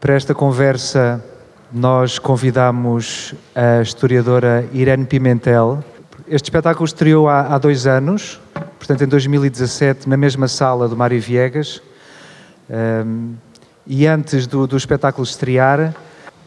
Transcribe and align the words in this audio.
Para 0.00 0.14
esta 0.14 0.34
conversa, 0.34 1.22
nós 1.70 2.18
convidamos 2.18 3.34
a 3.54 3.82
historiadora 3.82 4.66
Irene 4.72 5.04
Pimentel. 5.04 5.84
Este 6.26 6.46
espetáculo 6.46 6.86
estreou 6.86 7.28
há, 7.28 7.54
há 7.54 7.58
dois 7.58 7.86
anos, 7.86 8.40
portanto, 8.78 9.04
em 9.04 9.06
2017, 9.06 10.08
na 10.08 10.16
mesma 10.16 10.48
sala 10.48 10.88
do 10.88 10.96
Mário 10.96 11.20
Viegas. 11.20 11.82
Um, 12.70 13.34
e 13.86 14.06
antes 14.06 14.46
do, 14.46 14.66
do 14.66 14.74
espetáculo 14.74 15.22
estrear, 15.22 15.94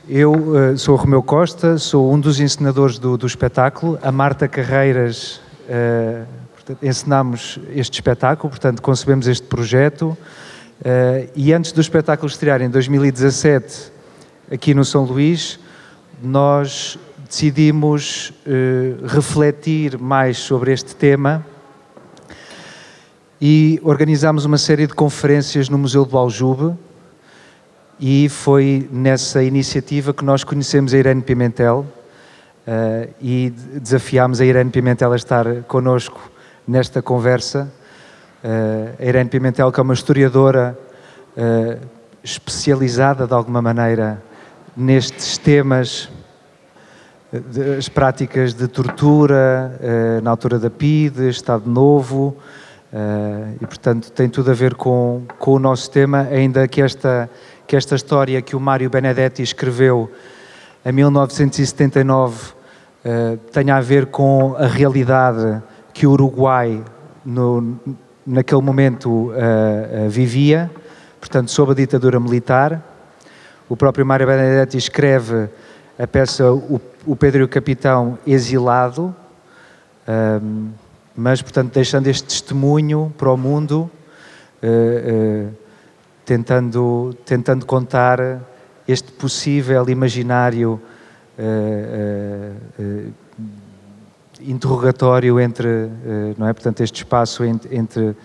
eu 0.10 0.34
uh, 0.34 0.76
sou 0.76 0.96
o 0.96 0.98
Romeu 0.98 1.22
Costa, 1.22 1.78
sou 1.78 2.12
um 2.12 2.20
dos 2.20 2.40
encenadores 2.40 2.98
do, 2.98 3.16
do 3.20 3.28
espetáculo. 3.28 4.00
A 4.02 4.12
Marta 4.12 4.48
Carreiras 4.48 5.40
uh, 5.70 6.26
este 7.70 7.94
espetáculo, 7.94 8.50
portanto, 8.50 8.82
concebemos 8.82 9.28
este 9.28 9.46
projeto. 9.46 10.18
Uh, 10.84 11.32
e 11.34 11.54
antes 11.54 11.72
do 11.72 11.80
espetáculo 11.80 12.28
estrear 12.28 12.62
em 12.62 12.70
2017, 12.70 13.90
aqui 14.52 14.74
no 14.74 14.84
São 14.84 15.06
Luís, 15.06 15.58
nós 16.22 17.00
decidimos 17.26 18.34
uh, 18.46 19.08
refletir 19.08 19.98
mais 19.98 20.38
sobre 20.40 20.74
este 20.74 20.94
tema 20.94 21.46
e 23.40 23.80
organizámos 23.82 24.44
uma 24.44 24.58
série 24.58 24.86
de 24.86 24.94
conferências 24.94 25.70
no 25.70 25.78
Museu 25.78 26.04
do 26.04 26.18
Aljube 26.18 26.78
e 27.98 28.28
foi 28.28 28.90
nessa 28.92 29.42
iniciativa 29.42 30.14
que 30.14 30.26
nós 30.26 30.44
conhecemos 30.44 30.94
a 30.94 30.98
Irene 30.98 31.22
Pimentel 31.22 31.86
uh, 32.68 33.10
e 33.22 33.54
desafiámos 33.80 34.42
a 34.42 34.46
Irene 34.46 34.70
Pimentel 34.70 35.14
a 35.14 35.16
estar 35.16 35.64
connosco 35.64 36.30
nesta 36.68 37.02
conversa 37.02 37.72
a 38.44 39.04
Irene 39.04 39.30
Pimentel, 39.30 39.72
que 39.72 39.80
é 39.80 39.84
uma 39.84 39.94
historiadora 39.94 40.78
uh, 41.38 41.88
especializada 42.22 43.26
de 43.26 43.34
alguma 43.34 43.62
maneira 43.62 44.22
nestes 44.76 45.38
temas, 45.38 46.10
as 47.78 47.88
práticas 47.90 48.54
de 48.54 48.68
tortura 48.68 49.80
na 50.22 50.30
altura 50.30 50.60
da 50.60 50.70
PIDE, 50.70 51.30
Estado 51.30 51.68
Novo, 51.68 52.38
e 53.60 53.66
portanto 53.66 54.12
tem 54.12 54.30
tudo 54.30 54.52
a 54.52 54.54
ver 54.54 54.76
com, 54.76 55.24
com 55.40 55.54
o 55.54 55.60
nosso 55.60 55.90
tema, 55.90 56.28
ainda 56.32 56.68
que 56.68 56.80
esta, 56.80 57.28
que 57.66 57.76
esta 57.76 57.96
história 57.96 58.40
que 58.42 58.56
o 58.56 58.60
Mário 58.60 58.88
Benedetti 58.88 59.42
escreveu 59.42 60.12
em 60.86 60.92
1979 60.92 62.54
tenha 63.52 63.78
a 63.78 63.82
ver 63.82 64.08
com 64.08 64.56
a 64.58 64.68
realidade 64.68 65.62
que 65.92 66.06
o 66.06 66.12
Uruguai 66.12 66.84
no, 67.26 67.80
naquele 68.26 68.62
momento 68.62 69.10
uh, 69.10 69.32
uh, 69.32 70.10
vivia, 70.10 70.72
portanto, 71.20 71.52
sob 71.52 71.72
a 71.72 71.76
ditadura 71.76 72.20
militar. 72.20 72.82
O 73.70 73.76
próprio 73.76 74.06
Mário 74.06 74.28
Benedetti 74.28 74.78
escreve 74.78 75.50
a 75.98 76.08
peça 76.08 76.52
O, 76.52 76.82
o 77.06 77.16
Pedro 77.16 77.42
e 77.42 77.44
o 77.44 77.48
Capitão 77.48 78.18
exilado, 78.26 79.16
mas, 81.16 81.42
portanto, 81.42 81.74
deixando 81.74 82.08
este 82.08 82.28
testemunho 82.28 83.14
para 83.18 83.32
o 83.32 83.38
mundo, 83.38 83.90
uh, 84.62 85.54
tentando, 86.26 87.16
tentando 87.26 87.66
contar 87.66 88.20
este 88.88 89.12
possível 89.14 89.88
imaginário 89.90 90.82
interrogatório 94.42 95.40
entre, 95.40 95.68
eh, 95.68 96.36
não 96.38 96.48
é? 96.48 96.54
Portanto, 96.54 96.82
este 96.82 96.98
espaço 96.98 97.44
entre, 97.44 98.16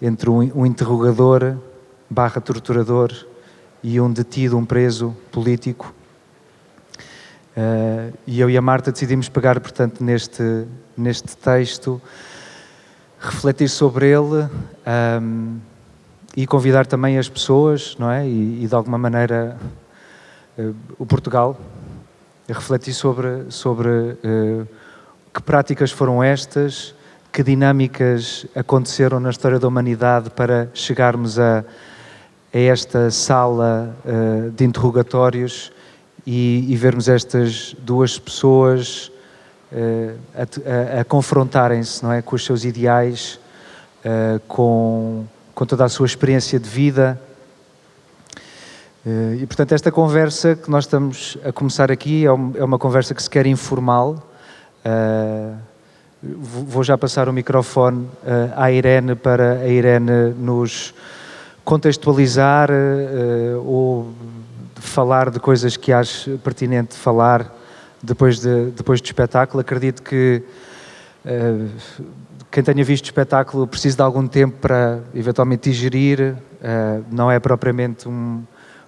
entre 0.00 0.30
um, 0.30 0.66
interrogador 0.66 1.56
barra 2.08 2.40
torturador 2.40 3.12
e 3.82 4.00
um 4.00 4.12
detido, 4.12 4.56
um 4.56 4.64
preso 4.64 5.16
político. 5.30 5.92
Uh, 7.56 8.12
e 8.26 8.38
eu 8.38 8.50
e 8.50 8.56
a 8.56 8.60
Marta 8.60 8.92
decidimos 8.92 9.30
pegar, 9.30 9.58
portanto, 9.60 10.04
neste, 10.04 10.66
neste 10.96 11.34
texto, 11.36 12.00
refletir 13.18 13.68
sobre 13.68 14.08
ele 14.08 14.42
um, 14.42 14.48
ehm, 14.84 15.56
e 16.36 16.46
convidar 16.46 16.86
também 16.86 17.16
as 17.16 17.30
pessoas, 17.30 17.96
não 17.98 18.10
é? 18.10 18.28
E, 18.28 18.64
e 18.64 18.66
de 18.68 18.74
alguma 18.74 18.98
maneira 18.98 19.56
uh, 20.58 20.74
o 20.98 21.06
Portugal 21.06 21.58
a 22.48 22.52
refletir 22.52 22.92
sobre, 22.92 23.50
sobre 23.50 23.88
uh, 23.88 24.68
que 25.36 25.42
práticas 25.42 25.90
foram 25.90 26.24
estas? 26.24 26.94
Que 27.30 27.42
dinâmicas 27.42 28.46
aconteceram 28.54 29.20
na 29.20 29.28
história 29.28 29.58
da 29.58 29.68
humanidade 29.68 30.30
para 30.30 30.70
chegarmos 30.72 31.38
a, 31.38 31.58
a 32.54 32.58
esta 32.58 33.10
sala 33.10 33.94
uh, 34.02 34.50
de 34.52 34.64
interrogatórios 34.64 35.70
e, 36.26 36.64
e, 36.72 36.74
vermos 36.74 37.06
estas 37.06 37.76
duas 37.80 38.18
pessoas 38.18 39.12
uh, 39.70 40.16
a, 40.34 41.00
a, 41.02 41.04
confrontarem-se, 41.04 42.02
não 42.02 42.12
é, 42.14 42.22
com 42.22 42.34
os 42.34 42.42
seus 42.42 42.64
ideais, 42.64 43.38
uh, 44.06 44.40
com, 44.48 45.26
com 45.54 45.66
toda 45.66 45.84
a 45.84 45.88
sua 45.90 46.06
experiência 46.06 46.58
de 46.58 46.68
vida. 46.68 47.20
e 49.38 49.46
portanto 49.46 49.72
esta 49.72 49.92
conversa 49.92 50.56
que 50.56 50.70
nós 50.70 50.84
estamos 50.84 51.36
a 51.44 51.52
começar 51.52 51.92
aqui 51.92 52.24
é, 52.24 52.28
é 52.28 52.64
uma 52.64 52.78
conversa 52.78 53.14
que 53.14 53.22
se 53.22 53.28
quer 53.28 53.46
informal 53.46 54.32
Uh, 54.86 55.56
vou 56.22 56.84
já 56.84 56.96
passar 56.96 57.28
o 57.28 57.32
microfone 57.32 58.04
uh, 58.04 58.52
à 58.54 58.70
Irene 58.70 59.16
para 59.16 59.54
a 59.54 59.66
Irene 59.66 60.32
nos 60.38 60.94
contextualizar 61.64 62.70
uh, 62.70 63.66
ou 63.66 64.12
falar 64.76 65.30
de 65.30 65.40
coisas 65.40 65.76
que 65.76 65.92
acho 65.92 66.38
pertinente 66.38 66.94
falar 66.94 67.52
depois, 68.00 68.38
de, 68.38 68.66
depois 68.66 69.00
do 69.00 69.06
espetáculo. 69.06 69.60
Acredito 69.60 70.02
que 70.02 70.42
quem 72.52 72.62
tenha 72.62 72.84
visto 72.84 73.04
o 73.04 73.08
espetáculo 73.08 73.66
precisa 73.66 73.96
de 73.96 74.02
algum 74.02 74.28
tempo 74.28 74.58
para 74.60 75.00
eventualmente 75.12 75.68
digerir. 75.68 76.36
não 77.10 77.28
é 77.28 77.40
propriamente 77.40 78.08
um, 78.08 78.44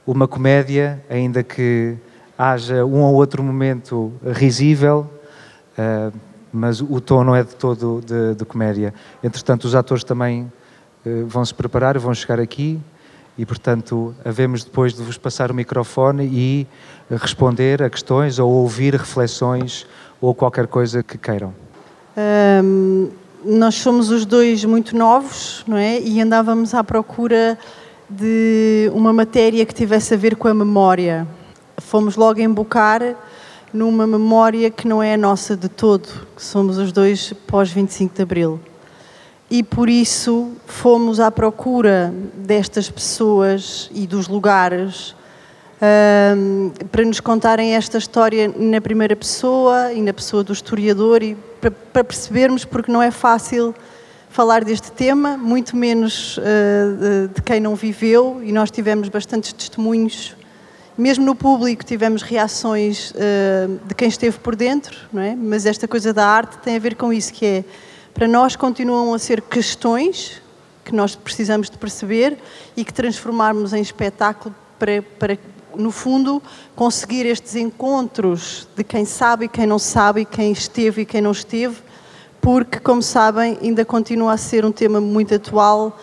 uma 0.06 0.28
comédia, 0.28 1.02
ainda 1.10 1.42
que 1.42 1.96
haja 2.38 2.84
um 2.84 3.00
ou 3.02 3.14
outro 3.14 3.42
momento 3.42 4.12
risível 4.24 5.10
Uh, 5.78 6.12
mas 6.52 6.80
o 6.80 7.00
tom 7.00 7.22
não 7.22 7.36
é 7.36 7.44
de 7.44 7.54
todo 7.54 8.02
de, 8.04 8.34
de 8.34 8.44
comédia. 8.44 8.92
Entretanto, 9.22 9.64
os 9.64 9.74
atores 9.74 10.02
também 10.02 10.50
uh, 11.06 11.26
vão 11.26 11.44
se 11.44 11.54
preparar, 11.54 11.98
vão 11.98 12.12
chegar 12.14 12.40
aqui 12.40 12.80
e, 13.36 13.46
portanto, 13.46 14.14
havemos 14.24 14.64
depois 14.64 14.92
de 14.92 15.02
vos 15.02 15.16
passar 15.16 15.50
o 15.50 15.54
microfone 15.54 16.24
e 16.24 16.66
responder 17.10 17.82
a 17.82 17.88
questões 17.88 18.38
ou 18.38 18.50
ouvir 18.50 18.94
reflexões 18.94 19.86
ou 20.20 20.34
qualquer 20.34 20.66
coisa 20.66 21.02
que 21.02 21.16
queiram. 21.16 21.54
Um, 22.64 23.10
nós 23.44 23.76
somos 23.76 24.10
os 24.10 24.26
dois 24.26 24.64
muito 24.64 24.96
novos, 24.96 25.62
não 25.68 25.76
é? 25.76 26.00
E 26.00 26.20
andávamos 26.20 26.74
à 26.74 26.82
procura 26.82 27.56
de 28.10 28.90
uma 28.92 29.12
matéria 29.12 29.64
que 29.64 29.72
tivesse 29.72 30.14
a 30.14 30.16
ver 30.16 30.34
com 30.34 30.48
a 30.48 30.54
memória. 30.54 31.26
Fomos 31.78 32.16
logo 32.16 32.40
embocar 32.40 33.14
numa 33.72 34.06
memória 34.06 34.70
que 34.70 34.88
não 34.88 35.02
é 35.02 35.14
a 35.14 35.16
nossa 35.16 35.56
de 35.56 35.68
todo, 35.68 36.08
que 36.34 36.42
somos 36.42 36.78
os 36.78 36.92
dois 36.92 37.32
pós 37.46 37.70
25 37.70 38.14
de 38.14 38.22
Abril. 38.22 38.60
E 39.50 39.62
por 39.62 39.88
isso 39.88 40.52
fomos 40.66 41.20
à 41.20 41.30
procura 41.30 42.12
destas 42.34 42.90
pessoas 42.90 43.90
e 43.94 44.06
dos 44.06 44.28
lugares 44.28 45.14
um, 46.36 46.70
para 46.90 47.04
nos 47.04 47.20
contarem 47.20 47.74
esta 47.74 47.98
história 47.98 48.52
na 48.56 48.80
primeira 48.80 49.16
pessoa 49.16 49.92
e 49.92 50.02
na 50.02 50.12
pessoa 50.12 50.42
do 50.42 50.52
historiador 50.52 51.22
e 51.22 51.36
para, 51.60 51.70
para 51.70 52.04
percebermos 52.04 52.64
porque 52.64 52.90
não 52.92 53.02
é 53.02 53.10
fácil 53.10 53.74
falar 54.28 54.64
deste 54.64 54.92
tema, 54.92 55.36
muito 55.36 55.76
menos 55.76 56.36
uh, 56.36 56.42
de, 56.42 57.34
de 57.34 57.42
quem 57.42 57.60
não 57.60 57.74
viveu 57.74 58.40
e 58.42 58.52
nós 58.52 58.70
tivemos 58.70 59.08
bastantes 59.08 59.52
testemunhos 59.52 60.36
mesmo 60.98 61.24
no 61.24 61.34
público 61.34 61.84
tivemos 61.84 62.22
reações 62.22 63.12
uh, 63.12 63.80
de 63.86 63.94
quem 63.94 64.08
esteve 64.08 64.38
por 64.40 64.56
dentro, 64.56 64.98
não 65.12 65.22
é? 65.22 65.36
Mas 65.36 65.64
esta 65.64 65.86
coisa 65.86 66.12
da 66.12 66.26
arte 66.26 66.58
tem 66.58 66.74
a 66.74 66.78
ver 66.80 66.96
com 66.96 67.12
isso, 67.12 67.32
que 67.32 67.46
é 67.46 67.64
para 68.12 68.26
nós 68.26 68.56
continuam 68.56 69.14
a 69.14 69.18
ser 69.18 69.40
questões 69.40 70.42
que 70.84 70.92
nós 70.92 71.14
precisamos 71.14 71.70
de 71.70 71.78
perceber 71.78 72.36
e 72.76 72.84
que 72.84 72.92
transformarmos 72.92 73.72
em 73.72 73.80
espetáculo 73.80 74.52
para, 74.76 75.00
para 75.18 75.38
no 75.76 75.92
fundo, 75.92 76.42
conseguir 76.74 77.26
estes 77.26 77.54
encontros 77.54 78.66
de 78.76 78.82
quem 78.82 79.04
sabe 79.04 79.44
e 79.44 79.48
quem 79.48 79.66
não 79.66 79.78
sabe, 79.78 80.24
quem 80.24 80.50
esteve 80.50 81.02
e 81.02 81.06
quem 81.06 81.20
não 81.20 81.30
esteve, 81.30 81.76
porque, 82.40 82.80
como 82.80 83.02
sabem, 83.02 83.56
ainda 83.62 83.84
continua 83.84 84.32
a 84.32 84.36
ser 84.36 84.64
um 84.64 84.72
tema 84.72 85.00
muito 85.00 85.34
atual 85.34 85.96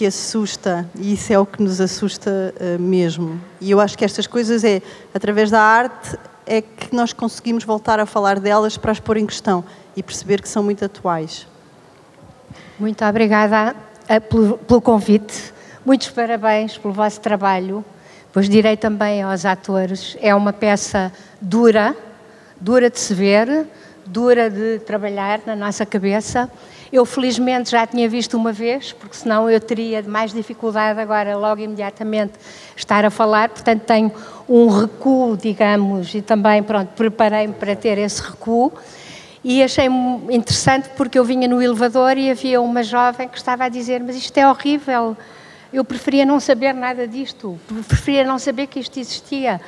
que 0.00 0.06
assusta 0.06 0.88
e 0.98 1.12
isso 1.12 1.30
é 1.30 1.38
o 1.38 1.44
que 1.44 1.62
nos 1.62 1.78
assusta 1.78 2.54
uh, 2.56 2.80
mesmo. 2.80 3.38
E 3.60 3.70
eu 3.70 3.78
acho 3.78 3.98
que 3.98 4.02
estas 4.02 4.26
coisas 4.26 4.64
é 4.64 4.80
através 5.12 5.50
da 5.50 5.60
arte 5.60 6.18
é 6.46 6.62
que 6.62 6.94
nós 6.96 7.12
conseguimos 7.12 7.64
voltar 7.64 8.00
a 8.00 8.06
falar 8.06 8.40
delas 8.40 8.78
para 8.78 8.92
as 8.92 8.98
pôr 8.98 9.18
em 9.18 9.26
questão 9.26 9.62
e 9.94 10.02
perceber 10.02 10.40
que 10.40 10.48
são 10.48 10.62
muito 10.62 10.82
atuais. 10.82 11.46
Muito 12.78 13.04
obrigada 13.04 13.76
uh, 14.08 14.20
pelo, 14.22 14.56
pelo 14.56 14.80
convite. 14.80 15.52
Muitos 15.84 16.08
parabéns 16.08 16.78
pelo 16.78 16.94
vosso 16.94 17.20
trabalho. 17.20 17.84
pois 18.32 18.48
direi 18.48 18.78
também 18.78 19.22
aos 19.22 19.44
atores, 19.44 20.16
é 20.22 20.34
uma 20.34 20.54
peça 20.54 21.12
dura, 21.42 21.94
dura 22.58 22.88
de 22.88 22.98
se 22.98 23.12
ver, 23.12 23.66
dura 24.06 24.48
de 24.48 24.78
trabalhar 24.78 25.40
na 25.44 25.54
nossa 25.54 25.84
cabeça. 25.84 26.50
Eu, 26.92 27.06
felizmente, 27.06 27.70
já 27.70 27.86
tinha 27.86 28.08
visto 28.08 28.36
uma 28.36 28.52
vez, 28.52 28.92
porque 28.92 29.16
senão 29.16 29.48
eu 29.48 29.60
teria 29.60 30.02
mais 30.02 30.32
dificuldade 30.32 30.98
agora, 30.98 31.36
logo 31.36 31.60
imediatamente, 31.60 32.32
estar 32.76 33.04
a 33.04 33.10
falar. 33.10 33.48
Portanto, 33.48 33.82
tenho 33.82 34.12
um 34.48 34.66
recuo, 34.66 35.36
digamos, 35.36 36.12
e 36.14 36.20
também, 36.20 36.62
pronto, 36.62 36.88
preparei-me 36.96 37.54
para 37.54 37.76
ter 37.76 37.96
esse 37.98 38.20
recuo. 38.20 38.72
E 39.42 39.62
achei 39.62 39.86
interessante 40.30 40.90
porque 40.96 41.18
eu 41.18 41.24
vinha 41.24 41.46
no 41.46 41.62
elevador 41.62 42.18
e 42.18 42.30
havia 42.30 42.60
uma 42.60 42.82
jovem 42.82 43.28
que 43.28 43.38
estava 43.38 43.64
a 43.64 43.68
dizer: 43.68 44.02
Mas 44.02 44.16
isto 44.16 44.36
é 44.36 44.46
horrível, 44.46 45.16
eu 45.72 45.84
preferia 45.84 46.26
não 46.26 46.40
saber 46.40 46.74
nada 46.74 47.06
disto, 47.06 47.58
preferia 47.86 48.24
não 48.24 48.38
saber 48.38 48.66
que 48.66 48.80
isto 48.80 48.98
existia. 48.98 49.60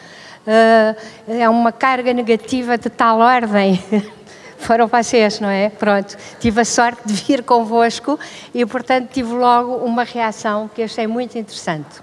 Uh, 0.44 1.32
é 1.32 1.48
uma 1.48 1.70
carga 1.70 2.12
negativa 2.12 2.76
de 2.76 2.90
tal 2.90 3.20
ordem. 3.20 3.80
Foram 4.62 4.86
vocês, 4.86 5.40
não 5.40 5.48
é? 5.48 5.68
Pronto, 5.68 6.16
tive 6.38 6.60
a 6.60 6.64
sorte 6.64 7.02
de 7.04 7.14
vir 7.14 7.42
convosco 7.42 8.16
e, 8.54 8.64
portanto, 8.64 9.10
tive 9.12 9.34
logo 9.34 9.74
uma 9.78 10.04
reação 10.04 10.70
que 10.72 10.84
achei 10.84 11.04
muito 11.04 11.36
interessante. 11.36 12.00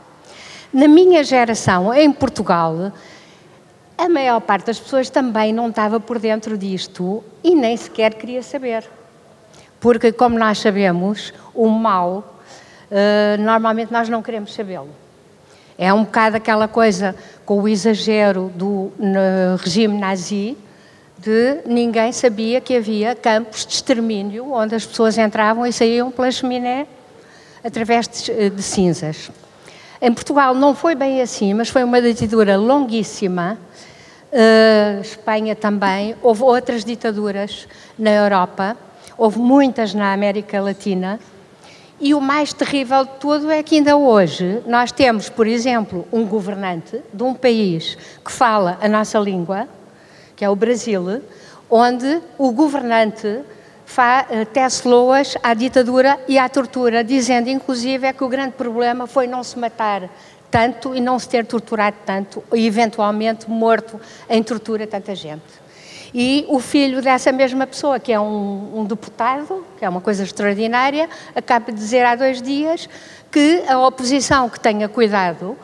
Na 0.73 0.85
minha 0.85 1.23
geração, 1.23 1.94
em 1.94 2.11
Portugal, 2.11 2.91
a 3.97 4.09
maior 4.09 4.41
parte 4.41 4.65
das 4.65 4.77
pessoas 4.77 5.09
também 5.09 5.53
não 5.53 5.69
estava 5.69 6.01
por 6.01 6.19
dentro 6.19 6.57
disto 6.57 7.23
e 7.41 7.56
nem 7.56 7.77
sequer 7.77 8.15
queria 8.15 8.44
saber. 8.44 8.83
Porque, 9.79 10.12
como 10.12 10.38
nós 10.38 10.59
sabemos, 10.59 11.33
o 11.55 11.69
mal, 11.69 12.41
uh, 12.91 13.41
normalmente 13.41 13.89
nós 13.89 14.09
não 14.09 14.21
queremos 14.21 14.53
sabê-lo. 14.53 14.89
É 15.77 15.94
um 15.94 16.03
bocado 16.03 16.35
aquela 16.35 16.67
coisa 16.67 17.15
com 17.45 17.62
o 17.62 17.69
exagero 17.69 18.51
do 18.53 18.91
regime 19.63 19.97
nazi, 19.97 20.57
de 21.21 21.62
ninguém 21.66 22.12
sabia 22.13 22.62
que 22.62 22.75
havia 22.75 23.13
campos 23.13 23.66
de 23.66 23.74
extermínio 23.74 24.54
onde 24.54 24.75
as 24.75 24.86
pessoas 24.86 25.18
entravam 25.18 25.66
e 25.66 25.74
saíam 25.74 26.10
pela 26.10 26.31
chaminé 26.31 26.88
através 27.63 28.07
de, 28.07 28.50
de 28.50 28.63
cinzas. 28.63 29.30
Em 30.01 30.13
Portugal 30.13 30.56
não 30.56 30.74
foi 30.74 30.95
bem 30.95 31.21
assim, 31.21 31.54
mas 31.54 31.68
foi 31.68 31.83
uma 31.83 32.01
ditadura 32.01 32.56
longuíssima. 32.56 33.57
Uh, 34.31 35.01
Espanha 35.01 35.56
também. 35.56 36.16
Houve 36.21 36.44
outras 36.44 36.86
ditaduras 36.86 37.68
na 37.98 38.12
Europa, 38.12 38.77
houve 39.18 39.39
muitas 39.39 39.94
na 39.94 40.13
América 40.13 40.62
Latina. 40.62 41.19
E 42.00 42.13
o 42.13 42.22
mais 42.22 42.54
terrível 42.54 43.04
de 43.04 43.12
tudo 43.19 43.51
é 43.51 43.62
que 43.62 43.75
ainda 43.75 43.98
hoje 43.98 44.63
nós 44.65 44.89
temos, 44.89 45.27
por 45.27 45.45
exemplo, 45.45 46.07
um 46.13 46.25
governante 46.25 47.01
de 47.13 47.24
um 47.24 47.33
país 47.33 47.98
que 48.24 48.31
fala 48.31 48.77
a 48.81 48.88
nossa 48.88 49.19
língua, 49.19 49.68
que 50.39 50.45
é 50.45 50.50
o 50.50 50.56
Brasil, 50.56 51.21
onde 51.69 52.21
o 52.38 52.53
governante 52.53 53.41
eh, 54.30 54.45
tece 54.45 54.88
loas 54.88 55.36
à 55.44 55.53
ditadura 55.53 56.18
e 56.30 56.39
à 56.39 56.47
tortura, 56.47 57.03
dizendo 57.03 57.50
inclusive 57.50 58.07
é 58.07 58.13
que 58.13 58.24
o 58.24 58.30
grande 58.30 58.53
problema 58.53 59.06
foi 59.06 59.27
não 59.27 59.44
se 59.44 59.59
matar 59.59 60.09
tanto 60.50 60.95
e 60.95 61.01
não 61.01 61.19
se 61.19 61.27
ter 61.27 61.45
torturado 61.45 61.97
tanto 62.06 62.41
e 62.53 62.65
eventualmente 62.65 63.50
morto 63.50 64.00
em 64.30 64.41
tortura 64.41 64.88
tanta 64.88 65.13
gente. 65.13 65.44
E 66.13 66.45
o 66.47 66.62
filho 66.62 67.01
dessa 67.01 67.33
mesma 67.33 67.68
pessoa, 67.68 68.00
que 68.00 68.13
é 68.13 68.19
um, 68.19 68.80
um 68.80 68.86
deputado, 68.86 69.65
que 69.77 69.83
é 69.83 69.89
uma 69.89 70.00
coisa 70.00 70.24
extraordinária, 70.24 71.09
acaba 71.36 71.69
de 71.69 71.77
dizer 71.77 72.06
há 72.06 72.15
dois 72.15 72.41
dias 72.41 72.88
que 73.30 73.62
a 73.68 73.77
oposição 73.86 74.47
que 74.47 74.57
tenha 74.57 74.88
cuidado, 74.88 75.57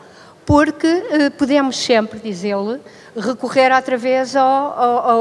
porque 0.46 0.86
eh, 0.86 1.30
podemos 1.30 1.76
sempre, 1.76 2.20
diz 2.20 2.44
ele, 2.44 2.80
recorrer 3.16 3.74
outra 3.74 3.96
vez 3.96 4.36
a 4.36 5.16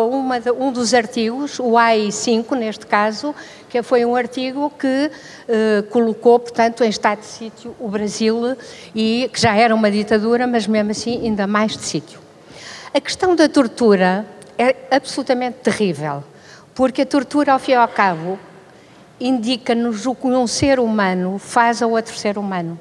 um 0.58 0.72
dos 0.72 0.94
artigos, 0.94 1.60
o 1.60 1.72
AI5 1.72 2.52
neste 2.52 2.86
caso, 2.86 3.34
que 3.68 3.82
foi 3.82 4.06
um 4.06 4.16
artigo 4.16 4.72
que 4.78 5.12
eh, 5.48 5.84
colocou, 5.90 6.40
portanto, 6.40 6.84
em 6.84 6.90
estado 6.90 7.22
de 7.22 7.26
sítio 7.26 7.76
o 7.80 7.90
Brasil 7.90 8.56
e 8.94 9.28
que 9.34 9.42
já 9.42 9.56
era 9.56 9.74
uma 9.74 9.90
ditadura, 9.90 10.46
mas 10.46 10.68
mesmo 10.68 10.92
assim 10.92 11.26
ainda 11.26 11.48
mais 11.48 11.76
de 11.76 11.84
sítio. 11.84 12.20
A 12.94 13.02
questão 13.02 13.36
da 13.36 13.50
tortura 13.50 14.28
é 14.60 14.76
absolutamente 14.92 15.58
terrível, 15.64 16.24
porque 16.76 17.02
a 17.02 17.06
tortura, 17.06 17.54
ao 17.54 17.60
fim 17.60 17.72
e 17.72 17.76
ao 17.76 17.88
cabo, 17.88 18.38
indica-nos 19.20 20.06
o 20.06 20.14
que 20.14 20.28
um 20.28 20.46
ser 20.46 20.80
humano 20.80 21.40
faz 21.40 21.82
a 21.82 21.88
outro 21.88 22.16
ser 22.16 22.38
humano. 22.38 22.78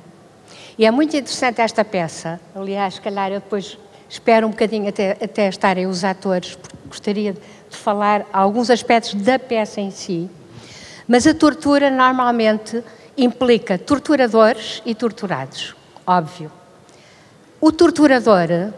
E 0.76 0.84
é 0.84 0.90
muito 0.90 1.16
interessante 1.16 1.60
esta 1.60 1.84
peça, 1.84 2.40
aliás, 2.54 2.94
se 2.94 3.00
calhar 3.00 3.30
eu 3.30 3.40
depois 3.40 3.78
espero 4.08 4.46
um 4.46 4.50
bocadinho 4.50 4.88
até, 4.88 5.12
até 5.12 5.48
estarem 5.48 5.86
os 5.86 6.02
atores, 6.04 6.56
porque 6.56 6.76
gostaria 6.88 7.32
de 7.32 7.76
falar 7.76 8.26
alguns 8.32 8.70
aspectos 8.70 9.14
da 9.14 9.38
peça 9.38 9.80
em 9.80 9.90
si. 9.90 10.28
Mas 11.06 11.26
a 11.26 11.34
tortura 11.34 11.90
normalmente 11.90 12.82
implica 13.16 13.78
torturadores 13.78 14.82
e 14.84 14.94
torturados, 14.94 15.76
óbvio. 16.06 16.50
O 17.60 17.70
torturador 17.70 18.72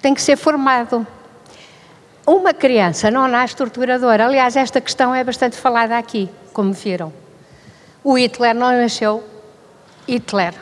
tem 0.00 0.14
que 0.14 0.22
ser 0.22 0.36
formado. 0.36 1.06
Uma 2.26 2.52
criança 2.52 3.10
não 3.10 3.26
nasce 3.28 3.56
torturadora. 3.56 4.26
Aliás, 4.26 4.56
esta 4.56 4.80
questão 4.80 5.14
é 5.14 5.22
bastante 5.24 5.56
falada 5.56 5.96
aqui, 5.96 6.28
como 6.52 6.72
viram. 6.72 7.12
O 8.02 8.18
Hitler 8.18 8.54
não 8.54 8.72
nasceu 8.72 9.22
Hitler. 10.08 10.54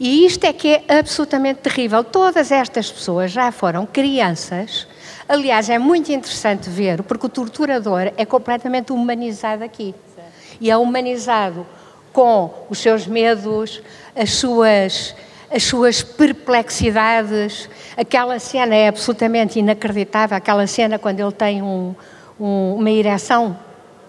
E 0.00 0.24
isto 0.24 0.44
é 0.44 0.52
que 0.54 0.82
é 0.88 0.98
absolutamente 0.98 1.60
terrível. 1.60 2.02
Todas 2.02 2.50
estas 2.50 2.90
pessoas 2.90 3.30
já 3.30 3.52
foram 3.52 3.84
crianças. 3.84 4.88
Aliás, 5.28 5.68
é 5.68 5.78
muito 5.78 6.10
interessante 6.10 6.70
ver, 6.70 7.02
porque 7.02 7.26
o 7.26 7.28
torturador 7.28 8.10
é 8.16 8.24
completamente 8.24 8.94
humanizado 8.94 9.62
aqui. 9.62 9.94
E 10.58 10.70
é 10.70 10.76
humanizado 10.78 11.66
com 12.14 12.50
os 12.70 12.78
seus 12.78 13.06
medos, 13.06 13.82
as 14.16 14.32
suas, 14.32 15.14
as 15.54 15.64
suas 15.64 16.02
perplexidades. 16.02 17.68
Aquela 17.94 18.38
cena 18.38 18.74
é 18.74 18.88
absolutamente 18.88 19.58
inacreditável 19.58 20.34
aquela 20.34 20.66
cena 20.66 20.98
quando 20.98 21.20
ele 21.20 21.32
tem 21.32 21.60
um, 21.60 21.94
um, 22.40 22.76
uma 22.76 22.90
ereção 22.90 23.54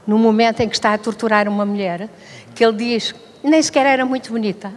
no 0.07 0.17
momento 0.17 0.61
em 0.61 0.69
que 0.69 0.75
está 0.75 0.94
a 0.94 0.97
torturar 0.97 1.49
uma 1.49 1.65
mulher, 1.65 2.07
que 2.55 2.63
ele 2.63 2.77
diz 2.77 3.13
nem 3.44 3.61
sequer 3.61 3.85
era 3.85 4.05
muito 4.05 4.31
bonita 4.31 4.71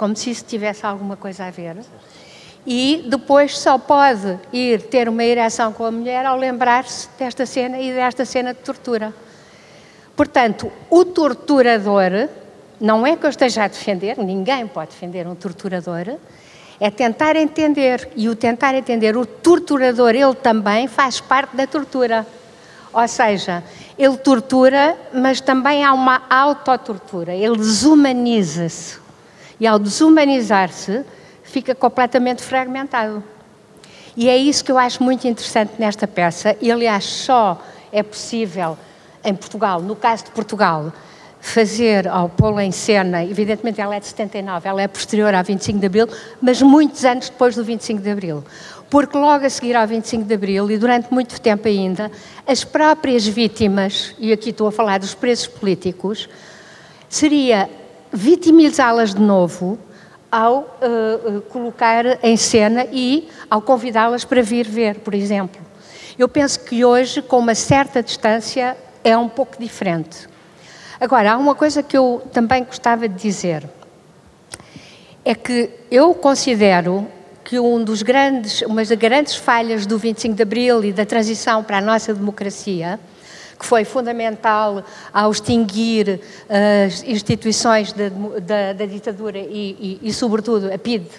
como 0.00 0.16
se 0.16 0.30
isso 0.30 0.46
tivesse 0.46 0.86
alguma 0.86 1.14
coisa 1.14 1.44
a 1.44 1.50
ver. 1.50 1.76
E 2.66 3.04
depois 3.06 3.58
só 3.58 3.76
pode 3.76 4.38
ir 4.50 4.80
ter 4.84 5.10
uma 5.10 5.22
ereção 5.22 5.74
com 5.74 5.84
a 5.84 5.90
mulher 5.90 6.24
ao 6.24 6.38
lembrar-se 6.38 7.06
desta 7.18 7.44
cena 7.44 7.78
e 7.78 7.92
desta 7.92 8.24
cena 8.24 8.54
de 8.54 8.60
tortura. 8.60 9.12
Portanto, 10.16 10.72
o 10.88 11.04
torturador, 11.04 12.30
não 12.80 13.06
é 13.06 13.14
que 13.14 13.26
eu 13.26 13.28
esteja 13.28 13.64
a 13.64 13.68
defender, 13.68 14.16
ninguém 14.16 14.66
pode 14.66 14.92
defender 14.92 15.26
um 15.26 15.34
torturador, 15.34 16.16
é 16.80 16.90
tentar 16.90 17.36
entender. 17.36 18.08
E 18.16 18.26
o 18.30 18.34
tentar 18.34 18.74
entender, 18.74 19.18
o 19.18 19.26
torturador, 19.26 20.14
ele 20.14 20.34
também 20.34 20.88
faz 20.88 21.20
parte 21.20 21.54
da 21.54 21.66
tortura. 21.66 22.26
Ou 22.90 23.06
seja, 23.06 23.62
ele 23.98 24.16
tortura, 24.16 24.96
mas 25.12 25.42
também 25.42 25.84
há 25.84 25.92
uma 25.92 26.22
autotortura, 26.30 27.34
ele 27.34 27.58
desumaniza-se 27.58 28.99
e 29.60 29.66
ao 29.66 29.78
desumanizar-se, 29.78 31.04
fica 31.44 31.74
completamente 31.74 32.42
fragmentado. 32.42 33.22
E 34.16 34.28
é 34.28 34.36
isso 34.36 34.64
que 34.64 34.72
eu 34.72 34.78
acho 34.78 35.02
muito 35.02 35.28
interessante 35.28 35.74
nesta 35.78 36.08
peça, 36.08 36.56
e 36.60 36.72
aliás 36.72 37.04
só 37.04 37.60
é 37.92 38.02
possível 38.02 38.76
em 39.24 39.34
Portugal, 39.34 39.80
no 39.80 39.94
caso 39.94 40.24
de 40.24 40.30
Portugal, 40.30 40.92
fazer 41.40 42.06
ao 42.06 42.28
pô-la 42.28 42.64
em 42.64 42.70
cena, 42.70 43.24
evidentemente 43.24 43.80
ela 43.80 43.94
é 43.94 44.00
de 44.00 44.06
79, 44.06 44.68
ela 44.68 44.82
é 44.82 44.88
posterior 44.88 45.34
ao 45.34 45.42
25 45.42 45.78
de 45.78 45.86
Abril, 45.86 46.08
mas 46.40 46.60
muitos 46.60 47.04
anos 47.04 47.28
depois 47.28 47.54
do 47.54 47.64
25 47.64 48.02
de 48.02 48.10
Abril. 48.10 48.44
Porque 48.90 49.16
logo 49.16 49.46
a 49.46 49.50
seguir 49.50 49.76
ao 49.76 49.86
25 49.86 50.24
de 50.24 50.34
Abril, 50.34 50.70
e 50.70 50.76
durante 50.76 51.12
muito 51.12 51.40
tempo 51.40 51.68
ainda, 51.68 52.10
as 52.46 52.64
próprias 52.64 53.26
vítimas, 53.26 54.14
e 54.18 54.32
aqui 54.32 54.50
estou 54.50 54.66
a 54.66 54.72
falar 54.72 54.98
dos 54.98 55.14
presos 55.14 55.46
políticos, 55.46 56.28
seria 57.08 57.70
vitimizá-las 58.12 59.14
de 59.14 59.20
novo 59.20 59.78
ao 60.30 60.60
uh, 60.60 61.40
colocar 61.48 62.04
em 62.22 62.36
cena 62.36 62.86
e 62.92 63.28
ao 63.50 63.60
convidá-las 63.60 64.24
para 64.24 64.42
vir 64.42 64.68
ver, 64.68 65.00
por 65.00 65.14
exemplo. 65.14 65.60
Eu 66.18 66.28
penso 66.28 66.60
que 66.60 66.84
hoje, 66.84 67.22
com 67.22 67.38
uma 67.38 67.54
certa 67.54 68.02
distância, 68.02 68.76
é 69.02 69.16
um 69.16 69.28
pouco 69.28 69.56
diferente. 69.58 70.28
Agora, 71.00 71.32
há 71.32 71.36
uma 71.36 71.54
coisa 71.54 71.82
que 71.82 71.96
eu 71.96 72.22
também 72.32 72.62
gostava 72.62 73.08
de 73.08 73.14
dizer. 73.14 73.68
É 75.24 75.34
que 75.34 75.70
eu 75.90 76.14
considero 76.14 77.06
que 77.42 77.58
um 77.58 77.82
dos 77.82 78.02
grandes, 78.02 78.62
uma 78.62 78.84
das 78.84 78.92
grandes 78.92 79.34
falhas 79.34 79.86
do 79.86 79.98
25 79.98 80.34
de 80.34 80.42
Abril 80.42 80.84
e 80.84 80.92
da 80.92 81.06
transição 81.06 81.64
para 81.64 81.78
a 81.78 81.80
nossa 81.80 82.14
democracia 82.14 83.00
que 83.60 83.66
foi 83.66 83.84
fundamental 83.84 84.82
ao 85.12 85.30
extinguir 85.30 86.18
as 86.48 87.02
instituições 87.02 87.92
da, 87.92 88.08
da, 88.40 88.72
da 88.72 88.86
ditadura 88.86 89.38
e, 89.38 89.98
e, 90.02 90.08
e, 90.08 90.12
sobretudo, 90.14 90.72
a 90.72 90.78
PIDE, 90.78 91.10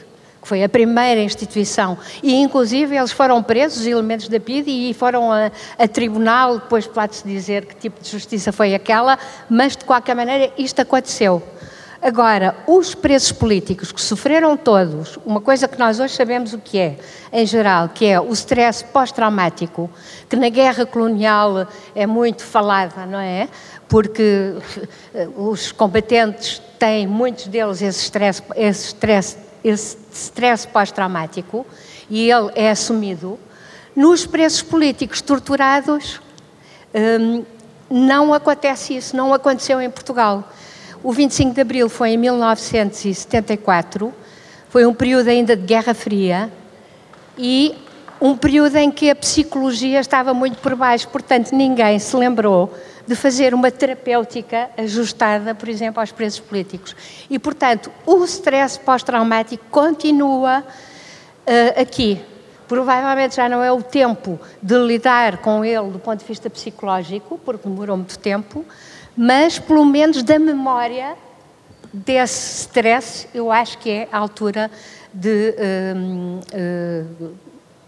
que 0.42 0.48
foi 0.48 0.64
a 0.64 0.68
primeira 0.68 1.22
instituição, 1.22 1.96
e 2.24 2.34
inclusive 2.34 2.98
eles 2.98 3.12
foram 3.12 3.44
presos, 3.44 3.82
os 3.82 3.86
elementos 3.86 4.28
da 4.28 4.40
PID, 4.40 4.68
e 4.68 4.94
foram 4.96 5.32
a, 5.32 5.52
a 5.78 5.88
tribunal, 5.88 6.58
depois 6.58 6.88
pode-se 6.88 7.28
dizer 7.28 7.66
que 7.66 7.76
tipo 7.76 8.02
de 8.02 8.10
justiça 8.10 8.52
foi 8.52 8.74
aquela, 8.74 9.20
mas 9.48 9.78
de 9.78 9.86
qualquer 9.86 10.16
maneira 10.16 10.52
isto 10.58 10.82
aconteceu. 10.82 11.44
Agora, 12.02 12.56
os 12.66 12.96
presos 12.96 13.32
políticos 13.32 13.92
que 13.92 14.02
sofreram 14.02 14.58
todos, 14.58 15.20
uma 15.24 15.40
coisa 15.40 15.68
que 15.68 15.78
nós 15.78 16.00
hoje 16.00 16.16
sabemos 16.16 16.52
o 16.52 16.58
que 16.58 16.80
é, 16.80 16.98
em 17.32 17.46
geral, 17.46 17.90
que 17.90 18.08
é 18.08 18.20
o 18.20 18.34
stress 18.34 18.84
pós-traumático, 18.84 19.88
que 20.28 20.36
na 20.36 20.50
guerra 20.50 20.84
colonial 20.84 21.68
é 21.94 22.08
muito 22.08 22.44
falada, 22.44 23.06
não 23.06 23.20
é? 23.20 23.48
Porque 23.88 24.56
os 25.38 25.72
combatentes 25.72 26.60
têm, 26.80 27.06
muitos 27.06 27.46
deles, 27.46 27.84
esse 27.84 28.00
stress, 28.00 28.42
esse 28.56 28.88
stress, 28.88 29.38
esse 29.64 29.96
stress 30.12 30.68
pós-traumático, 30.68 31.68
e 32.10 32.32
ele 32.32 32.50
é 32.56 32.72
assumido. 32.72 33.38
Nos 33.96 34.26
presos 34.26 34.64
políticos 34.64 35.22
torturados, 35.22 36.20
hum, 36.96 37.46
não 37.92 38.34
acontece 38.34 38.96
isso, 38.96 39.16
não 39.16 39.32
aconteceu 39.32 39.80
em 39.80 39.90
Portugal. 39.90 40.50
O 41.04 41.12
25 41.12 41.56
de 41.56 41.62
Abril 41.62 41.90
foi 41.90 42.12
em 42.12 42.18
1974, 42.18 44.14
foi 44.70 44.86
um 44.86 44.94
período 44.94 45.30
ainda 45.30 45.56
de 45.56 45.66
Guerra 45.66 45.96
Fria 45.96 46.52
e 47.36 47.76
um 48.22 48.38
período 48.38 48.76
em 48.76 48.92
que 48.92 49.10
a 49.10 49.16
psicologia 49.16 50.00
estava 50.00 50.32
muito 50.32 50.60
por 50.60 50.76
baixo, 50.76 51.10
portanto 51.10 51.54
ninguém 51.54 51.98
se 51.98 52.16
lembrou 52.16 52.72
de 53.08 53.16
fazer 53.16 53.52
uma 53.56 53.72
terapêutica 53.72 54.70
ajustada, 54.78 55.56
por 55.56 55.68
exemplo, 55.68 56.00
aos 56.00 56.12
presos 56.12 56.40
políticos. 56.40 56.96
E, 57.28 57.40
portanto, 57.40 57.92
o 58.06 58.24
stress 58.26 58.80
pós-traumático 58.80 59.66
continua 59.72 60.60
uh, 60.60 61.82
aqui. 61.82 62.22
Provavelmente 62.68 63.36
já 63.38 63.50
não 63.50 63.64
é 63.64 63.72
o 63.72 63.82
tempo 63.82 64.40
de 64.62 64.78
lidar 64.78 65.38
com 65.38 65.66
ele 65.66 65.90
do 65.90 65.98
ponto 65.98 66.20
de 66.20 66.26
vista 66.26 66.48
psicológico, 66.48 67.40
porque 67.44 67.68
demorou 67.68 67.98
muito 67.98 68.20
tempo, 68.20 68.64
mas 69.16 69.60
pelo 69.60 69.86
menos 69.86 70.24
da 70.24 70.40
memória 70.40 71.16
desse 71.94 72.62
stress, 72.62 73.28
eu 73.34 73.52
acho 73.52 73.78
que 73.78 73.90
é 73.90 74.08
a 74.12 74.18
altura 74.18 74.72
de, 75.14 75.56
uh, 75.58 76.40
uh, 77.20 77.36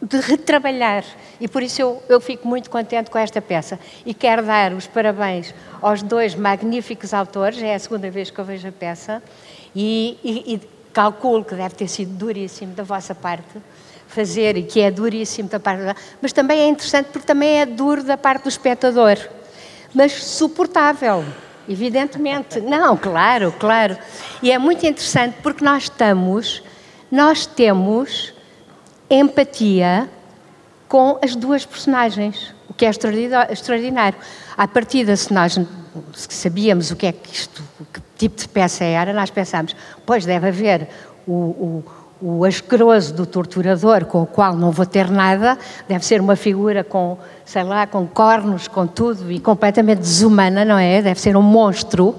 de 0.01 0.19
retrabalhar. 0.19 1.05
E 1.39 1.47
por 1.47 1.63
isso 1.63 1.81
eu, 1.81 2.03
eu 2.09 2.19
fico 2.19 2.47
muito 2.47 2.69
contente 2.69 3.09
com 3.09 3.17
esta 3.17 3.41
peça. 3.41 3.79
E 4.05 4.13
quero 4.13 4.43
dar 4.43 4.73
os 4.73 4.87
parabéns 4.87 5.53
aos 5.81 6.03
dois 6.03 6.35
magníficos 6.35 7.13
autores, 7.13 7.61
é 7.61 7.73
a 7.73 7.79
segunda 7.79 8.09
vez 8.09 8.29
que 8.29 8.39
eu 8.39 8.45
vejo 8.45 8.67
a 8.67 8.71
peça, 8.71 9.23
e, 9.75 10.17
e, 10.23 10.55
e 10.55 10.61
calculo 10.91 11.43
que 11.43 11.55
deve 11.55 11.75
ter 11.75 11.87
sido 11.87 12.13
duríssimo 12.13 12.73
da 12.73 12.83
vossa 12.83 13.15
parte 13.15 13.61
fazer, 14.07 14.57
e 14.57 14.63
que 14.63 14.79
é 14.79 14.91
duríssimo 14.91 15.49
da 15.49 15.59
parte 15.59 15.83
da... 15.83 15.95
Mas 16.21 16.31
também 16.31 16.59
é 16.59 16.67
interessante 16.67 17.07
porque 17.07 17.25
também 17.25 17.61
é 17.61 17.65
duro 17.65 18.03
da 18.03 18.15
parte 18.15 18.43
do 18.43 18.49
espectador 18.49 19.17
mas 19.93 20.13
suportável, 20.23 21.23
evidentemente. 21.67 22.59
Não, 22.59 22.97
claro, 22.97 23.53
claro. 23.59 23.97
E 24.41 24.51
é 24.51 24.57
muito 24.57 24.85
interessante 24.85 25.37
porque 25.41 25.63
nós 25.63 25.83
estamos, 25.83 26.63
nós 27.11 27.45
temos 27.45 28.33
empatia 29.09 30.09
com 30.87 31.19
as 31.23 31.35
duas 31.35 31.65
personagens, 31.65 32.53
o 32.69 32.73
que 32.73 32.85
é 32.85 32.89
extraordinário. 32.89 34.17
À 34.55 34.67
partida, 34.67 35.15
se 35.15 35.33
nós 35.33 35.59
sabíamos 36.13 36.91
o 36.91 36.95
que 36.95 37.07
é 37.07 37.11
que 37.11 37.33
isto, 37.33 37.63
que 37.91 38.01
tipo 38.17 38.39
de 38.39 38.47
peça 38.47 38.83
era, 38.83 39.13
nós 39.13 39.29
pensámos, 39.29 39.75
pois 40.05 40.25
deve 40.25 40.47
haver 40.47 40.87
o, 41.27 41.33
o 41.33 41.83
o 42.25 42.45
asqueroso 42.45 43.13
do 43.13 43.25
torturador, 43.25 44.05
com 44.05 44.21
o 44.21 44.25
qual 44.25 44.55
não 44.55 44.71
vou 44.71 44.85
ter 44.85 45.11
nada, 45.11 45.57
deve 45.89 46.05
ser 46.05 46.21
uma 46.21 46.37
figura 46.37 46.81
com, 46.81 47.17
sei 47.43 47.63
lá, 47.63 47.85
com 47.85 48.07
cornos, 48.07 48.65
com 48.65 48.87
tudo 48.87 49.29
e 49.29 49.41
completamente 49.41 49.99
desumana, 49.99 50.63
não 50.63 50.77
é? 50.77 51.01
Deve 51.01 51.19
ser 51.19 51.35
um 51.35 51.41
monstro, 51.41 52.15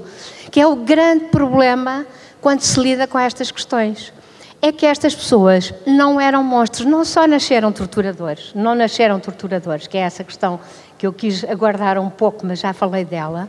que 0.51 0.61
é 0.61 0.67
o 0.67 0.77
grande 0.77 1.25
problema 1.27 2.05
quando 2.39 2.61
se 2.61 2.79
lida 2.79 3.07
com 3.07 3.19
estas 3.19 3.51
questões. 3.51 4.13
É 4.61 4.71
que 4.71 4.85
estas 4.85 5.15
pessoas 5.15 5.73
não 5.87 6.21
eram 6.21 6.45
monstros, 6.45 6.87
não 6.87 7.03
só 7.03 7.27
nasceram 7.27 7.73
torturadores, 7.73 8.53
não 8.55 8.75
nasceram 8.75 9.19
torturadores, 9.19 9.87
que 9.87 9.97
é 9.97 10.03
essa 10.03 10.23
questão 10.23 10.61
que 10.99 11.07
eu 11.07 11.15
quis 11.15 11.45
aguardar 11.45 11.99
um 11.99 12.11
pouco, 12.11 12.47
mas 12.47 12.61
já 12.61 12.75
falei 12.75 13.07
dela. 13.07 13.49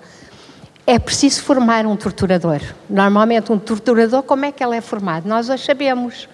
É 0.87 0.97
preciso 0.99 1.41
formar 1.41 1.85
um 1.85 1.97
torturador. 1.97 2.61
Normalmente, 2.89 3.51
um 3.51 3.59
torturador, 3.59 4.23
como 4.23 4.45
é 4.45 4.53
que 4.53 4.63
ele 4.63 4.77
é 4.77 4.81
formado? 4.81 5.27
Nós 5.27 5.49
hoje 5.49 5.65
sabemos 5.65 6.29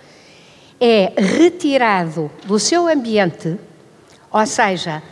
é 0.82 1.14
retirado 1.16 2.32
do 2.46 2.58
seu 2.58 2.88
ambiente, 2.88 3.56
ou 4.32 4.46
seja, 4.48 5.04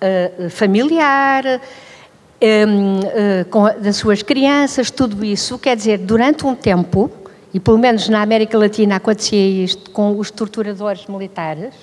uh, 0.00 0.48
familiar, 0.48 1.44
um, 2.40 3.00
uh, 3.00 3.44
com, 3.50 3.64
das 3.82 3.96
suas 3.96 4.22
crianças, 4.22 4.90
tudo 4.90 5.22
isso, 5.22 5.58
quer 5.58 5.76
dizer, 5.76 5.98
durante 5.98 6.46
um 6.46 6.54
tempo, 6.54 7.10
e 7.52 7.60
pelo 7.60 7.76
menos 7.76 8.08
na 8.08 8.22
América 8.22 8.56
Latina 8.56 8.96
acontecia 8.96 9.62
isto 9.64 9.90
com 9.90 10.18
os 10.18 10.30
torturadores 10.30 11.06
militares, 11.06 11.74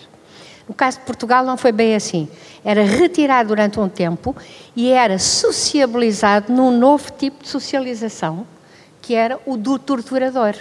no 0.67 0.73
caso 0.73 0.97
de 0.99 1.05
Portugal 1.05 1.45
não 1.45 1.57
foi 1.57 1.71
bem 1.71 1.95
assim. 1.95 2.29
Era 2.63 2.83
retirado 2.83 3.49
durante 3.49 3.79
um 3.79 3.89
tempo 3.89 4.35
e 4.75 4.89
era 4.89 5.19
sociabilizado 5.19 6.51
num 6.51 6.71
novo 6.71 7.11
tipo 7.11 7.43
de 7.43 7.49
socialização, 7.49 8.47
que 9.01 9.13
era 9.13 9.37
o 9.45 9.57
do 9.57 9.77
torturador 9.77 10.55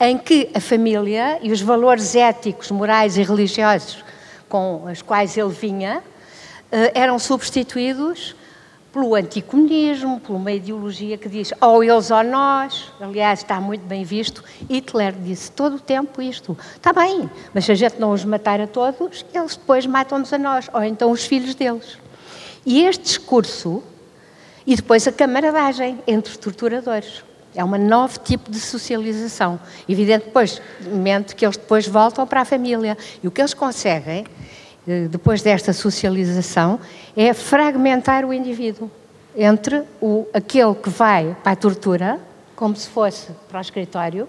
em 0.00 0.16
que 0.16 0.50
a 0.54 0.60
família 0.60 1.38
e 1.42 1.52
os 1.52 1.60
valores 1.60 2.14
éticos, 2.14 2.70
morais 2.70 3.16
e 3.16 3.22
religiosos 3.22 4.04
com 4.48 4.84
os 4.84 5.02
quais 5.02 5.36
ele 5.36 5.50
vinha 5.50 6.02
eh, 6.70 6.92
eram 6.94 7.18
substituídos 7.18 8.34
pelo 8.92 9.14
anticomunismo, 9.14 10.18
por 10.20 10.34
uma 10.34 10.50
ideologia 10.50 11.18
que 11.18 11.28
diz 11.28 11.52
ou 11.60 11.84
eles 11.84 12.10
ou 12.10 12.24
nós. 12.24 12.90
Aliás, 13.00 13.40
está 13.40 13.60
muito 13.60 13.82
bem 13.82 14.02
visto. 14.02 14.42
Hitler 14.68 15.12
disse 15.12 15.52
todo 15.52 15.76
o 15.76 15.80
tempo 15.80 16.22
isto. 16.22 16.56
Está 16.74 16.92
bem, 16.92 17.28
mas 17.52 17.64
se 17.64 17.72
a 17.72 17.74
gente 17.74 18.00
não 18.00 18.12
os 18.12 18.24
matar 18.24 18.60
a 18.60 18.66
todos, 18.66 19.24
eles 19.34 19.56
depois 19.56 19.86
matam-nos 19.86 20.32
a 20.32 20.38
nós, 20.38 20.68
ou 20.72 20.82
então 20.82 21.10
os 21.10 21.24
filhos 21.24 21.54
deles. 21.54 21.98
E 22.64 22.84
este 22.84 23.04
discurso, 23.04 23.82
e 24.66 24.74
depois 24.74 25.06
a 25.06 25.12
camaradagem 25.12 25.98
entre 26.06 26.36
torturadores. 26.36 27.22
É 27.58 27.64
um 27.64 27.76
novo 27.76 28.20
tipo 28.20 28.52
de 28.52 28.60
socialização. 28.60 29.58
Evidente, 29.88 30.26
depois, 30.26 30.62
mente 30.80 31.34
que 31.34 31.44
eles 31.44 31.56
depois 31.56 31.88
voltam 31.88 32.24
para 32.24 32.42
a 32.42 32.44
família. 32.44 32.96
E 33.20 33.26
o 33.26 33.32
que 33.32 33.40
eles 33.40 33.52
conseguem, 33.52 34.24
eh, 34.86 35.08
depois 35.10 35.42
desta 35.42 35.72
socialização, 35.72 36.78
é 37.16 37.34
fragmentar 37.34 38.24
o 38.24 38.32
indivíduo 38.32 38.88
entre 39.36 39.82
o, 40.00 40.24
aquele 40.32 40.72
que 40.72 40.88
vai 40.88 41.36
para 41.42 41.50
a 41.50 41.56
tortura, 41.56 42.20
como 42.54 42.76
se 42.76 42.88
fosse 42.88 43.32
para 43.48 43.58
o 43.58 43.60
escritório, 43.60 44.28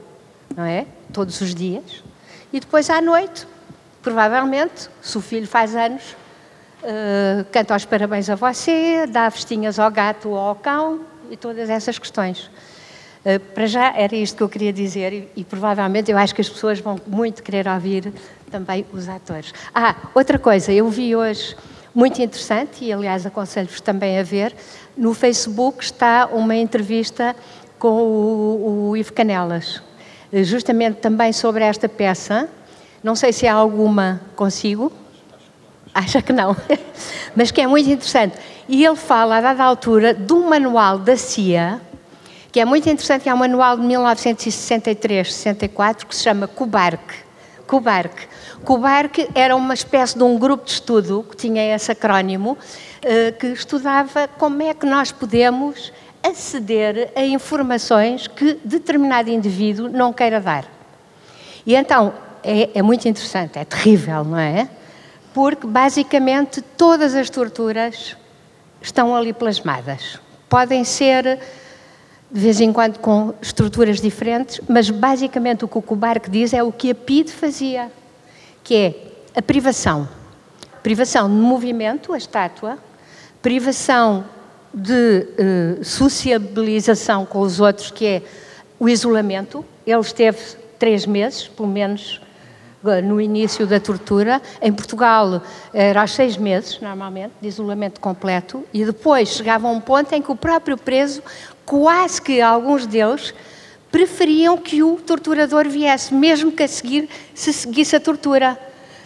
não 0.55 0.63
é? 0.63 0.87
Todos 1.13 1.39
os 1.39 1.53
dias, 1.53 2.03
e 2.51 2.59
depois 2.59 2.89
à 2.89 2.99
noite, 2.99 3.47
provavelmente, 4.01 4.89
se 5.03 5.15
o 5.19 5.21
filho 5.21 5.47
faz 5.47 5.75
anos, 5.75 6.15
uh, 6.81 7.45
canta 7.51 7.75
os 7.75 7.85
parabéns 7.85 8.27
a 8.27 8.33
você, 8.33 9.05
dá 9.05 9.29
vestinhas 9.29 9.77
ao 9.77 9.91
gato 9.91 10.29
ou 10.29 10.37
ao 10.37 10.55
cão 10.55 11.01
e 11.29 11.37
todas 11.37 11.69
essas 11.69 11.99
questões. 11.99 12.49
Eh, 13.25 13.37
para 13.37 13.67
já 13.67 13.93
era 13.95 14.15
isto 14.15 14.37
que 14.37 14.43
eu 14.43 14.49
queria 14.49 14.71
dizer 14.71 15.11
e, 15.11 15.29
e, 15.35 15.43
provavelmente 15.43 16.09
eu 16.09 16.17
acho 16.17 16.33
que 16.33 16.41
as 16.41 16.47
pessoas 16.47 16.79
vão 16.79 16.99
muito 17.05 17.43
querer 17.43 17.67
ouvir 17.67 18.13
também 18.49 18.85
os 18.93 19.09
atores. 19.09 19.53
Ah, 19.75 19.95
outra 20.15 20.39
coisa, 20.39 20.71
eu 20.71 20.89
vi 20.89 21.15
hoje, 21.15 21.55
muito 21.93 22.21
interessante, 22.21 22.85
e 22.85 22.93
aliás 22.93 23.25
aconselho-vos 23.25 23.81
também 23.81 24.17
a 24.17 24.23
ver, 24.23 24.55
no 24.95 25.13
Facebook 25.13 25.83
está 25.83 26.29
uma 26.31 26.55
entrevista 26.55 27.35
com 27.77 28.01
o, 28.01 28.89
o 28.89 28.97
Ivo 28.97 29.11
Canelas, 29.11 29.81
eh, 30.31 30.43
justamente 30.43 30.95
também 30.95 31.33
sobre 31.33 31.63
esta 31.63 31.89
peça. 31.89 32.49
Não 33.03 33.15
sei 33.15 33.33
se 33.33 33.47
há 33.47 33.53
alguma 33.53 34.21
consigo. 34.35 34.91
Acha 35.93 36.21
que 36.21 36.31
não, 36.31 36.55
mas 37.35 37.51
que 37.51 37.59
é 37.59 37.67
muito 37.67 37.89
interessante. 37.89 38.37
E 38.67 38.85
ele 38.85 38.95
fala, 38.95 39.37
a 39.37 39.41
dada 39.41 39.63
altura, 39.63 40.13
de 40.13 40.31
um 40.31 40.47
manual 40.47 40.99
da 40.99 41.17
CIA 41.17 41.81
que 42.51 42.59
é 42.59 42.65
muito 42.65 42.89
interessante, 42.89 43.21
que 43.23 43.29
é 43.29 43.33
um 43.33 43.37
manual 43.37 43.77
de 43.77 43.83
1963-64 43.83 46.05
que 46.05 46.15
se 46.15 46.23
chama 46.23 46.47
CUBARC. 46.47 46.99
CUBARC. 47.67 48.27
CUBARC 48.65 49.29
era 49.35 49.55
uma 49.55 49.75
espécie 49.75 50.17
de 50.17 50.23
um 50.23 50.37
grupo 50.37 50.65
de 50.65 50.71
estudo 50.71 51.23
que 51.29 51.37
tinha 51.37 51.75
esse 51.75 51.91
acrónimo, 51.91 52.57
eh, 53.01 53.31
que 53.31 53.47
estudava 53.47 54.27
como 54.27 54.61
é 54.63 54.73
que 54.73 54.87
nós 54.87 55.11
podemos 55.11 55.93
aceder 56.23 57.11
a 57.15 57.23
informações 57.23 58.27
que 58.27 58.59
determinado 58.65 59.29
indivíduo 59.29 59.87
não 59.87 60.11
queira 60.11 60.41
dar. 60.41 60.65
E 61.65 61.75
então, 61.75 62.13
é, 62.43 62.71
é 62.73 62.81
muito 62.81 63.07
interessante, 63.07 63.59
é 63.59 63.65
terrível, 63.65 64.23
não 64.23 64.39
é? 64.39 64.67
Porque 65.33 65.67
basicamente 65.67 66.61
todas 66.61 67.13
as 67.13 67.29
torturas 67.29 68.17
estão 68.81 69.15
ali 69.15 69.31
plasmadas. 69.31 70.19
Podem 70.49 70.83
ser 70.83 71.39
de 72.31 72.39
vez 72.39 72.61
em 72.61 72.71
quando 72.71 72.99
com 72.99 73.33
estruturas 73.41 73.99
diferentes, 73.99 74.61
mas 74.67 74.89
basicamente 74.89 75.65
o 75.65 75.67
que 75.67 75.77
o 75.77 75.81
Kubark 75.81 76.29
diz 76.29 76.53
é 76.53 76.61
o 76.61 76.71
que 76.71 76.91
a 76.91 76.95
PID 76.95 77.31
fazia, 77.31 77.91
que 78.63 78.75
é 78.75 78.95
a 79.35 79.41
privação. 79.41 80.07
Privação 80.83 81.27
de 81.27 81.35
movimento, 81.35 82.13
a 82.13 82.17
estátua, 82.17 82.77
privação 83.41 84.25
de 84.73 85.27
uh, 85.79 85.83
sociabilização 85.83 87.25
com 87.25 87.39
os 87.39 87.59
outros, 87.59 87.89
que 87.89 88.05
é 88.05 88.21
o 88.79 88.87
isolamento. 88.87 89.65
Ele 89.85 89.99
esteve 89.99 90.39
três 90.77 91.05
meses, 91.05 91.47
pelo 91.47 91.67
menos, 91.67 92.21
no 93.03 93.19
início 93.19 93.67
da 93.67 93.79
tortura. 93.79 94.41
Em 94.61 94.71
Portugal 94.71 95.41
era 95.73 96.01
aos 96.01 96.11
seis 96.11 96.37
meses, 96.37 96.79
normalmente, 96.79 97.33
de 97.41 97.47
isolamento 97.47 97.99
completo, 97.99 98.63
e 98.73 98.85
depois 98.85 99.29
chegava 99.29 99.67
a 99.67 99.71
um 99.71 99.81
ponto 99.81 100.13
em 100.13 100.21
que 100.21 100.31
o 100.31 100.35
próprio 100.35 100.77
preso, 100.77 101.21
quase 101.69 102.19
que 102.19 102.41
alguns 102.41 102.87
deles, 102.87 103.31
preferiam 103.91 104.57
que 104.57 104.81
o 104.81 104.95
torturador 104.95 105.69
viesse, 105.69 106.11
mesmo 106.11 106.51
que 106.51 106.63
a 106.63 106.67
seguir 106.67 107.07
se 107.35 107.53
seguisse 107.53 107.95
a 107.95 107.99
tortura. 107.99 108.57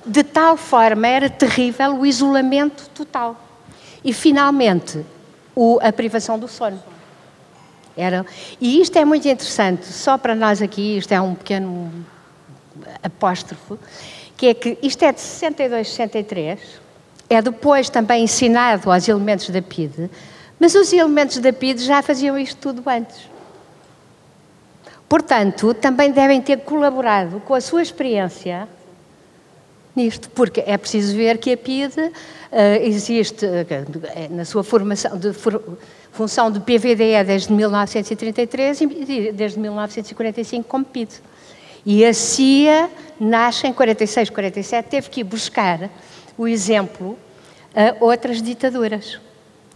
De 0.06 0.24
tal 0.24 0.56
forma 0.56 1.06
era 1.06 1.30
terrível 1.30 2.00
o 2.00 2.06
isolamento 2.06 2.90
total. 2.92 3.38
E 4.02 4.14
finalmente, 4.14 5.06
o, 5.54 5.78
a 5.82 5.92
privação 5.92 6.40
do 6.40 6.48
sono. 6.48 6.82
Era, 7.98 8.26
e 8.62 8.80
isto 8.82 8.98
é 8.98 9.04
muito 9.04 9.28
interessante, 9.28 9.86
só 9.86 10.18
para 10.18 10.34
nós 10.34 10.62
aqui, 10.62 10.98
isto 10.98 11.12
é 11.12 11.20
um 11.22 11.36
pequeno 11.36 11.92
apóstrofo, 13.04 13.78
que 14.38 14.48
é 14.48 14.54
que 14.54 14.78
isto 14.82 15.04
é 15.04 15.12
de 15.12 15.20
62, 15.20 15.90
63, 15.90 16.60
é 17.30 17.42
depois 17.42 17.90
também 17.90 18.24
ensinado 18.24 18.92
aos 18.92 19.08
elementos 19.08 19.50
da 19.50 19.62
PIDE, 19.62 20.10
mas 20.64 20.76
os 20.76 20.94
elementos 20.94 21.40
da 21.40 21.52
PIDE 21.52 21.84
já 21.84 22.02
faziam 22.02 22.40
isto 22.40 22.56
tudo 22.56 22.90
antes. 22.90 23.30
Portanto, 25.10 25.74
também 25.74 26.10
devem 26.10 26.42
ter 26.42 26.62
colaborado 26.62 27.42
com 27.42 27.54
a 27.54 27.60
sua 27.60 27.82
experiência 27.82 28.66
nisto, 29.94 30.30
porque 30.30 30.64
é 30.66 30.78
preciso 30.78 31.18
ver 31.18 31.38
que 31.38 31.52
a 31.52 31.58
PIDE 31.58 32.00
uh, 32.00 32.12
existe 32.82 33.46
uh, 33.46 34.34
na 34.34 34.46
sua 34.46 34.64
formação 34.64 35.18
de 35.18 35.34
for, 35.34 35.62
função 36.14 36.50
de 36.50 36.62
PVDE 36.62 37.22
desde 37.26 37.52
1933 37.52 38.80
e 38.80 39.32
desde 39.34 39.60
1945 39.60 40.66
como 40.66 40.86
PIDE. 40.86 41.16
E 41.86 42.06
a 42.06 42.14
CIA 42.14 42.90
nasce 43.20 43.68
em 43.68 43.74
46, 43.74 44.30
47, 44.30 44.88
teve 44.88 45.10
que 45.10 45.20
ir 45.20 45.26
buscar 45.26 45.90
o 46.38 46.48
exemplo 46.48 47.20
a 47.76 48.02
outras 48.02 48.42
ditaduras. 48.42 49.20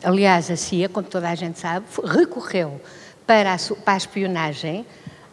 Aliás, 0.03 0.51
a 0.51 0.55
CIA, 0.55 0.89
como 0.89 1.07
toda 1.07 1.29
a 1.29 1.35
gente 1.35 1.59
sabe, 1.59 1.85
recorreu 2.03 2.79
para 3.25 3.53
a, 3.53 3.57
para 3.83 3.93
a 3.93 3.97
espionagem 3.97 4.85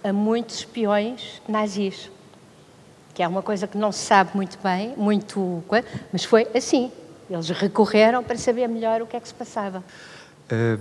a 0.03 0.13
muitos 0.13 0.57
espiões 0.61 1.41
nazis, 1.49 2.11
que 3.15 3.23
é 3.23 3.29
uma 3.29 3.43
coisa 3.43 3.67
que 3.67 3.79
não 3.79 3.93
se 3.93 4.01
sabe 4.01 4.31
muito 4.35 4.59
bem, 4.63 4.95
muito, 4.97 5.63
mas 6.13 6.25
foi 6.25 6.47
assim. 6.55 6.91
Eles 7.31 7.49
recorreram 7.49 8.23
para 8.23 8.37
saber 8.37 8.69
melhor 8.69 9.01
o 9.01 9.07
que 9.07 9.17
é 9.17 9.21
que 9.21 9.27
se 9.27 9.35
passava. 9.35 9.83
Uh, 10.45 10.79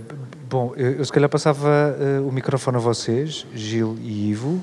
bom, 0.48 0.74
eu, 0.76 0.98
eu 0.98 1.04
se 1.04 1.10
calhar 1.10 1.28
passava 1.28 1.96
uh, 1.98 2.28
o 2.28 2.30
microfone 2.30 2.76
a 2.76 2.80
vocês, 2.80 3.46
Gil 3.54 3.96
e 4.02 4.30
Ivo, 4.30 4.62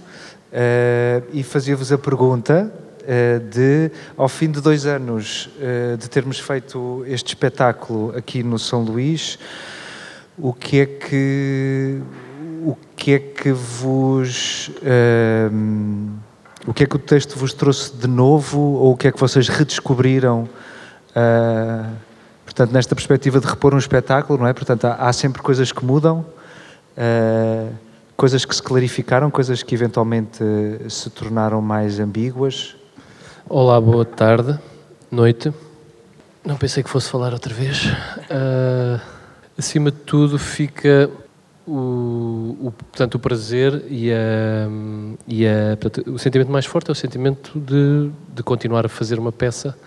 Uh, 0.51 1.23
e 1.31 1.43
fazia-vos 1.43 1.93
a 1.93 1.97
pergunta 1.97 2.73
de, 3.49 3.91
ao 4.17 4.29
fim 4.29 4.49
de 4.51 4.61
dois 4.61 4.85
anos 4.85 5.49
uh, 5.57 5.97
de 5.97 6.09
termos 6.09 6.39
feito 6.39 7.03
este 7.07 7.29
espetáculo 7.29 8.13
aqui 8.15 8.43
no 8.43 8.57
São 8.59 8.83
Luís, 8.83 9.39
o 10.37 10.53
que 10.53 10.79
é 10.79 10.85
que 10.85 12.01
o 12.63 12.75
que 12.95 13.13
é 13.13 13.19
que 13.19 13.51
vos 13.51 14.69
o 16.67 16.73
que 16.73 16.83
é 16.83 16.85
que 16.85 16.95
o 16.95 16.99
texto 16.99 17.37
vos 17.37 17.53
trouxe 17.53 17.95
de 17.95 18.07
novo 18.07 18.59
ou 18.59 18.93
o 18.93 18.97
que 18.97 19.07
é 19.07 19.11
que 19.11 19.19
vocês 19.19 19.47
redescobriram 19.47 20.47
portanto 22.45 22.71
nesta 22.71 22.93
perspectiva 22.95 23.39
de 23.39 23.47
repor 23.47 23.73
um 23.73 23.79
espetáculo 23.79 24.39
não 24.39 24.47
é 24.47 24.53
portanto 24.53 24.85
há, 24.85 24.93
há 24.93 25.13
sempre 25.13 25.41
coisas 25.41 25.71
que 25.71 25.83
mudam 25.83 26.25
coisas 28.21 28.45
que 28.45 28.55
se 28.55 28.61
clarificaram, 28.61 29.31
coisas 29.31 29.63
que 29.63 29.73
eventualmente 29.73 30.43
eh, 30.43 30.87
se 30.87 31.09
tornaram 31.09 31.59
mais 31.59 31.99
ambíguas? 31.99 32.75
Olá, 33.53 33.81
boa 33.81 34.05
tarde, 34.05 34.57
noite. 35.11 35.53
Não 36.41 36.55
pensei 36.55 36.81
que 36.81 36.89
fosse 36.89 37.09
falar 37.09 37.33
outra 37.33 37.53
vez. 37.53 37.83
Uh, 37.83 39.01
acima 39.57 39.91
de 39.91 39.97
tudo, 39.97 40.39
fica 40.39 41.09
o, 41.67 42.55
o, 42.61 42.71
portanto, 42.71 43.15
o 43.15 43.19
prazer 43.19 43.83
e, 43.89 44.09
a, 44.09 44.69
e 45.27 45.45
a, 45.45 45.75
portanto, 45.75 46.11
o 46.11 46.17
sentimento 46.17 46.49
mais 46.49 46.65
forte 46.65 46.91
é 46.91 46.93
o 46.93 46.95
sentimento 46.95 47.59
de, 47.59 48.09
de 48.33 48.41
continuar 48.41 48.85
a 48.85 48.89
fazer 48.89 49.19
uma 49.19 49.33
peça 49.33 49.77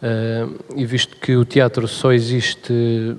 Uh, 0.00 0.58
e 0.74 0.86
visto 0.86 1.14
que 1.16 1.36
o 1.36 1.44
teatro 1.44 1.86
só 1.86 2.10
existe 2.10 2.72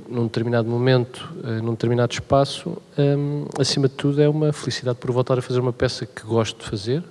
num 0.10 0.24
determinado 0.24 0.68
momento, 0.68 1.32
uh, 1.44 1.62
num 1.62 1.74
determinado 1.74 2.12
espaço, 2.12 2.76
um, 2.98 3.46
acima 3.60 3.88
de 3.88 3.94
tudo 3.94 4.20
é 4.20 4.28
uma 4.28 4.52
felicidade 4.52 4.98
por 4.98 5.12
voltar 5.12 5.38
a 5.38 5.44
fazer 5.44 5.60
uma 5.60 5.72
peça 5.72 6.08
que 6.08 6.24
gosto 6.24 6.64
de 6.64 6.68
fazer 6.68 7.04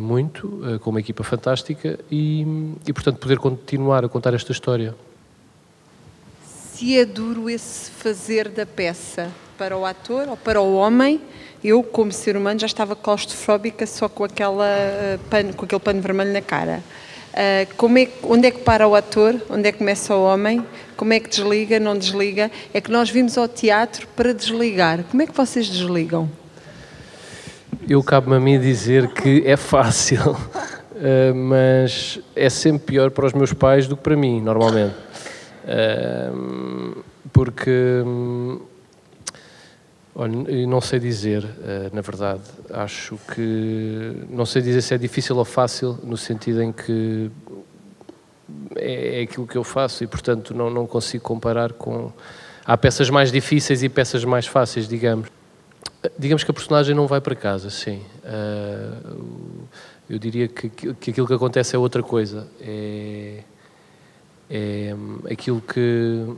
muito, 0.00 0.60
com 0.80 0.90
uma 0.90 1.00
equipa 1.00 1.22
fantástica 1.22 1.98
e, 2.10 2.46
e, 2.86 2.92
portanto, 2.92 3.18
poder 3.18 3.38
continuar 3.38 4.04
a 4.04 4.08
contar 4.08 4.34
esta 4.34 4.50
história. 4.50 4.94
Se 6.44 6.98
é 6.98 7.04
duro 7.04 7.48
esse 7.48 7.90
fazer 7.90 8.48
da 8.48 8.64
peça 8.64 9.30
para 9.56 9.76
o 9.76 9.84
ator 9.84 10.28
ou 10.28 10.36
para 10.36 10.60
o 10.60 10.74
homem, 10.74 11.20
eu, 11.62 11.82
como 11.82 12.12
ser 12.12 12.36
humano, 12.36 12.60
já 12.60 12.66
estava 12.66 12.94
claustrofóbica 12.94 13.86
só 13.86 14.08
com, 14.08 14.24
aquela, 14.24 14.66
pano, 15.28 15.52
com 15.54 15.64
aquele 15.64 15.80
pano 15.80 16.00
vermelho 16.00 16.32
na 16.32 16.40
cara. 16.40 16.82
Como 17.76 17.98
é, 17.98 18.08
onde 18.22 18.48
é 18.48 18.50
que 18.50 18.60
para 18.60 18.86
o 18.86 18.94
ator? 18.94 19.40
Onde 19.50 19.68
é 19.68 19.72
que 19.72 19.78
começa 19.78 20.14
o 20.14 20.24
homem? 20.24 20.64
Como 20.96 21.12
é 21.12 21.20
que 21.20 21.28
desliga, 21.28 21.78
não 21.78 21.96
desliga? 21.96 22.50
É 22.72 22.80
que 22.80 22.90
nós 22.90 23.10
vimos 23.10 23.38
ao 23.38 23.46
teatro 23.48 24.08
para 24.16 24.32
desligar. 24.32 25.04
Como 25.10 25.22
é 25.22 25.26
que 25.26 25.32
vocês 25.32 25.68
desligam? 25.68 26.28
Eu 27.88 28.02
cabe-me 28.02 28.36
a 28.36 28.40
mim 28.40 28.60
dizer 28.60 29.08
que 29.08 29.42
é 29.46 29.56
fácil, 29.56 30.32
uh, 30.32 31.34
mas 31.34 32.20
é 32.36 32.50
sempre 32.50 32.86
pior 32.86 33.10
para 33.10 33.26
os 33.26 33.32
meus 33.32 33.52
pais 33.52 33.88
do 33.88 33.96
que 33.96 34.02
para 34.02 34.16
mim, 34.16 34.40
normalmente. 34.40 34.94
Uh, 35.64 37.02
porque 37.32 38.02
hum, 38.04 38.60
Olha, 40.20 40.66
não 40.66 40.80
sei 40.80 40.98
dizer, 40.98 41.48
eh, 41.62 41.90
na 41.92 42.00
verdade. 42.00 42.40
Acho 42.70 43.16
que. 43.32 44.24
Não 44.28 44.44
sei 44.44 44.60
dizer 44.60 44.82
se 44.82 44.92
é 44.92 44.98
difícil 44.98 45.36
ou 45.36 45.44
fácil, 45.44 45.96
no 46.02 46.16
sentido 46.16 46.60
em 46.60 46.72
que 46.72 47.30
é, 48.74 49.20
é 49.20 49.22
aquilo 49.22 49.46
que 49.46 49.54
eu 49.54 49.62
faço 49.62 50.02
e, 50.02 50.08
portanto, 50.08 50.52
não, 50.52 50.68
não 50.70 50.88
consigo 50.88 51.22
comparar 51.22 51.72
com. 51.72 52.10
Há 52.66 52.76
peças 52.76 53.08
mais 53.10 53.30
difíceis 53.30 53.84
e 53.84 53.88
peças 53.88 54.24
mais 54.24 54.44
fáceis, 54.44 54.88
digamos. 54.88 55.28
Digamos 56.18 56.44
que 56.44 56.50
a 56.50 56.54
personagem 56.54 56.94
não 56.94 57.06
vai 57.06 57.20
para 57.20 57.34
casa, 57.34 57.70
sim. 57.70 58.02
Eh, 58.24 58.92
eu 60.08 60.18
diria 60.18 60.48
que, 60.48 60.68
que 60.68 61.10
aquilo 61.10 61.26
que 61.26 61.34
acontece 61.34 61.74
é 61.74 61.78
outra 61.78 62.02
coisa. 62.02 62.46
É, 62.60 63.42
é 64.48 64.94
aquilo 65.30 65.60
que 65.60 66.36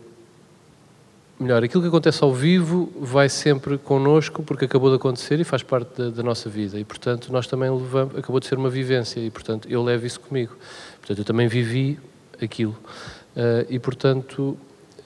melhor, 1.38 1.64
aquilo 1.64 1.82
que 1.82 1.88
acontece 1.88 2.22
ao 2.22 2.34
vivo 2.34 2.92
vai 3.00 3.28
sempre 3.28 3.78
connosco 3.78 4.42
porque 4.42 4.66
acabou 4.66 4.90
de 4.90 4.96
acontecer 4.96 5.40
e 5.40 5.44
faz 5.44 5.62
parte 5.62 5.96
da, 5.96 6.10
da, 6.10 6.22
nossa 6.22 6.50
vida 6.50 6.78
e, 6.78 6.84
portanto, 6.84 7.32
nós 7.32 7.46
também 7.46 7.70
levamos, 7.70 8.16
acabou 8.16 8.40
de 8.40 8.46
ser 8.46 8.58
uma 8.58 8.68
vivência 8.68 9.20
e, 9.20 9.30
portanto, 9.30 9.68
eu 9.70 9.82
levo 9.82 10.04
isso 10.04 10.20
comigo. 10.20 10.54
Portanto, 10.98 11.18
eu 11.18 11.24
também 11.24 11.48
vivi 11.48 11.98
aquilo. 12.42 12.76
Uh, 13.36 13.64
e, 13.70 13.78
portanto, 13.78 14.56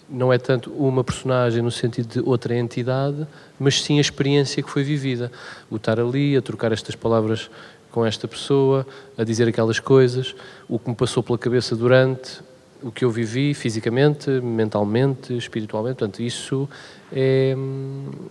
não 0.08 0.32
é 0.32 0.38
tanto 0.38 0.70
uma 0.72 1.02
personagem 1.02 1.62
no 1.62 1.70
sentido 1.70 2.08
de 2.08 2.28
outra 2.28 2.56
entidade, 2.56 3.26
mas 3.58 3.82
sim 3.82 3.98
a 3.98 4.00
experiência 4.00 4.62
que 4.62 4.70
foi 4.70 4.82
vivida. 4.82 5.30
O 5.70 5.76
estar 5.76 5.98
ali, 5.98 6.36
a 6.36 6.42
trocar 6.42 6.72
estas 6.72 6.94
palavras 6.94 7.50
com 7.90 8.04
esta 8.04 8.26
pessoa, 8.26 8.86
a 9.16 9.24
dizer 9.24 9.48
aquelas 9.48 9.78
coisas, 9.78 10.34
o 10.68 10.78
que 10.78 10.90
me 10.90 10.96
passou 10.96 11.22
pela 11.22 11.38
cabeça 11.38 11.76
durante, 11.76 12.40
o 12.82 12.92
que 12.92 13.04
eu 13.04 13.10
vivi 13.10 13.54
fisicamente, 13.54 14.28
mentalmente, 14.28 15.34
espiritualmente. 15.34 15.98
Portanto, 15.98 16.20
isso 16.20 16.68
é, 17.10 17.56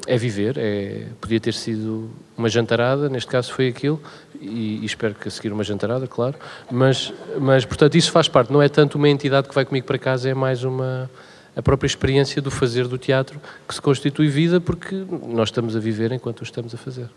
é 0.06 0.18
viver. 0.18 0.58
É, 0.58 1.08
podia 1.20 1.40
ter 1.40 1.54
sido 1.54 2.12
uma 2.38 2.50
jantarada, 2.50 3.10
neste 3.10 3.32
caso 3.32 3.52
foi 3.52 3.68
aquilo, 3.68 4.00
e, 4.40 4.82
e, 4.82 4.86
espero 4.86 5.16
que 5.16 5.28
a 5.28 5.32
seguir 5.32 5.52
uma 5.52 5.64
jantarada, 5.64 6.06
claro. 6.08 6.36
Mas, 6.70 7.12
mas, 7.40 7.66
portanto, 7.66 7.96
isso 7.96 8.12
faz 8.12 8.28
parte. 8.28 8.52
Não 8.54 8.62
é 8.62 8.70
tanto 8.70 8.96
uma 8.96 9.10
entidade 9.10 9.48
que 9.48 9.56
vai 9.56 9.66
comigo 9.66 9.88
para 9.88 9.98
casa, 9.98 10.30
é 10.30 10.34
mais 10.34 10.64
uma 10.64 11.10
a 11.56 11.62
própria 11.62 11.88
experiência 11.88 12.42
do 12.42 12.50
fazer 12.50 12.88
do 12.88 12.98
teatro 12.98 13.40
que 13.68 13.74
se 13.74 13.82
constitui 13.82 14.28
vida 14.28 14.60
porque 14.60 15.06
nós 15.28 15.50
estamos 15.50 15.76
a 15.76 15.80
viver 15.80 16.12
enquanto 16.12 16.42
o 16.42 16.44
estamos 16.44 16.74
a 16.74 16.78
fazer. 16.78 17.10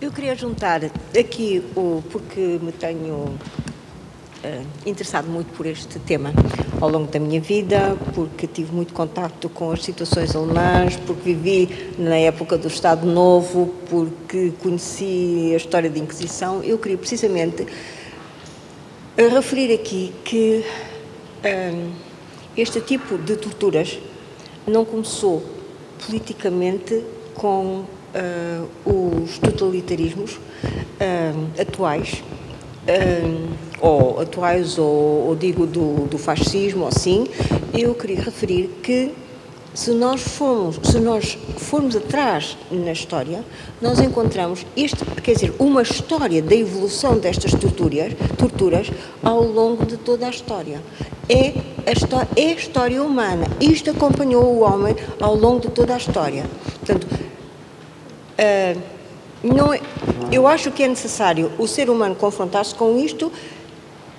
Eu 0.00 0.12
queria 0.12 0.34
juntar 0.34 0.82
aqui 1.18 1.64
o 1.74 2.02
porque 2.10 2.60
me 2.62 2.70
tenho 2.70 3.14
uh, 4.44 4.66
interessado 4.84 5.26
muito 5.26 5.50
por 5.54 5.64
este 5.64 5.98
tema 5.98 6.32
ao 6.78 6.90
longo 6.90 7.10
da 7.10 7.18
minha 7.18 7.40
vida, 7.40 7.96
porque 8.14 8.46
tive 8.46 8.72
muito 8.72 8.92
contacto 8.92 9.48
com 9.48 9.70
as 9.70 9.82
situações 9.82 10.36
alemãs, 10.36 10.96
porque 11.06 11.32
vivi 11.32 11.94
na 11.98 12.16
época 12.16 12.58
do 12.58 12.68
Estado 12.68 13.06
Novo, 13.06 13.74
porque 13.88 14.52
conheci 14.62 15.52
a 15.54 15.56
história 15.56 15.88
da 15.88 15.98
Inquisição. 15.98 16.62
Eu 16.62 16.76
queria 16.78 16.98
precisamente 16.98 17.66
referir 19.16 19.72
aqui 19.72 20.12
que 20.22 20.62
este 22.56 22.80
tipo 22.80 23.18
de 23.18 23.36
torturas 23.36 23.98
não 24.66 24.84
começou 24.84 25.42
politicamente 26.04 27.02
com 27.34 27.84
uh, 28.16 29.22
os 29.22 29.38
totalitarismos 29.38 30.34
uh, 30.34 31.60
atuais, 31.60 32.22
uh, 32.88 33.56
ou 33.80 34.20
atuais, 34.20 34.78
ou, 34.78 35.28
ou 35.28 35.36
digo 35.36 35.66
do, 35.66 36.06
do, 36.06 36.18
fascismo, 36.18 36.86
assim, 36.86 37.26
eu 37.74 37.94
queria 37.94 38.20
referir 38.20 38.68
que 38.82 39.12
se 39.76 39.90
nós 39.92 40.22
formos, 40.22 40.80
se 40.82 40.98
nós 40.98 41.38
formos 41.58 41.94
atrás 41.94 42.56
na 42.70 42.92
história, 42.92 43.44
nós 43.80 44.00
encontramos 44.00 44.66
este, 44.76 45.04
quer 45.22 45.34
dizer, 45.34 45.54
uma 45.58 45.82
história 45.82 46.42
da 46.42 46.56
evolução 46.56 47.18
destas 47.18 47.52
torturas, 47.52 48.14
torturas 48.36 48.90
ao 49.22 49.42
longo 49.42 49.84
de 49.86 49.98
toda 49.98 50.26
a 50.26 50.30
história. 50.30 50.82
É 51.28 51.52
a, 51.86 51.92
história, 51.92 52.28
é 52.36 52.48
a 52.48 52.54
história 52.54 53.02
humana. 53.02 53.46
Isto 53.60 53.90
acompanhou 53.90 54.44
o 54.44 54.60
homem 54.60 54.96
ao 55.20 55.36
longo 55.36 55.60
de 55.60 55.68
toda 55.68 55.94
a 55.94 55.98
história. 55.98 56.44
Portanto, 56.80 57.06
Uh, 58.36 58.78
não, 59.42 59.72
é, 59.72 59.80
eu 60.30 60.46
acho 60.46 60.70
que 60.70 60.82
é 60.82 60.88
necessário 60.88 61.50
o 61.58 61.66
ser 61.66 61.88
humano 61.88 62.14
confrontar-se 62.14 62.74
com 62.74 62.98
isto. 62.98 63.32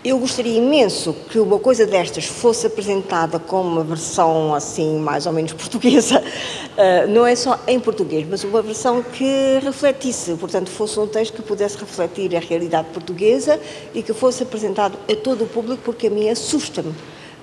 Eu 0.04 0.20
gostaria 0.20 0.60
imenso 0.60 1.14
que 1.28 1.40
uma 1.40 1.58
coisa 1.58 1.86
destas 1.86 2.26
fosse 2.26 2.68
apresentada 2.68 3.40
como 3.40 3.68
uma 3.68 3.84
versão 3.84 4.54
assim, 4.54 5.00
mais 5.00 5.26
ou 5.26 5.34
menos 5.34 5.54
portuguesa, 5.58 6.22
uh, 6.22 7.08
não 7.10 7.26
é 7.26 7.36
só 7.36 7.60
em 7.68 7.80
português, 7.80 8.26
mas 8.30 8.44
uma 8.44 8.62
versão 8.62 9.02
que 9.02 9.60
refletisse, 9.64 10.36
portanto, 10.36 10.70
fosse 10.70 11.00
um 11.00 11.08
texto 11.08 11.34
que 11.34 11.42
pudesse 11.42 11.78
refletir 11.80 12.36
a 12.36 12.40
realidade 12.40 12.90
portuguesa 12.94 13.60
e 13.94 14.04
que 14.04 14.14
fosse 14.14 14.44
apresentado 14.44 14.98
a 15.12 15.16
todo 15.16 15.46
o 15.46 15.48
público, 15.48 15.82
porque 15.84 16.08
a 16.08 16.10
mim 16.12 16.30
assusta-me 16.30 16.94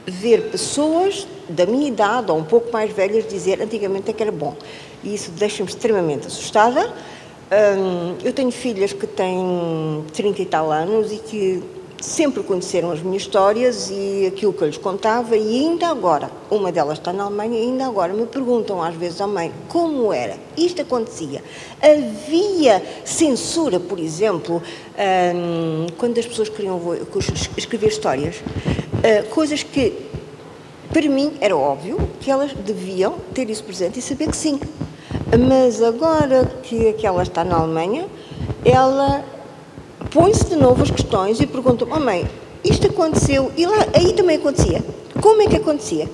ver 0.06 0.50
pessoas 0.50 1.26
da 1.48 1.66
minha 1.66 1.88
idade 1.88 2.30
ou 2.30 2.38
um 2.38 2.44
pouco 2.44 2.72
mais 2.72 2.92
velhas 2.92 3.26
dizer 3.26 3.60
antigamente 3.60 4.10
é 4.10 4.12
que 4.12 4.22
era 4.22 4.32
bom. 4.32 4.54
E 5.02 5.12
isso 5.12 5.32
deixa-me 5.32 5.68
extremamente 5.68 6.28
assustada. 6.28 6.92
Hum, 7.50 8.14
eu 8.24 8.32
tenho 8.32 8.50
filhas 8.50 8.92
que 8.92 9.06
têm 9.06 10.04
30 10.12 10.42
e 10.42 10.46
tal 10.46 10.70
anos 10.70 11.12
e 11.12 11.16
que 11.16 11.62
sempre 12.04 12.42
conheceram 12.42 12.90
as 12.90 13.00
minhas 13.00 13.22
histórias 13.22 13.88
e 13.90 14.26
aquilo 14.26 14.52
que 14.52 14.62
eu 14.62 14.66
lhes 14.66 14.76
contava 14.76 15.36
e 15.36 15.60
ainda 15.60 15.88
agora, 15.88 16.30
uma 16.50 16.70
delas 16.70 16.98
está 16.98 17.14
na 17.14 17.24
Alemanha 17.24 17.58
ainda 17.58 17.86
agora 17.86 18.12
me 18.12 18.26
perguntam 18.26 18.82
às 18.82 18.94
vezes 18.94 19.20
à 19.22 19.26
mãe 19.26 19.50
como 19.68 20.12
era, 20.12 20.36
isto 20.54 20.82
acontecia. 20.82 21.42
Havia 21.80 22.82
censura, 23.06 23.80
por 23.80 23.98
exemplo, 23.98 24.62
hum, 25.34 25.86
quando 25.96 26.18
as 26.18 26.26
pessoas 26.26 26.50
queriam 26.50 26.78
escrever 27.56 27.88
histórias, 27.88 28.36
hum, 28.36 29.30
coisas 29.30 29.62
que 29.62 29.94
para 30.92 31.08
mim 31.08 31.32
era 31.40 31.56
óbvio 31.56 31.96
que 32.20 32.30
elas 32.30 32.52
deviam 32.52 33.14
ter 33.32 33.48
isso 33.48 33.64
presente 33.64 33.98
e 33.98 34.02
saber 34.02 34.28
que 34.28 34.36
sim. 34.36 34.60
Mas 35.48 35.82
agora 35.82 36.44
que 36.62 36.88
aquela 36.88 37.22
está 37.22 37.42
na 37.42 37.56
Alemanha, 37.56 38.06
ela 38.62 39.24
põe-se 40.14 40.44
de 40.44 40.54
novo 40.54 40.84
as 40.84 40.90
questões 40.92 41.40
e 41.40 41.46
pergunta: 41.46 41.84
oh 41.90 41.98
mãe, 41.98 42.30
isto 42.62 42.86
aconteceu 42.86 43.50
e 43.56 43.66
lá 43.66 43.84
aí 43.92 44.12
também 44.12 44.36
acontecia. 44.36 44.82
Como 45.20 45.42
é 45.42 45.48
que 45.48 45.56
acontecia? 45.56 46.08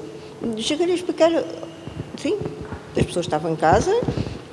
Cheguei 0.56 0.90
a 0.90 0.94
explicar, 0.94 1.30
sim, 2.16 2.38
as 2.96 3.04
pessoas 3.04 3.26
estavam 3.26 3.52
em 3.52 3.56
casa, 3.56 3.94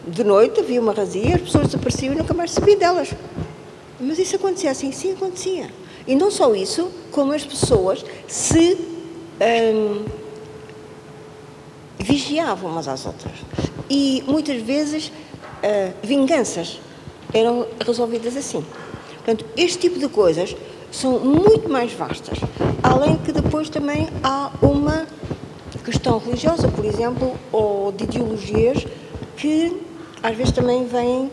de 0.06 0.24
noite 0.24 0.60
havia 0.60 0.82
uma 0.82 0.92
razia, 0.92 1.36
as 1.36 1.42
pessoas 1.42 1.68
desapareciam 1.68 2.14
e 2.14 2.18
nunca 2.18 2.34
mais 2.34 2.52
sabia 2.52 2.76
delas. 2.76 3.10
Mas 4.00 4.20
isso 4.20 4.36
acontecia 4.36 4.70
assim? 4.70 4.92
Sim, 4.92 5.14
acontecia. 5.14 5.70
E 6.06 6.14
não 6.14 6.30
só 6.30 6.54
isso, 6.54 6.92
como 7.12 7.32
as 7.32 7.44
pessoas 7.44 8.06
se 8.28 8.78
hum, 9.42 10.06
vigiavam 11.98 12.70
umas 12.70 12.88
às 12.88 13.06
outras. 13.06 13.34
E 13.90 14.24
muitas 14.28 14.62
vezes 14.62 15.08
uh, 15.08 15.94
vinganças 16.04 16.80
eram 17.34 17.66
resolvidas 17.86 18.36
assim. 18.36 18.64
Portanto, 19.28 19.46
este 19.58 19.80
tipo 19.80 20.00
de 20.00 20.08
coisas 20.08 20.56
são 20.90 21.20
muito 21.20 21.68
mais 21.68 21.92
vastas. 21.92 22.40
Além 22.82 23.18
que 23.18 23.34
depois 23.34 23.70
também 23.70 24.08
há 24.24 24.50
uma 24.62 25.06
questão 25.84 26.18
religiosa, 26.18 26.70
por 26.70 26.86
exemplo, 26.86 27.36
ou 27.52 27.92
de 27.92 28.06
ideologias 28.06 28.88
que 29.36 29.82
às 30.24 30.34
vezes 30.34 30.54
também 30.54 30.88
vêm 30.88 31.30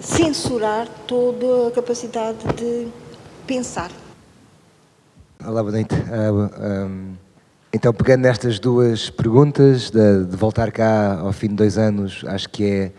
censurar 0.00 0.88
toda 1.06 1.68
a 1.68 1.70
capacidade 1.70 2.38
de 2.56 2.88
pensar. 3.46 3.92
Olá, 5.40 5.62
boa 5.62 5.70
noite. 5.70 5.94
Uh, 5.94 6.88
um, 6.88 7.12
então, 7.72 7.94
pegando 7.94 8.22
nestas 8.22 8.58
duas 8.58 9.10
perguntas, 9.10 9.90
de, 9.90 10.24
voltar 10.36 10.72
cá 10.72 11.20
ao 11.20 11.32
fim 11.32 11.46
de 11.46 11.54
dois 11.54 11.78
anos, 11.78 12.24
acho 12.26 12.48
que 12.48 12.64
é 12.64 12.92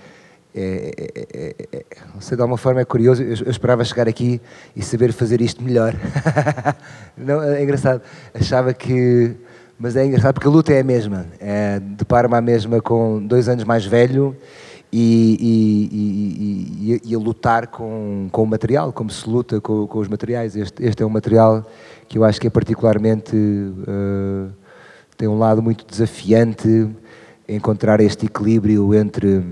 é, 0.53 0.91
é, 0.97 1.27
é, 1.33 1.55
é, 1.71 1.85
sei, 2.19 2.35
de 2.35 2.41
alguma 2.41 2.57
forma 2.57 2.81
é 2.81 2.85
curioso. 2.85 3.21
Eu, 3.21 3.35
eu, 3.45 3.51
esperava 3.51 3.83
chegar 3.83 4.07
aqui 4.07 4.41
e 4.75 4.81
saber 4.81 5.13
fazer 5.13 5.41
isto 5.41 5.63
melhor. 5.63 5.93
não, 7.15 7.41
é 7.43 7.63
engraçado. 7.63 8.01
Achava 8.33 8.73
que. 8.73 9.35
Mas 9.77 9.95
é 9.95 10.05
engraçado 10.05 10.33
porque 10.33 10.47
a 10.47 10.51
luta 10.51 10.73
é 10.73 10.81
a 10.81 10.83
mesma. 10.83 11.27
É, 11.39 11.79
Deparo-me 11.79 12.35
a 12.35 12.41
mesma 12.41 12.81
com 12.81 13.25
dois 13.25 13.47
anos 13.47 13.63
mais 13.63 13.85
velho 13.85 14.35
e, 14.91 15.37
e, 15.39 16.93
e, 16.93 17.01
e, 17.11 17.15
a 17.15 17.19
lutar 17.19 17.67
com, 17.67 18.27
com 18.31 18.43
o 18.43 18.47
material, 18.47 18.91
como 18.91 19.09
se 19.09 19.29
luta 19.29 19.61
com, 19.61 19.87
com 19.87 19.99
os 19.99 20.07
materiais. 20.07 20.55
Este, 20.55 20.83
este, 20.83 21.03
é 21.03 21.05
um 21.05 21.09
material 21.09 21.65
que 22.07 22.17
eu 22.17 22.23
acho 22.23 22.41
que 22.41 22.47
é 22.47 22.49
particularmente. 22.49 23.35
Uh, 23.35 24.51
tem 25.15 25.27
um 25.27 25.37
lado 25.37 25.61
muito 25.61 25.85
desafiante 25.85 26.89
encontrar 27.47 27.99
este 27.99 28.25
equilíbrio 28.25 28.93
entre 28.95 29.43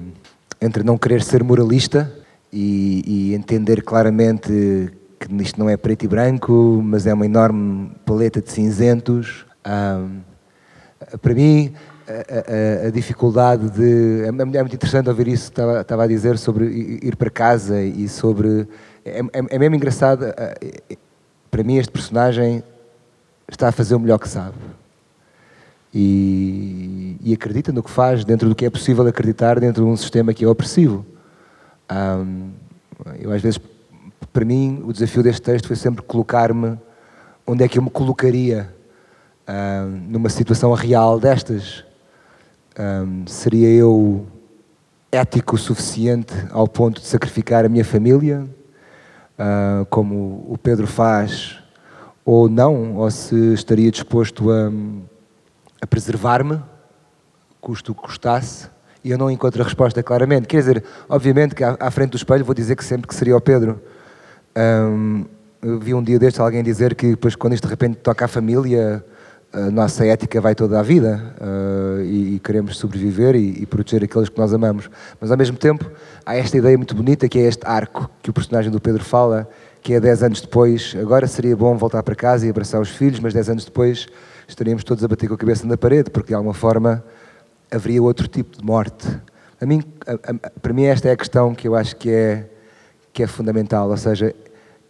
entre 0.61 0.83
não 0.83 0.97
querer 0.97 1.21
ser 1.21 1.43
moralista 1.43 2.11
e, 2.51 3.03
e, 3.05 3.33
entender 3.35 3.83
claramente 3.83 4.91
que 5.19 5.33
isto 5.41 5.59
não 5.59 5.69
é 5.69 5.77
preto 5.77 6.03
e 6.03 6.07
branco, 6.07 6.81
mas 6.83 7.05
é 7.05 7.13
uma 7.13 7.25
enorme 7.25 7.91
paleta 8.05 8.41
de 8.41 8.51
cinzentos. 8.51 9.45
Um, 9.65 10.21
para 11.21 11.33
mim, 11.33 11.73
a, 12.07 12.83
a, 12.83 12.87
a, 12.87 12.91
dificuldade 12.91 13.69
de. 13.69 14.23
É, 14.23 14.27
é 14.27 14.31
muito 14.31 14.75
interessante 14.75 15.09
ouvir 15.09 15.27
isso 15.27 15.45
que 15.45 15.59
estava, 15.59 15.81
estava 15.81 16.03
a 16.03 16.07
dizer 16.07 16.37
sobre 16.37 16.65
ir 17.03 17.15
para 17.15 17.29
casa 17.29 17.81
e 17.81 18.07
sobre. 18.07 18.67
É, 19.05 19.19
é, 19.19 19.45
é 19.49 19.59
mesmo 19.59 19.75
engraçado. 19.75 20.25
Para 21.51 21.63
mim, 21.63 21.77
este 21.77 21.91
personagem 21.91 22.63
está 23.49 23.69
a 23.69 23.71
fazer 23.71 23.95
o 23.95 23.99
melhor 23.99 24.19
que 24.19 24.29
sabe 24.29 24.55
e, 25.99 27.17
e, 27.23 27.33
acredita 27.33 27.71
no 27.71 27.81
que 27.81 27.89
faz 27.89 28.23
dentro 28.23 28.47
do 28.47 28.53
que 28.53 28.63
é 28.65 28.69
possível 28.69 29.07
acreditar 29.07 29.59
dentro 29.59 29.83
de 29.83 29.89
um 29.89 29.97
sistema 29.97 30.31
que 30.31 30.45
é 30.45 30.47
opressivo. 30.47 31.03
Um, 31.91 32.51
eu 33.19 33.31
às 33.31 33.41
vezes, 33.41 33.59
para 34.31 34.45
mim, 34.45 34.83
o 34.85 34.93
desafio 34.93 35.23
deste 35.23 35.41
texto 35.41 35.65
foi 35.65 35.75
sempre 35.75 36.03
colocar-me 36.03 36.77
onde 37.47 37.63
é 37.63 37.67
que 37.67 37.79
eu 37.79 37.81
me 37.81 37.89
colocaria 37.89 38.71
um, 39.49 40.11
numa 40.11 40.29
situação 40.29 40.71
real 40.73 41.19
destas. 41.19 41.83
Um, 42.77 43.25
seria 43.25 43.67
eu 43.67 44.23
ético 45.11 45.55
o 45.55 45.57
suficiente 45.57 46.31
ao 46.51 46.67
ponto 46.67 47.01
de 47.01 47.07
sacrificar 47.07 47.65
a 47.65 47.69
minha 47.69 47.83
família, 47.83 48.47
uh, 49.39 49.83
como 49.87 50.45
o 50.47 50.59
Pedro 50.61 50.85
faz, 50.85 51.57
ou 52.23 52.47
não, 52.47 52.97
ou 52.97 53.09
se 53.09 53.53
estaria 53.53 53.89
disposto 53.89 54.51
a 54.51 54.71
a 55.81 55.87
preservar-me, 55.87 56.61
custo 57.59 57.91
o 57.91 57.95
que 57.95 58.01
custasse, 58.01 58.69
e 59.03 59.11
eu 59.11 59.17
não 59.17 59.31
encontro 59.31 59.61
a 59.61 59.65
resposta 59.65 60.01
claramente. 60.03 60.47
Quer 60.47 60.57
dizer, 60.57 60.83
obviamente 61.07 61.55
que 61.55 61.63
à, 61.63 61.91
frente 61.91 62.11
do 62.11 62.17
espelho 62.17 62.43
vou 62.43 62.53
dizer 62.53 62.75
que 62.75 62.83
sempre 62.83 63.07
que 63.07 63.15
seria 63.15 63.35
o 63.35 63.41
Pedro. 63.41 63.81
Um, 64.57 65.25
eu 65.61 65.79
vi 65.79 65.93
um 65.93 66.03
dia 66.03 66.19
destes 66.19 66.39
alguém 66.39 66.63
dizer 66.63 66.95
que 66.95 67.11
depois 67.11 67.35
quando 67.35 67.53
isto 67.53 67.63
de 67.63 67.69
repente 67.69 67.97
toca 67.97 68.25
à 68.25 68.27
família, 68.27 69.03
a 69.53 69.71
nossa 69.71 70.05
ética 70.05 70.41
vai 70.41 70.53
toda 70.53 70.79
a 70.79 70.83
vida 70.83 71.33
uh, 71.39 72.01
e, 72.01 72.35
e, 72.35 72.39
queremos 72.39 72.77
sobreviver 72.77 73.35
e, 73.35 73.61
e, 73.61 73.65
proteger 73.65 74.03
aqueles 74.03 74.29
que 74.29 74.37
nós 74.37 74.53
amamos. 74.53 74.89
Mas 75.19 75.31
ao 75.31 75.37
mesmo 75.37 75.57
tempo 75.57 75.89
há 76.25 76.35
esta 76.35 76.57
ideia 76.57 76.77
muito 76.77 76.93
bonita 76.93 77.29
que 77.29 77.39
é 77.39 77.43
este 77.43 77.65
arco 77.65 78.09
que 78.21 78.29
o 78.29 78.33
personagem 78.33 78.71
do 78.71 78.79
Pedro 78.79 79.03
fala, 79.03 79.49
que 79.81 79.93
é 79.93 79.99
10 79.99 80.23
anos 80.23 80.41
depois, 80.41 80.95
agora 80.99 81.27
seria 81.27 81.55
bom 81.55 81.77
voltar 81.77 82.03
para 82.03 82.13
casa 82.13 82.45
e 82.45 82.49
abraçar 82.49 82.81
os 82.81 82.89
filhos, 82.89 83.19
mas 83.19 83.33
10 83.33 83.49
anos 83.49 83.65
depois 83.65 84.07
estaríamos 84.47 84.83
todos 84.83 85.03
a 85.03 85.07
bater 85.07 85.27
com 85.27 85.35
a 85.35 85.37
cabeça 85.37 85.67
na 85.67 85.77
parede, 85.77 86.09
porque 86.09 86.29
de 86.29 86.33
alguma 86.35 86.53
forma 86.53 87.03
haveria 87.69 88.01
outro 88.01 88.27
tipo 88.27 88.57
de 88.57 88.63
morte. 88.63 89.07
A 89.59 89.65
mim, 89.65 89.83
a, 90.05 90.13
a, 90.13 90.49
para 90.61 90.73
mim 90.73 90.83
esta 90.83 91.09
é 91.09 91.11
a 91.11 91.17
questão 91.17 91.53
que 91.53 91.67
eu 91.67 91.75
acho 91.75 91.95
que 91.95 92.09
é, 92.09 92.49
que 93.11 93.23
é 93.23 93.27
fundamental, 93.27 93.89
ou 93.89 93.97
seja, 93.97 94.33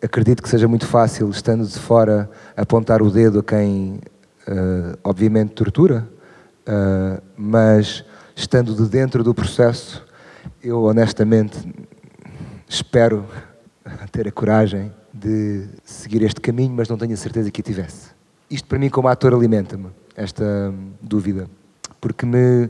acredito 0.01 0.43
que 0.43 0.49
seja 0.49 0.67
muito 0.67 0.85
fácil, 0.85 1.29
estando 1.29 1.65
de 1.65 1.79
fora, 1.79 2.29
apontar 2.55 3.01
o 3.01 3.09
dedo 3.09 3.39
a 3.39 3.43
quem, 3.43 3.99
uh, 4.47 4.97
obviamente, 5.03 5.53
tortura, 5.53 6.07
uh, 6.67 7.21
mas 7.35 8.03
estando 8.35 8.75
de 8.75 8.87
dentro 8.89 9.23
do 9.23 9.33
processo, 9.33 10.05
eu 10.61 10.83
honestamente 10.83 11.57
espero 12.67 13.25
ter 14.11 14.27
a 14.27 14.31
coragem 14.31 14.91
de 15.13 15.65
seguir 15.83 16.21
este 16.21 16.41
caminho, 16.41 16.73
mas 16.75 16.87
não 16.89 16.97
tenho 16.97 17.13
a 17.13 17.17
certeza 17.17 17.49
que 17.49 17.63
tivesse. 17.63 18.16
Isto 18.49 18.67
para 18.67 18.79
mim, 18.79 18.89
como 18.89 19.07
ator, 19.09 19.33
alimenta-me, 19.33 19.87
esta 20.15 20.43
hum, 20.43 20.91
dúvida, 21.01 21.49
porque 21.99 22.25
me 22.25 22.69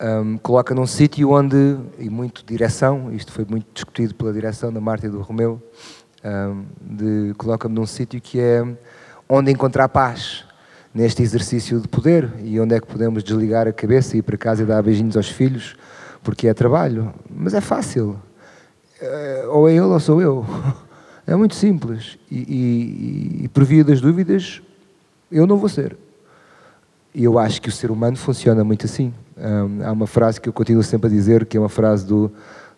um, 0.00 0.38
coloca 0.38 0.74
num 0.74 0.86
sítio 0.86 1.30
onde, 1.30 1.76
e 1.98 2.08
muito 2.08 2.44
direção, 2.46 3.12
isto 3.12 3.32
foi 3.32 3.44
muito 3.44 3.66
discutido 3.74 4.14
pela 4.14 4.32
direção 4.32 4.72
da 4.72 4.80
Marta 4.80 5.06
e 5.06 5.10
do 5.10 5.20
Romeu, 5.20 5.60
um, 6.24 7.34
coloca-me 7.34 7.74
num 7.74 7.86
sítio 7.86 8.20
que 8.20 8.38
é 8.38 8.64
onde 9.28 9.50
encontrar 9.50 9.88
paz 9.88 10.44
neste 10.94 11.22
exercício 11.22 11.80
de 11.80 11.88
poder 11.88 12.30
e 12.42 12.58
onde 12.60 12.74
é 12.74 12.80
que 12.80 12.86
podemos 12.86 13.22
desligar 13.22 13.66
a 13.66 13.72
cabeça 13.72 14.16
e 14.16 14.20
ir 14.20 14.22
para 14.22 14.36
casa 14.36 14.62
e 14.62 14.66
dar 14.66 14.82
beijinhos 14.82 15.16
aos 15.16 15.28
filhos, 15.28 15.76
porque 16.22 16.48
é 16.48 16.54
trabalho. 16.54 17.12
Mas 17.28 17.54
é 17.54 17.60
fácil. 17.60 18.18
Eh, 19.00 19.44
ou 19.48 19.68
é 19.68 19.72
ele 19.72 19.80
ou 19.80 20.00
sou 20.00 20.20
eu. 20.22 20.46
É 21.26 21.36
muito 21.36 21.56
simples. 21.56 22.18
E, 22.30 22.38
e, 22.38 23.44
e 23.44 23.48
por 23.48 23.62
via 23.62 23.84
das 23.84 24.00
dúvidas, 24.00 24.62
eu 25.30 25.46
não 25.46 25.56
vou 25.56 25.68
ser. 25.68 25.96
E 27.14 27.24
eu 27.24 27.38
acho 27.38 27.60
que 27.60 27.68
o 27.68 27.72
ser 27.72 27.90
humano 27.90 28.16
funciona 28.16 28.62
muito 28.62 28.86
assim. 28.86 29.12
Um, 29.36 29.84
há 29.84 29.92
uma 29.92 30.06
frase 30.06 30.40
que 30.40 30.48
eu 30.48 30.52
continuo 30.52 30.82
sempre 30.82 31.08
a 31.08 31.10
dizer, 31.10 31.46
que 31.46 31.56
é 31.56 31.60
uma 31.60 31.68
frase 31.68 32.06
do, 32.06 32.30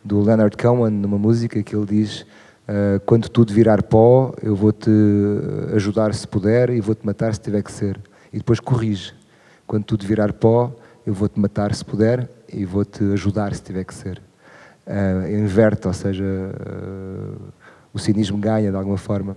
do 0.05 0.21
Leonard 0.23 0.57
Cohen, 0.57 0.91
numa 0.91 1.19
música, 1.19 1.63
que 1.63 1.75
ele 1.75 1.87
diz: 1.87 2.23
uh, 2.23 3.01
Quando 3.07 3.29
tudo 3.29 3.53
virar 3.53 3.83
pó, 3.83 4.33
eu 4.43 4.55
vou-te 4.55 4.91
ajudar 5.75 6.15
se 6.15 6.27
puder 6.27 6.71
e 6.71 6.81
vou-te 6.81 7.05
matar 7.05 7.35
se 7.35 7.41
tiver 7.41 7.63
que 7.63 7.73
ser. 7.73 8.01
E 8.33 8.39
depois 8.39 8.61
corrige: 8.61 9.13
Quando 9.67 9.85
tudo 9.85 10.07
virar 10.07 10.33
pó, 10.33 10.75
eu 11.07 11.13
vou-te 11.13 11.39
matar 11.39 11.75
se 11.75 11.85
puder 11.85 12.29
e 12.53 12.65
vou-te 12.65 13.03
ajudar 13.13 13.55
se 13.55 13.63
tiver 13.63 13.85
que 13.85 13.95
ser. 13.95 14.23
Uh, 14.87 15.31
inverte, 15.31 15.87
ou 15.87 15.93
seja, 15.93 16.25
uh, 16.25 17.53
o 17.93 17.99
cinismo 17.99 18.39
ganha 18.39 18.71
de 18.71 18.77
alguma 18.77 18.97
forma. 18.97 19.37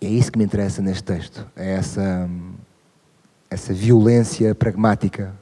É 0.00 0.06
isso 0.06 0.32
que 0.32 0.38
me 0.38 0.44
interessa 0.44 0.80
neste 0.80 1.04
texto: 1.04 1.46
é 1.54 1.74
essa. 1.74 2.28
Essa 3.52 3.74
violência 3.74 4.54
pragmática 4.54 5.32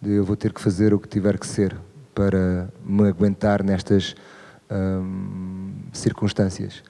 de 0.00 0.12
eu 0.14 0.24
vou 0.24 0.34
ter 0.34 0.50
que 0.50 0.62
fazer 0.62 0.94
o 0.94 0.98
que 0.98 1.06
tiver 1.06 1.38
que 1.38 1.46
ser 1.46 1.76
para 2.14 2.68
me 2.82 3.06
aguentar 3.06 3.62
nestas 3.62 4.14
hum, 4.70 5.72
circunstâncias. 5.92 6.82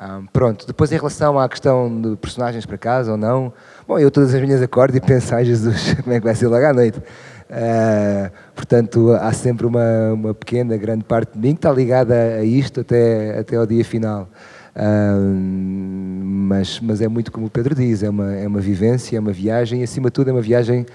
Hum, 0.00 0.26
pronto, 0.32 0.68
depois 0.68 0.92
em 0.92 0.96
relação 0.96 1.36
à 1.36 1.48
questão 1.48 2.00
de 2.00 2.16
personagens 2.16 2.64
para 2.64 2.78
casa 2.78 3.10
ou 3.10 3.16
não, 3.16 3.52
bom, 3.88 3.98
eu 3.98 4.08
todas 4.08 4.32
as 4.32 4.40
minhas 4.40 4.62
acordo 4.62 4.96
e 4.96 5.00
penso, 5.00 5.34
ai 5.34 5.42
Jesus, 5.46 5.94
como 5.94 6.12
é 6.12 6.20
que 6.20 6.24
vai 6.24 6.34
ser 6.36 6.46
logo 6.46 6.64
à 6.64 6.72
noite? 6.72 6.98
Uh, 6.98 8.30
portanto, 8.54 9.10
há 9.20 9.32
sempre 9.32 9.66
uma, 9.66 10.12
uma 10.12 10.34
pequena, 10.34 10.76
grande 10.76 11.02
parte 11.02 11.32
de 11.32 11.38
mim 11.40 11.54
que 11.54 11.58
está 11.58 11.72
ligada 11.72 12.14
a 12.14 12.44
isto 12.44 12.82
até, 12.82 13.38
até 13.40 13.56
ao 13.56 13.66
dia 13.66 13.84
final 13.84 14.28
mas, 14.74 16.80
mas 16.80 17.00
é 17.00 17.08
muito 17.08 17.32
como 17.32 17.46
o 17.46 17.50
Pedro 17.50 17.74
diz, 17.74 18.02
é 18.02 18.10
uma, 18.10 18.34
é 18.34 18.46
uma 18.46 18.60
vivência, 18.60 19.16
é 19.16 19.20
uma 19.20 19.32
viagem 19.32 19.80
e 19.80 19.84
acima 19.84 20.08
de 20.08 20.12
tudo 20.12 20.30
é 20.30 20.32
uma 20.32 20.42
viagem. 20.42 20.86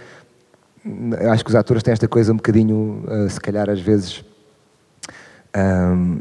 Acho 1.31 1.43
que 1.43 1.49
os 1.49 1.55
atores 1.55 1.81
têm 1.81 1.93
esta 1.93 2.07
coisa 2.07 2.33
um 2.33 2.35
bocadinho, 2.35 3.03
uh, 3.07 3.29
se 3.29 3.39
calhar 3.39 3.69
às 3.69 3.79
vezes. 3.79 4.23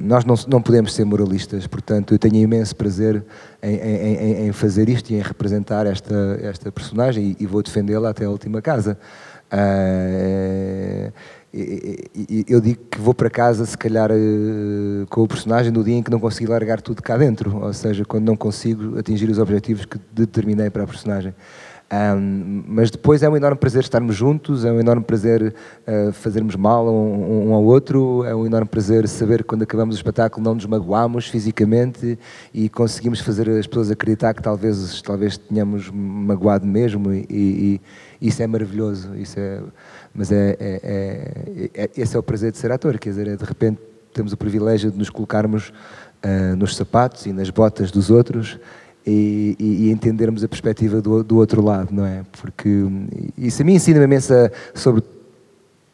nós 0.01 0.25
não, 0.25 0.35
não 0.47 0.63
podemos 0.63 0.93
ser 0.93 1.05
moralistas, 1.05 1.67
portanto, 1.67 2.15
eu 2.15 2.19
tenho 2.19 2.37
imenso 2.37 2.77
prazer 2.77 3.25
em, 3.63 3.75
em, 3.75 4.49
em 4.49 4.53
fazer 4.53 4.89
isto 4.89 5.11
e 5.11 5.15
em 5.15 5.23
representar 5.23 5.87
esta, 5.87 6.39
esta 6.43 6.71
personagem 6.71 7.37
e, 7.39 7.45
e 7.45 7.47
vou 7.47 7.63
defendê-la 7.63 8.11
até 8.11 8.25
a 8.25 8.31
última 8.31 8.61
casa. 8.61 8.99
Uh, 9.53 11.13
eu 12.49 12.61
digo 12.61 12.81
que 12.91 12.99
vou 12.99 13.13
para 13.13 13.29
casa, 13.29 13.67
se 13.67 13.77
calhar, 13.77 14.11
eh, 14.11 15.05
com 15.11 15.23
o 15.23 15.29
personagem 15.29 15.71
no 15.71 15.85
dia 15.85 15.97
em 15.97 16.03
que 16.03 16.11
não 16.11 16.19
consegui 16.19 16.47
largar 16.47 16.81
tudo 16.81 17.03
cá 17.03 17.17
dentro, 17.19 17.63
ou 17.63 17.73
seja, 17.75 18.05
quando 18.07 18.25
não 18.25 18.37
consigo 18.37 18.99
atingir 18.99 19.29
os 19.29 19.39
objetivos 19.39 19.85
que 19.85 19.99
determinei 20.15 20.71
para 20.71 20.85
a 20.85 20.87
personagem. 20.87 21.35
Um, 21.93 22.65
mas 22.67 22.91
depois 22.91 23.23
é 23.23 23.29
um 23.29 23.37
enorme 23.37 23.59
prazer 23.59 23.83
estarmos 23.83 24.17
juntos, 24.17 24.65
é 24.65 24.73
um 24.73 24.81
enorme 24.81 25.05
prazer 25.05 25.55
uh, 25.87 26.11
fazermos 26.11 26.57
mal 26.57 26.89
um, 26.89 27.51
um, 27.51 27.53
ao 27.55 27.63
outro, 27.63 28.25
é 28.25 28.35
um 28.35 28.47
enorme 28.47 28.67
prazer 28.67 29.07
saber 29.07 29.43
que 29.43 29.45
quando 29.45 29.61
acabamos 29.61 29.95
o 29.95 29.99
espetáculo 29.99 30.43
não 30.43 30.55
nos 30.55 30.65
magoamos 30.65 31.29
fisicamente 31.29 32.19
e 32.55 32.71
conseguimos 32.71 33.21
fazer 33.21 33.47
as 33.51 33.67
pessoas 33.67 33.91
acreditar 33.91 34.33
que 34.33 34.43
talvez, 34.43 35.03
talvez 35.03 35.37
tenhamos 35.37 35.91
magoado 35.93 36.67
mesmo 36.67 37.13
e, 37.13 37.27
e, 37.29 37.81
e 38.23 38.29
isso 38.29 38.43
é 38.43 38.47
maravilhoso. 38.47 39.15
Isso 39.15 39.39
é, 39.39 39.61
mas 40.15 40.31
é, 40.31 40.57
é, 40.61 40.81
é, 40.83 41.71
é, 41.75 41.91
esse 41.97 42.15
é 42.15 42.19
o 42.19 42.23
prazer 42.23 42.53
de 42.53 42.59
ser 42.59 42.71
ator, 42.71 42.99
quer 42.99 43.11
dizer, 43.11 43.29
é 43.29 43.37
de 43.37 43.45
repente 43.45 43.79
temos 44.13 44.33
o 44.33 44.37
privilégio 44.37 44.91
de 44.91 44.99
nos 44.99 45.09
colocarmos 45.09 45.73
uh, 46.23 46.57
nos 46.57 46.77
sapatos 46.77 47.25
e 47.27 47.33
nas 47.33 47.49
botas 47.49 47.91
dos 47.91 48.11
outros 48.11 48.59
e, 49.07 49.57
e, 49.59 49.87
e 49.87 49.91
entendermos 49.91 50.45
a 50.45 50.49
perspectiva 50.49 51.01
do, 51.01 51.25
do, 51.25 51.37
outro 51.37 51.63
lado, 51.63 51.89
não 51.93 52.05
é? 52.05 52.23
Porque 52.41 52.69
isso 53.39 53.63
a 53.63 53.65
mim 53.65 53.75
ensina-me 53.75 54.05
imenso 54.05 54.33
sobre 54.75 55.03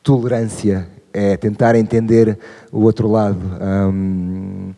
tolerância, 0.02 0.88
é 1.12 1.36
tentar 1.36 1.74
entender 1.74 2.38
o 2.72 2.80
outro 2.80 3.08
lado. 3.08 3.40
Um, 3.60 4.72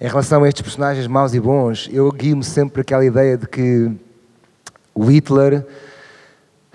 em 0.00 0.08
relação 0.08 0.44
a 0.44 0.48
estes 0.48 0.62
personagens 0.62 1.06
maus 1.06 1.32
e 1.34 1.40
bons, 1.40 1.88
eu 1.92 2.10
guio-me 2.10 2.44
sempre 2.44 2.82
aquela 2.82 3.04
ideia 3.04 3.38
de 3.38 3.46
que 3.46 3.90
o 4.94 5.04
Hitler 5.04 5.64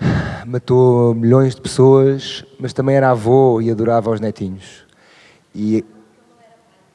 matou 0.46 1.14
milhões 1.14 1.54
de 1.54 1.60
pessoas, 1.60 2.44
mas 2.58 2.72
também 2.72 2.96
era 2.96 3.10
avô 3.10 3.60
e 3.60 3.70
adorava 3.70 4.10
os 4.10 4.20
netinhos. 4.20 4.86
E 5.54 5.84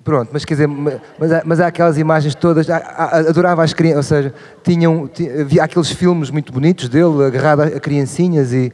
pronto, 0.03 0.29
mas 0.33 0.43
quer 0.43 0.55
dizer, 0.55 0.67
mas 0.67 1.31
há, 1.31 1.41
mas 1.45 1.59
há 1.59 1.67
aquelas 1.67 1.97
imagens 1.97 2.35
todas, 2.35 2.69
adorava 2.69 3.63
as 3.63 3.73
crianças, 3.73 3.97
ou 3.97 4.17
seja, 4.17 4.33
tinham, 4.63 5.09
havia 5.39 5.63
aqueles 5.63 5.91
filmes 5.91 6.29
muito 6.29 6.51
bonitos 6.51 6.89
dele, 6.89 7.25
agarrado 7.25 7.61
a 7.61 7.79
criancinhas 7.79 8.51
e, 8.51 8.71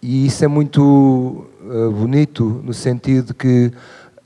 e 0.00 0.26
isso 0.26 0.44
é 0.44 0.48
muito 0.48 1.44
uh, 1.62 1.90
bonito 1.90 2.60
no 2.64 2.72
sentido 2.72 3.34
que 3.34 3.72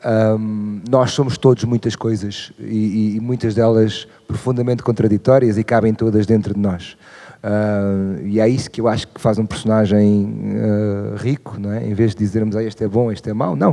um, 0.05 0.83
nós 0.89 1.13
somos 1.13 1.39
todos 1.39 1.65
muitas 1.65 1.97
coisas 1.97 2.53
e, 2.59 3.17
e, 3.17 3.21
muitas 3.21 3.55
delas 3.55 4.07
profundamente 4.29 4.83
contraditórias 4.83 5.57
e 5.57 5.65
cabem 5.65 5.95
todas 5.95 6.27
dentro 6.27 6.53
de 6.53 6.61
nós. 6.61 6.97
Uh, 7.45 8.27
e 8.27 8.41
é 8.41 8.49
isso 8.49 8.71
que 8.71 8.81
eu 8.81 8.89
acho 8.89 9.07
que 9.07 9.21
faz 9.21 9.39
um 9.39 9.45
personagem 9.45 10.25
uh, 10.57 11.17
rico, 11.17 11.61
não 11.61 11.71
é? 11.71 11.87
Em 11.87 11.93
vez 11.93 12.13
de 12.13 12.19
dizermos, 12.19 12.57
ah, 12.57 12.63
este 12.63 12.85
é 12.85 12.89
bom, 12.89 13.13
este 13.13 13.29
é 13.29 13.35
mau, 13.35 13.55
não. 13.55 13.73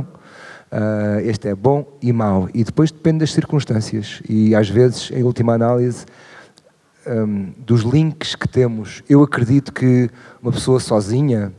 Uh, 0.70 1.20
este 1.24 1.48
é 1.48 1.54
bom 1.54 1.86
e 2.02 2.12
mau. 2.12 2.50
E 2.52 2.64
depois 2.64 2.92
depende 2.92 3.20
das 3.20 3.32
circunstâncias. 3.32 4.20
E 4.28 4.54
às 4.54 4.68
vezes, 4.68 5.10
em 5.10 5.22
última 5.22 5.54
análise, 5.54 6.04
um, 7.06 7.54
dos 7.56 7.80
links 7.80 8.34
que 8.34 8.46
temos, 8.46 9.02
eu 9.08 9.22
acredito 9.22 9.72
que 9.72 10.10
uma 10.42 10.52
pessoa 10.52 10.78
sozinha, 10.78 11.50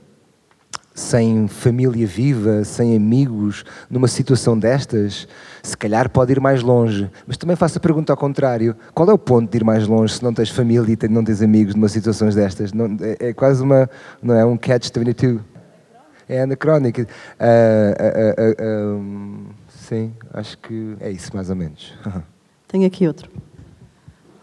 sem 0.94 1.48
família 1.48 2.06
viva, 2.06 2.64
sem 2.64 2.96
amigos, 2.96 3.64
numa 3.90 4.08
situação 4.08 4.58
destas, 4.58 5.28
se 5.62 5.76
calhar 5.76 6.10
pode 6.10 6.32
ir 6.32 6.40
mais 6.40 6.62
longe. 6.62 7.10
Mas 7.26 7.38
também 7.38 7.56
faço 7.56 7.78
a 7.78 7.82
pergunta 7.82 8.14
ao 8.14 8.18
contrário: 8.18 8.76
qual 8.94 9.10
é 9.10 9.14
o 9.14 9.18
ponto 9.18 9.50
de 9.50 9.58
ir 9.58 9.64
mais 9.64 9.88
longe 9.88 10.16
se 10.16 10.24
não 10.24 10.34
tens 10.34 10.50
família 10.50 10.98
e 11.02 11.08
não 11.08 11.24
tens 11.24 11.42
amigos 11.42 11.74
numa 11.74 11.90
situações 11.90 12.36
destas? 12.36 12.72
Não, 12.74 12.98
é, 13.02 13.30
é, 13.30 13.34
quase 13.34 13.64
uma, 13.64 13.90
não 14.22 14.36
é 14.36 14.46
um 14.46 14.58
catch-22. 14.58 15.40
É 16.30 16.42
anacrónico. 16.42 17.02
Uh, 17.02 17.06
uh, 17.06 18.64
uh, 18.64 18.98
um, 18.98 19.46
sim, 19.68 20.14
acho 20.34 20.58
que 20.58 20.96
é 21.00 21.12
isso 21.12 21.32
mais 21.36 21.50
ou 21.50 21.56
menos. 21.56 21.94
Tenho 22.68 22.88
aqui 22.88 23.06
outro. 23.08 23.30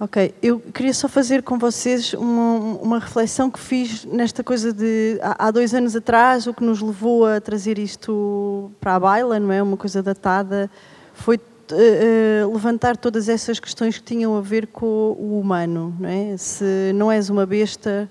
Ok, 0.03 0.35
eu 0.43 0.59
queria 0.59 0.95
só 0.95 1.07
fazer 1.07 1.43
com 1.43 1.59
vocês 1.59 2.15
uma, 2.15 2.55
uma 2.81 2.99
reflexão 2.99 3.51
que 3.51 3.61
fiz 3.61 4.07
nesta 4.07 4.43
coisa 4.43 4.73
de 4.73 5.19
há, 5.21 5.49
há, 5.49 5.51
dois 5.51 5.75
anos 5.75 5.95
atrás, 5.95 6.47
o 6.47 6.55
que 6.55 6.65
nos 6.65 6.81
levou 6.81 7.27
a 7.27 7.39
trazer 7.39 7.79
isto 7.79 8.73
para 8.81 8.95
a 8.95 8.99
baila, 8.99 9.39
não 9.39 9.53
é? 9.53 9.63
Uma 9.63 9.77
coisa 9.77 10.03
datada, 10.03 10.71
foi 11.13 11.37
uh, 11.37 12.47
uh, 12.47 12.51
levantar 12.51 12.97
todas 12.97 13.29
essas 13.29 13.61
questões 13.61 13.99
que 13.99 14.05
tinham 14.05 14.35
a 14.35 14.41
ver 14.41 14.69
com 14.69 14.87
o 14.87 15.39
humano, 15.39 15.95
não 16.01 16.09
é? 16.09 16.35
Se 16.39 16.93
não 16.95 17.13
és 17.13 17.29
uma 17.29 17.45
besta, 17.45 18.11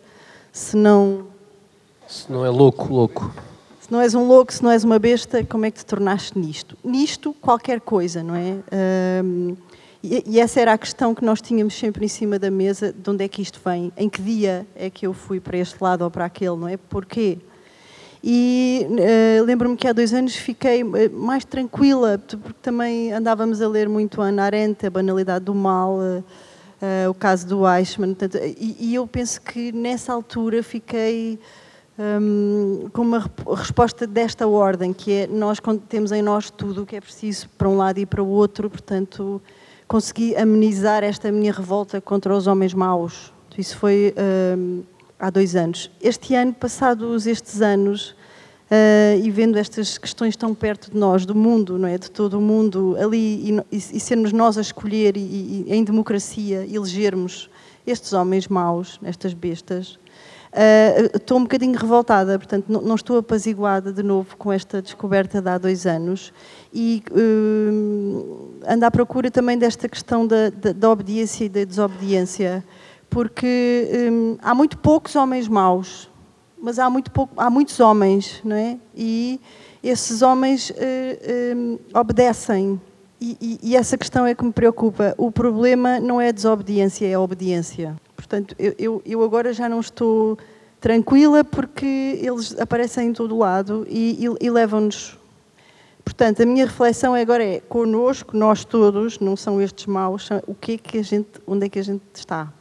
se 0.51 0.77
não. 0.77 1.25
Se 2.07 2.31
não 2.31 2.45
é 2.45 2.49
louco, 2.51 2.93
louco. 2.93 3.33
Se 3.81 3.91
não 3.91 3.99
és 3.99 4.13
um 4.13 4.27
louco, 4.27 4.53
se 4.53 4.61
não 4.61 4.69
és 4.69 4.83
uma 4.83 4.99
besta, 4.99 5.43
como 5.43 5.65
é 5.65 5.71
que 5.71 5.79
te 5.79 5.85
tornaste 5.87 6.37
nisto? 6.37 6.77
Nisto, 6.83 7.33
qualquer 7.41 7.81
coisa, 7.81 8.21
não 8.21 8.35
é? 8.35 8.59
Uh, 9.23 9.57
e, 10.01 10.39
essa 10.39 10.61
era 10.61 10.73
a 10.73 10.77
questão 10.77 11.13
que 11.13 11.25
nós 11.25 11.41
tínhamos 11.41 11.77
sempre 11.77 12.05
em 12.05 12.07
cima 12.07 12.39
da 12.39 12.49
mesa: 12.49 12.93
de 12.93 13.09
onde 13.09 13.23
é 13.23 13.27
que 13.27 13.41
isto 13.41 13.59
vem? 13.63 13.91
Em 13.97 14.07
que 14.07 14.21
dia 14.21 14.65
é 14.75 14.89
que 14.89 15.05
eu 15.05 15.13
fui 15.13 15.39
para 15.39 15.57
este 15.57 15.81
lado 15.81 16.03
ou 16.03 16.11
para 16.11 16.25
aquele, 16.25 16.55
não 16.55 16.67
é? 16.67 16.77
Porquê? 16.77 17.37
E 18.23 18.85
uh, 18.89 19.43
lembro-me 19.45 19.77
que 19.77 19.87
há 19.87 19.93
dois 19.93 20.13
anos 20.13 20.35
fiquei 20.35 20.81
eh, 20.81 21.09
mais 21.09 21.45
tranquila, 21.45 22.17
porque 22.17 22.59
também 22.61 23.13
andávamos 23.13 23.61
a 23.61 23.67
ler 23.67 23.87
muito 23.87 24.21
a 24.21 24.25
Ana 24.25 24.43
Arendt, 24.43 24.85
a 24.85 24.89
banalidade 24.89 25.45
do 25.45 25.55
mal, 25.55 25.95
uh, 25.95 26.19
uh, 26.19 27.09
o 27.09 27.13
caso 27.13 27.47
do 27.47 27.65
Eichmann. 27.65 28.13
Portanto, 28.13 28.43
e, 28.43 28.75
e, 28.77 28.95
eu 28.95 29.07
penso 29.07 29.41
que 29.41 29.71
nessa 29.71 30.11
altura 30.11 30.61
fiquei 30.61 31.39
um, 31.97 32.89
com 32.91 33.03
uma 33.03 33.31
resposta 33.55 34.05
desta 34.05 34.45
ordem, 34.45 34.91
que 34.91 35.11
é 35.13 35.27
nós 35.27 35.59
temos 35.87 36.11
em 36.11 36.21
nós 36.21 36.49
tudo 36.49 36.83
o 36.83 36.85
que 36.85 36.97
é 36.97 37.01
preciso 37.01 37.47
para 37.57 37.69
um 37.69 37.77
lado 37.77 37.99
e 37.99 38.05
para 38.05 38.21
o 38.21 38.27
outro, 38.27 38.69
portanto 38.69 39.41
consegui 39.89 40.35
amenizar 40.35 41.03
esta 41.03 41.31
minha 41.31 41.51
revolta 41.51 41.99
contra 41.99 42.33
os 42.33 42.45
homens 42.45 42.75
maus. 42.75 43.33
Isso 43.57 43.75
foi 43.75 44.13
um, 44.55 44.83
há 45.19 45.31
dois 45.31 45.55
anos. 45.55 45.89
Este 45.99 46.35
ano, 46.35 46.53
passados 46.53 47.25
estes 47.25 47.59
anos, 47.59 48.11
uh, 48.69 49.19
e 49.19 49.31
vendo 49.31 49.57
estas 49.57 49.97
questões 49.97 50.35
tão 50.35 50.53
perto 50.53 50.91
de 50.91 50.97
nós, 50.97 51.25
do 51.25 51.33
mundo, 51.33 51.79
não 51.79 51.87
é? 51.87 51.97
de 51.97 52.09
todo 52.11 52.37
o 52.37 52.41
mundo, 52.41 52.95
ali, 53.01 53.59
e, 53.71 53.75
e 53.75 53.99
sermos 53.99 54.31
nós 54.31 54.59
a 54.59 54.61
escolher, 54.61 55.17
e, 55.17 55.21
e, 55.21 55.65
em 55.67 55.83
democracia, 55.83 56.67
elegermos 56.71 57.49
estes 57.85 58.13
homens 58.13 58.47
maus, 58.47 58.99
estas 59.03 59.33
bestas, 59.33 59.97
uh, 60.53 61.17
estou 61.17 61.39
um 61.39 61.43
bocadinho 61.43 61.75
revoltada, 61.75 62.37
portanto, 62.37 62.65
não, 62.69 62.81
não, 62.81 62.95
estou 62.95 63.17
apaziguada 63.17 63.91
de 63.91 64.03
novo 64.03 64.37
com 64.37 64.53
esta 64.53 64.83
descoberta 64.83 65.41
de 65.41 65.49
há 65.49 65.57
dois 65.57 65.87
anos, 65.87 66.31
e 66.73 67.03
uh, 67.11 68.49
ando 68.67 68.85
à 68.85 68.91
procura 68.91 69.31
também 69.31 69.57
desta 69.57 69.89
questão 69.89 70.25
da, 70.25 70.49
da, 70.49 70.71
da 70.71 70.89
obediência 70.89 71.45
e 71.45 71.49
da 71.49 71.63
desobediência, 71.63 72.63
porque 73.09 73.89
hum, 74.11 74.37
há 74.41 74.53
muito 74.53 74.77
poucos 74.77 75.15
homens 75.15 75.47
maus, 75.47 76.09
mas 76.61 76.77
há, 76.77 76.89
muito 76.89 77.09
pouco, 77.11 77.33
há 77.37 77.49
muitos 77.49 77.79
homens, 77.79 78.41
não 78.43 78.55
é? 78.55 78.77
E 78.95 79.39
esses 79.83 80.21
homens 80.21 80.69
uh, 80.69 80.73
hum, 81.55 81.79
obedecem. 81.93 82.79
E, 83.21 83.37
e, 83.41 83.59
e, 83.71 83.75
essa 83.75 83.97
questão 83.97 84.25
é 84.25 84.33
que 84.33 84.45
me 84.45 84.53
preocupa. 84.53 85.13
O 85.17 85.29
problema 85.29 85.99
não 85.99 86.21
é 86.21 86.29
a 86.29 86.31
desobediência, 86.31 87.05
é 87.05 87.15
a 87.15 87.19
obediência. 87.19 87.95
Portanto, 88.15 88.55
eu, 88.57 88.73
eu, 88.79 89.01
eu 89.05 89.23
agora 89.23 89.51
já 89.51 89.67
não 89.67 89.81
estou 89.81 90.37
tranquila 90.79 91.43
porque 91.43 92.19
eles 92.21 92.57
aparecem 92.57 93.09
em 93.09 93.13
todo 93.13 93.37
lado 93.37 93.85
e, 93.89 94.25
e, 94.25 94.45
e 94.45 94.49
levam-nos. 94.49 95.18
Portanto, 96.03 96.41
a 96.41 96.45
minha 96.45 96.65
reflexão 96.65 97.13
agora 97.13 97.43
é 97.43 97.59
connosco, 97.59 98.35
nós 98.35 98.65
todos, 98.65 99.19
não 99.19 99.35
são 99.35 99.61
estes 99.61 99.85
maus, 99.85 100.29
o 100.47 100.55
que 100.55 100.73
é 100.73 100.77
que 100.77 100.97
a 100.97 101.03
gente, 101.03 101.29
onde 101.45 101.65
é 101.65 101.69
que 101.69 101.79
a 101.79 101.83
gente 101.83 102.03
está? 102.13 102.51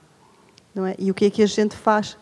é? 0.86 0.94
E 0.98 1.10
o 1.10 1.14
que 1.14 1.24
é 1.24 1.30
que 1.30 1.42
a 1.42 1.46
gente 1.46 1.74
faz? 1.74 2.16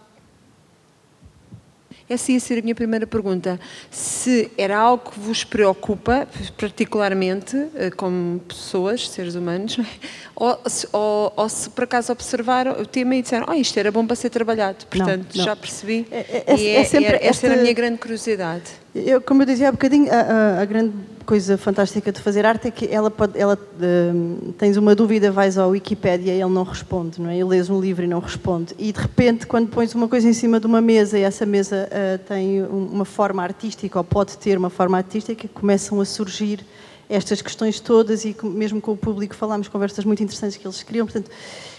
Essa 2.09 2.31
ia 2.31 2.41
ser 2.41 2.61
a 2.61 2.63
minha 2.63 2.75
primeira 2.75 3.07
pergunta. 3.07 3.59
Se 3.91 4.51
era 4.57 4.79
algo 4.79 5.11
que 5.11 5.19
vos 5.19 5.43
preocupa, 5.43 6.29
particularmente, 6.57 7.57
eh, 7.75 7.91
como 7.91 8.39
pessoas, 8.41 9.09
seres 9.09 9.35
humanos, 9.35 9.77
ou, 10.37 10.57
ou, 10.93 11.33
ou 11.37 11.49
se 11.49 11.69
por 11.71 11.85
acaso 11.85 12.13
observaram 12.13 12.81
o 12.81 12.87
tema 12.87 13.17
e 13.17 13.23
disseram, 13.23 13.47
oh, 13.49 13.55
isto 13.55 13.77
era 13.79 13.91
bom 13.91 14.07
para 14.07 14.15
ser 14.15 14.31
trabalhado. 14.31 14.87
Portanto, 14.87 15.27
não, 15.35 15.39
não. 15.39 15.45
já 15.45 15.57
percebi. 15.57 16.07
É, 16.11 16.45
é, 16.47 16.57
e 16.57 16.67
é, 16.69 16.75
é 16.77 16.85
sempre 16.85 17.07
é, 17.07 17.17
essa 17.17 17.27
esta... 17.27 17.47
era 17.49 17.57
a 17.57 17.63
minha 17.63 17.75
grande 17.75 17.99
curiosidade. 17.99 18.65
Eu, 18.95 19.21
como 19.21 19.43
eu 19.43 19.47
dizia 19.47 19.69
há 19.69 19.73
bocadinho, 19.73 20.09
a, 20.13 20.21
a, 20.21 20.63
a 20.63 20.65
grande 20.65 20.93
coisa 21.27 21.59
fantástica 21.59 22.13
de 22.13 22.21
fazer 22.21 22.47
arte 22.47 22.69
é 22.69 22.71
que 22.71 22.87
ela 22.87 23.11
pode, 23.11 23.37
ela 23.39 23.55
uh, 23.55 24.53
tens 24.53 24.77
uma 24.77 24.95
dúvida, 24.95 25.31
vais 25.33 25.59
ao 25.59 25.71
Wikipédia 25.71 26.33
e 26.33 26.41
ele 26.41 26.53
não 26.53 26.63
responde, 26.63 27.21
não 27.21 27.29
é? 27.29 27.35
Ele 27.35 27.45
lês 27.45 27.69
um 27.69 27.81
livro 27.81 28.05
e 28.05 28.07
não 28.07 28.21
responde. 28.21 28.75
E 28.79 28.93
de 28.93 29.01
repente, 29.01 29.45
quando 29.45 29.69
pões 29.69 29.93
uma 29.95 30.07
coisa 30.07 30.29
em 30.29 30.33
cima 30.33 30.61
de 30.61 30.67
uma 30.67 30.81
mesa 30.81 31.19
e 31.19 31.23
essa 31.23 31.45
mesa 31.45 31.89
uh, 31.91 32.19
tem 32.25 32.63
uma 32.63 33.05
forma 33.05 33.43
artística 33.43 33.99
ou 33.99 34.05
pode 34.05 34.39
ter 34.39 34.57
uma 34.57 34.71
forma 34.71 34.97
artística, 34.97 35.49
começam 35.49 36.01
a 36.01 36.05
surgir 36.05 36.65
estas 37.09 37.43
questões 37.43 37.81
todas 37.81 38.25
e 38.25 38.35
mesmo 38.45 38.81
com 38.81 38.93
o 38.93 38.97
público 38.97 39.35
falámos 39.35 39.67
conversas 39.69 40.05
muito 40.05 40.23
interessantes 40.23 40.57
que 40.57 40.67
eles 40.67 40.83
criam. 40.85 41.07
Portanto, 41.07 41.31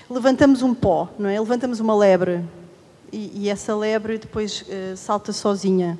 levantamos 0.09 0.61
um 0.61 0.73
pó, 0.73 1.09
não 1.17 1.29
é? 1.29 1.39
Levantamos 1.39 1.79
uma 1.79 1.95
lebre 1.95 2.41
e, 3.13 3.31
e 3.33 3.49
essa 3.49 3.73
lebre 3.73 4.17
depois 4.17 4.61
uh, 4.63 4.97
salta 4.97 5.31
sozinha. 5.31 5.97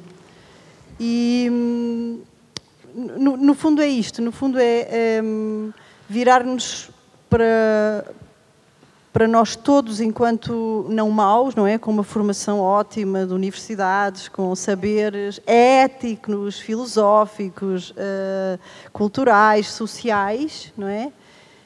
E 0.99 1.47
hum, 1.49 2.19
no, 2.97 3.37
no, 3.37 3.53
fundo 3.53 3.79
é 3.79 3.87
isto, 3.87 4.23
no 4.23 4.31
fundo 4.31 4.57
é, 4.59 4.87
é 4.89 5.21
virar-nos 6.09 6.89
para, 7.29 8.05
para 9.13 9.27
nós 9.27 9.55
todos 9.55 10.01
enquanto 10.01 10.87
não 10.89 11.11
maus, 11.11 11.53
não 11.53 11.67
é? 11.67 11.77
Com 11.77 11.91
uma 11.91 12.03
formação 12.03 12.59
ótima 12.59 13.23
de 13.23 13.33
universidades, 13.33 14.27
com 14.27 14.55
saberes 14.55 15.39
éticos, 15.45 16.59
filosóficos, 16.59 17.91
uh, 17.91 18.59
culturais, 18.91 19.67
sociais, 19.67 20.73
não 20.75 20.87
é? 20.87 21.11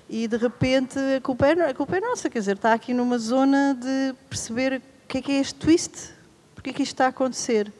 E 0.09 0.27
de 0.27 0.35
repente 0.35 0.99
a 0.99 1.21
culpa, 1.21 1.47
é, 1.47 1.69
a 1.69 1.73
culpa 1.73 1.95
é 1.95 2.01
nossa, 2.01 2.29
quer 2.29 2.39
dizer, 2.39 2.57
está 2.57 2.73
aqui 2.73 2.93
numa 2.93 3.17
zona 3.17 3.73
de 3.79 4.13
perceber 4.29 4.81
o 5.05 5.07
que 5.07 5.19
é 5.19 5.21
que 5.21 5.31
é 5.31 5.39
este 5.39 5.55
twist, 5.55 6.09
porque 6.53 6.71
é 6.71 6.73
que 6.73 6.83
isto 6.83 6.91
está 6.93 7.05
a 7.05 7.09
acontecer. 7.09 7.71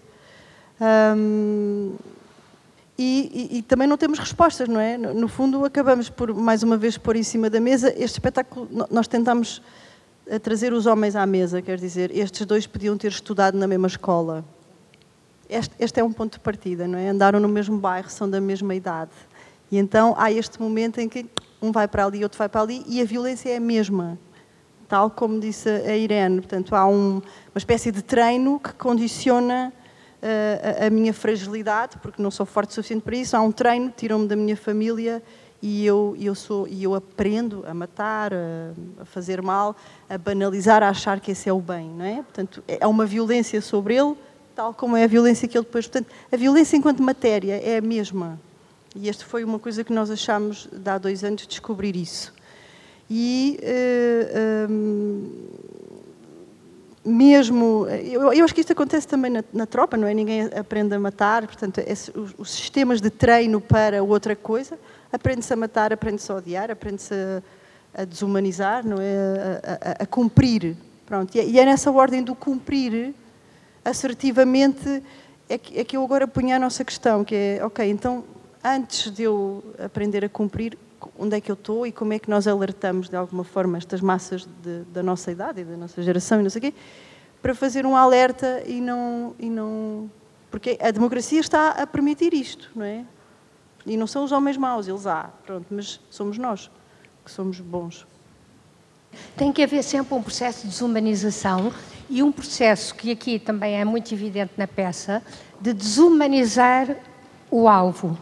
Um, 0.80 1.98
e, 3.02 3.58
e, 3.58 3.62
também 3.62 3.88
não 3.88 3.98
temos 3.98 4.20
respostas, 4.20 4.68
não 4.68 4.80
é? 4.80 4.98
No, 4.98 5.14
no, 5.14 5.28
fundo, 5.28 5.64
acabamos 5.66 6.10
por, 6.10 6.34
mais 6.34 6.64
uma 6.64 6.78
vez, 6.78 6.98
pôr 6.98 7.16
em 7.16 7.24
cima 7.24 7.50
da 7.50 7.60
mesa. 7.60 7.90
Este 7.90 8.16
espetáculo, 8.16 8.68
nós 8.90 9.08
tentamos 9.08 9.62
eh, 10.28 10.40
trazer 10.40 10.74
os 10.74 10.86
homens 10.86 11.16
à 11.16 11.26
mesa, 11.26 11.62
quer 11.62 11.78
dizer, 11.78 12.16
estes 12.16 12.46
dois 12.46 12.68
podiam 12.68 12.98
ter 12.98 13.10
estudado 13.10 13.58
na 13.58 13.68
mesma 13.68 13.88
escola. 13.88 14.44
Este, 15.50 15.74
este 15.80 16.00
é 16.00 16.04
um 16.04 16.12
ponto 16.12 16.34
de 16.34 16.40
partida, 16.40 16.88
não 16.88 16.98
é? 16.98 17.10
Andaram 17.10 17.40
no 17.40 17.48
mesmo 17.48 17.78
bairro, 17.78 18.10
são 18.10 18.30
da 18.30 18.40
mesma 18.40 18.74
idade. 18.76 19.12
E 19.72 19.78
então 19.78 20.14
há 20.18 20.32
este 20.32 20.62
momento 20.62 21.00
em 21.00 21.08
que 21.08 21.26
um 21.62 21.72
vai 21.72 21.88
para 21.88 22.06
ali, 22.06 22.20
e 22.20 22.24
outro 22.24 22.38
vai 22.38 22.50
para 22.50 22.62
ali, 22.62 22.84
e 22.88 23.02
a 23.02 23.06
violência 23.06 23.50
é 23.50 23.58
a 23.58 23.60
mesma. 23.60 24.18
Tal 24.88 25.10
como 25.10 25.40
disse 25.40 25.70
a 25.70 25.96
Irene. 25.96 26.42
Portanto, 26.42 26.76
há 26.76 26.86
um, 26.86 27.16
uma 27.16 27.58
espécie 27.58 27.92
de 27.92 28.02
treino 28.02 28.60
que 28.60 28.74
condiciona 28.74 29.72
a, 30.22 30.88
a, 30.88 30.90
minha 30.90 31.14
fragilidade, 31.14 31.98
porque 32.02 32.22
não 32.22 32.30
sou 32.30 32.46
forte 32.46 32.72
o 32.72 32.74
suficiente 32.74 33.04
para 33.04 33.16
isso. 33.16 33.36
Há 33.36 33.42
um 33.42 33.52
treino, 33.52 33.92
tiram-me 33.96 34.28
da 34.28 34.36
minha 34.36 34.56
família 34.56 35.22
e 35.62 35.86
eu, 35.86 36.16
eu, 36.20 36.34
sou, 36.36 36.68
e 36.68 36.84
eu 36.84 36.96
aprendo 36.96 37.64
a 37.68 37.74
matar, 37.74 38.34
a, 38.34 38.72
a, 39.02 39.06
fazer 39.06 39.42
mal, 39.42 39.76
a 40.10 40.18
banalizar, 40.18 40.84
a 40.84 40.90
achar 40.90 41.20
que 41.20 41.32
esse 41.32 41.50
é 41.50 41.54
o 41.54 41.60
bem, 41.60 41.90
não 41.90 42.06
é? 42.06 42.16
Portanto, 42.16 42.64
é 42.68 42.86
uma 42.88 43.06
violência 43.06 43.62
sobre 43.62 43.96
ele, 43.96 44.16
tal 44.56 44.74
como 44.74 44.96
é 44.98 45.04
a 45.04 45.08
violência 45.08 45.48
que 45.48 45.58
ele 45.58 45.66
depois... 45.66 45.88
Portanto, 45.88 46.12
a 46.32 46.38
violência 46.38 46.78
enquanto 46.78 47.02
matéria 47.02 47.60
é 47.64 47.78
a 47.78 47.82
mesma. 47.82 48.40
E 48.96 49.10
esta 49.10 49.24
foi 49.26 49.44
uma 49.44 49.60
coisa 49.60 49.84
que 49.84 49.94
nós 49.94 50.10
achámos, 50.10 50.68
há 50.86 50.98
dois 50.98 51.24
anos, 51.24 51.48
descobrir 51.48 51.96
isso. 51.96 52.34
E... 53.10 53.60
Uh, 53.62 54.72
um, 54.72 55.71
mesmo. 57.04 57.88
Eu, 57.88 58.34
eu, 58.34 58.46
acho 58.46 58.54
que 58.54 58.62
isto 58.62 58.74
acontece 58.74 59.08
também 59.08 59.32
na, 59.32 59.44
na, 59.54 59.66
tropa, 59.66 59.98
não 59.98 60.08
é? 60.08 60.14
Ninguém 60.14 60.44
aprende 60.56 60.94
a 60.94 61.00
matar, 61.00 61.46
portanto, 61.46 61.82
os, 62.16 62.34
os, 62.38 62.52
sistemas 62.52 63.02
de 63.02 63.10
treino 63.10 63.60
para 63.60 64.04
outra 64.04 64.36
coisa, 64.36 64.78
aprende-se 65.12 65.52
a 65.54 65.56
matar, 65.56 65.92
aprende-se 65.92 66.32
a 66.32 66.36
odiar, 66.36 66.72
aprende-se 66.72 67.14
a, 67.14 68.02
a, 68.02 68.06
desumanizar, 68.06 68.86
não 68.86 68.98
é? 69.00 69.60
A, 69.64 70.02
a, 70.02 70.04
a 70.04 70.06
cumprir. 70.06 70.76
Pronto. 71.06 71.36
E 71.36 71.40
é, 71.40 71.46
e 71.46 71.60
é, 71.60 71.66
nessa 71.66 71.92
ordem 71.92 72.24
do 72.24 72.34
cumprir, 72.34 73.14
assertivamente, 73.84 75.04
é 75.50 75.58
que, 75.58 75.80
é 75.80 75.84
que 75.84 75.98
eu 75.98 76.04
agora 76.04 76.28
ponho 76.28 76.56
a 76.56 76.60
nossa 76.60 76.86
questão, 76.86 77.26
que 77.26 77.36
é, 77.36 77.66
ok, 77.66 77.90
então, 77.90 78.24
antes 78.64 79.12
de 79.12 79.24
eu 79.24 79.64
aprender 79.78 80.24
a 80.24 80.30
cumprir, 80.30 80.78
onde 81.18 81.36
é 81.36 81.42
que 81.42 81.52
eu 81.52 81.56
estou 81.56 81.86
e 81.86 81.92
como 81.92 82.14
é 82.14 82.20
que 82.20 82.30
nós 82.30 82.48
alertamos 82.48 83.10
de 83.10 83.16
alguma 83.16 83.44
forma 83.44 83.78
estas 83.78 84.02
massas 84.02 84.48
de, 84.62 84.82
da 84.86 85.02
nossa 85.02 85.32
idade 85.32 85.62
e 85.62 85.64
da 85.64 85.78
nossa 85.78 86.02
geração 86.02 86.40
e 86.40 86.44
não 86.44 86.50
sei 86.50 86.60
o 86.60 86.62
quê, 86.64 86.74
para 87.42 87.56
fazer 87.56 87.86
um 87.86 87.96
alerta 87.96 88.64
e 88.66 88.80
não, 88.80 89.36
e 89.40 89.50
não. 89.50 90.10
Porque 90.50 90.78
a 90.82 90.92
democracia 90.92 91.40
está 91.40 91.70
a 91.72 91.88
permitir 91.88 92.34
isto, 92.34 92.70
não 92.76 92.86
é? 92.86 93.06
E 93.86 93.98
não 93.98 94.06
são 94.06 94.24
os 94.24 94.32
homens 94.32 94.58
maus, 94.58 94.88
eles 94.88 95.08
há, 95.08 95.30
pronto, 95.46 95.66
mas 95.72 96.00
somos 96.10 96.38
nós 96.38 96.70
que 97.26 97.32
somos 97.32 97.60
bons. 97.60 98.06
Tem 99.36 99.52
que 99.52 99.64
haver 99.64 99.84
sempre 99.84 100.14
um 100.14 100.22
processo 100.22 100.64
de 100.64 100.70
desumanização 100.70 101.74
e 102.10 102.22
um 102.22 102.32
processo 102.32 102.94
que 102.96 103.12
aqui 103.12 103.40
também 103.40 103.80
é 103.80 103.86
muito 103.86 104.14
evidente 104.14 104.54
na 104.58 104.68
peça, 104.68 105.24
de 105.60 105.74
desumanizar 105.74 106.96
o 107.50 107.68
alvo. 107.68 108.18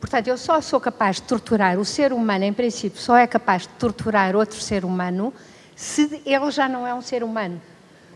Portanto, 0.00 0.28
eu 0.28 0.38
só 0.38 0.60
sou 0.62 0.80
capaz 0.80 1.16
de 1.16 1.22
torturar 1.22 1.78
o 1.78 1.84
ser 1.84 2.12
humano, 2.12 2.44
em 2.44 2.52
princípio, 2.52 2.98
só 2.98 3.16
é 3.16 3.26
capaz 3.26 3.62
de 3.62 3.68
torturar 3.68 4.34
outro 4.34 4.58
ser 4.58 4.84
humano 4.84 5.32
se 5.76 6.22
ele 6.24 6.50
já 6.50 6.68
não 6.68 6.86
é 6.86 6.94
um 6.94 7.02
ser 7.02 7.22
humano. 7.22 7.60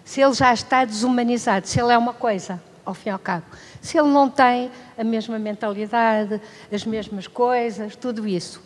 Se 0.04 0.20
ele 0.20 0.34
já 0.34 0.52
está 0.52 0.84
desumanizado, 0.84 1.66
se 1.66 1.80
ele 1.80 1.92
é 1.92 1.98
uma 1.98 2.12
coisa, 2.12 2.60
ao 2.84 2.94
fim 2.94 3.08
e 3.08 3.12
ao 3.12 3.18
cabo. 3.18 3.44
Se 3.80 3.98
ele 3.98 4.08
não 4.08 4.28
tem 4.28 4.70
a 4.98 5.04
mesma 5.04 5.38
mentalidade, 5.38 6.40
as 6.72 6.84
mesmas 6.84 7.26
coisas, 7.26 7.96
tudo 7.96 8.26
isso. 8.26 8.62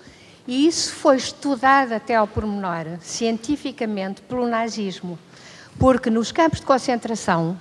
E 0.47 0.67
isso 0.67 0.95
foi 0.95 1.17
estudado 1.17 1.93
até 1.93 2.15
ao 2.15 2.27
pormenor, 2.27 2.99
cientificamente, 3.01 4.23
pelo 4.23 4.49
nazismo. 4.49 5.19
Porque 5.79 6.11
nos 6.11 6.33
campos 6.33 6.61
de 6.61 6.67
concentração, 6.67 7.57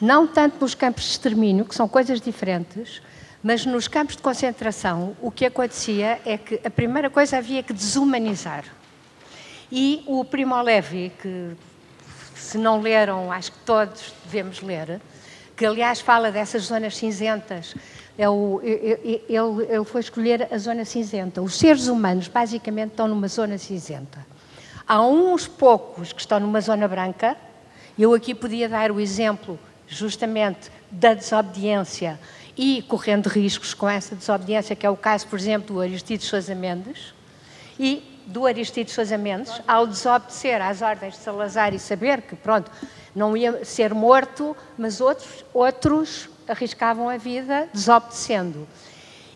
não 0.00 0.26
tanto 0.26 0.60
nos 0.60 0.74
campos 0.74 1.04
de 1.04 1.10
extermínio, 1.10 1.64
que 1.64 1.74
são 1.74 1.88
coisas 1.88 2.20
diferentes, 2.20 3.00
mas 3.44 3.66
nos 3.66 3.86
campos 3.86 4.16
de 4.16 4.22
concentração, 4.22 5.14
o 5.20 5.30
que 5.30 5.44
acontecia 5.44 6.18
é 6.24 6.38
que 6.38 6.58
a 6.64 6.70
primeira 6.70 7.10
coisa 7.10 7.36
havia 7.36 7.62
que 7.62 7.74
desumanizar. 7.74 8.64
E 9.70 10.02
o 10.06 10.24
Primo 10.24 10.58
Levi, 10.62 11.12
que 11.20 11.54
se 12.34 12.56
não 12.56 12.80
leram, 12.80 13.30
acho 13.30 13.52
que 13.52 13.58
todos 13.58 14.14
devemos 14.24 14.62
ler, 14.62 14.98
que 15.54 15.66
aliás 15.66 16.00
fala 16.00 16.32
dessas 16.32 16.62
zonas 16.62 16.96
cinzentas. 16.96 17.74
É 18.16 18.26
o, 18.26 18.60
ele, 18.62 19.22
ele 19.28 19.84
foi 19.84 20.00
escolher 20.00 20.48
a 20.50 20.56
zona 20.56 20.86
cinzenta. 20.86 21.42
Os 21.42 21.58
seres 21.58 21.86
humanos, 21.86 22.28
basicamente, 22.28 22.92
estão 22.92 23.06
numa 23.06 23.28
zona 23.28 23.58
cinzenta. 23.58 24.24
Há 24.88 25.02
uns 25.02 25.46
poucos 25.46 26.14
que 26.14 26.20
estão 26.20 26.40
numa 26.40 26.62
zona 26.62 26.88
branca. 26.88 27.36
Eu 27.98 28.14
aqui 28.14 28.34
podia 28.34 28.70
dar 28.70 28.90
o 28.90 28.98
exemplo, 28.98 29.58
justamente, 29.86 30.70
da 30.90 31.12
desobediência 31.12 32.18
e 32.56 32.82
correndo 32.82 33.26
riscos 33.26 33.74
com 33.74 33.88
essa 33.88 34.14
desobediência, 34.14 34.76
que 34.76 34.86
é 34.86 34.90
o 34.90 34.96
caso, 34.96 35.26
por 35.26 35.38
exemplo, 35.38 35.76
do 35.76 35.80
Aristides 35.80 36.26
Sousa 36.26 36.54
Mendes, 36.54 37.12
e 37.78 38.02
do 38.26 38.46
Aristides 38.46 38.94
Sousa 38.94 39.18
Mendes, 39.18 39.52
ao 39.66 39.86
desobedecer 39.86 40.62
às 40.62 40.80
ordens 40.80 41.14
de 41.14 41.20
Salazar 41.20 41.74
e 41.74 41.78
saber 41.78 42.22
que, 42.22 42.36
pronto, 42.36 42.70
não 43.14 43.36
ia 43.36 43.64
ser 43.64 43.92
morto, 43.92 44.56
mas 44.78 45.00
outros, 45.00 45.44
outros 45.52 46.28
arriscavam 46.48 47.08
a 47.08 47.16
vida 47.16 47.68
desobedecendo. 47.72 48.66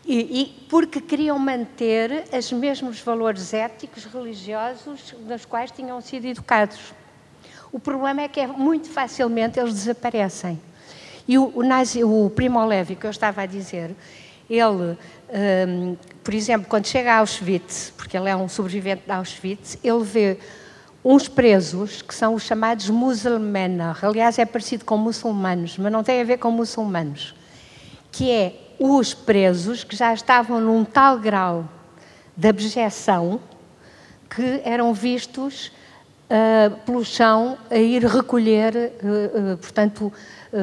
E, 0.06 0.40
e, 0.40 0.66
porque 0.70 1.02
queriam 1.02 1.38
manter 1.38 2.24
os 2.32 2.50
mesmos 2.50 2.98
valores 3.00 3.52
éticos, 3.52 4.04
religiosos, 4.06 5.14
nos 5.26 5.44
quais 5.44 5.70
tinham 5.70 6.00
sido 6.00 6.24
educados. 6.24 6.94
O 7.70 7.78
problema 7.78 8.22
é 8.22 8.28
que 8.28 8.40
é, 8.40 8.46
muito 8.46 8.88
facilmente 8.88 9.60
eles 9.60 9.74
desaparecem. 9.74 10.58
E 11.29 11.37
o, 11.37 11.53
o, 11.55 11.62
nazi, 11.62 12.03
o 12.03 12.33
Primo 12.35 12.64
Levi, 12.64 12.97
que 12.97 13.07
eu 13.07 13.11
estava 13.11 13.43
a 13.43 13.47
dizer, 13.47 13.95
ele, 14.49 14.97
um, 15.68 15.97
por 16.24 16.33
exemplo, 16.33 16.66
quando 16.66 16.87
chega 16.87 17.12
a 17.12 17.18
Auschwitz, 17.18 17.93
porque 17.97 18.16
ele 18.16 18.31
é 18.31 18.35
um 18.35 18.49
sobrevivente 18.49 19.03
de 19.05 19.12
Auschwitz, 19.12 19.79
ele 19.85 20.03
vê 20.03 20.39
uns 21.05 21.29
presos 21.29 22.01
que 22.01 22.14
são 22.14 22.35
os 22.35 22.43
chamados 22.43 22.89
muçulmanos. 22.89 24.03
Aliás, 24.03 24.39
é 24.39 24.47
parecido 24.47 24.87
com 24.87 24.97
muçulmanos, 24.97 25.76
mas 25.76 25.93
não 25.93 26.03
tem 26.03 26.20
a 26.20 26.24
ver 26.24 26.39
com 26.39 26.51
muçulmanos. 26.51 27.35
Que 28.11 28.31
é 28.31 28.55
os 28.79 29.12
presos 29.12 29.85
que 29.85 29.95
já 29.95 30.14
estavam 30.14 30.61
num 30.61 30.83
tal 30.83 31.18
grau 31.18 31.68
de 32.35 32.49
abjeção 32.49 33.39
que 34.31 34.62
eram 34.64 34.95
vistos 34.95 35.72
uh, 36.29 36.76
pelo 36.85 37.05
chão 37.05 37.59
a 37.70 37.76
ir 37.76 38.05
recolher, 38.05 38.74
uh, 39.03 39.53
uh, 39.53 39.57
portanto, 39.59 40.12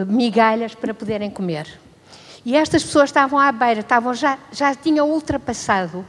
migalhas 0.07 0.73
para 0.73 0.93
poderem 0.93 1.29
comer. 1.29 1.79
E 2.43 2.55
estas 2.55 2.83
pessoas 2.83 3.09
estavam 3.09 3.39
à 3.39 3.51
beira, 3.51 3.81
estavam 3.81 4.13
já, 4.13 4.37
já 4.51 4.73
tinham 4.73 5.09
ultrapassado 5.09 6.05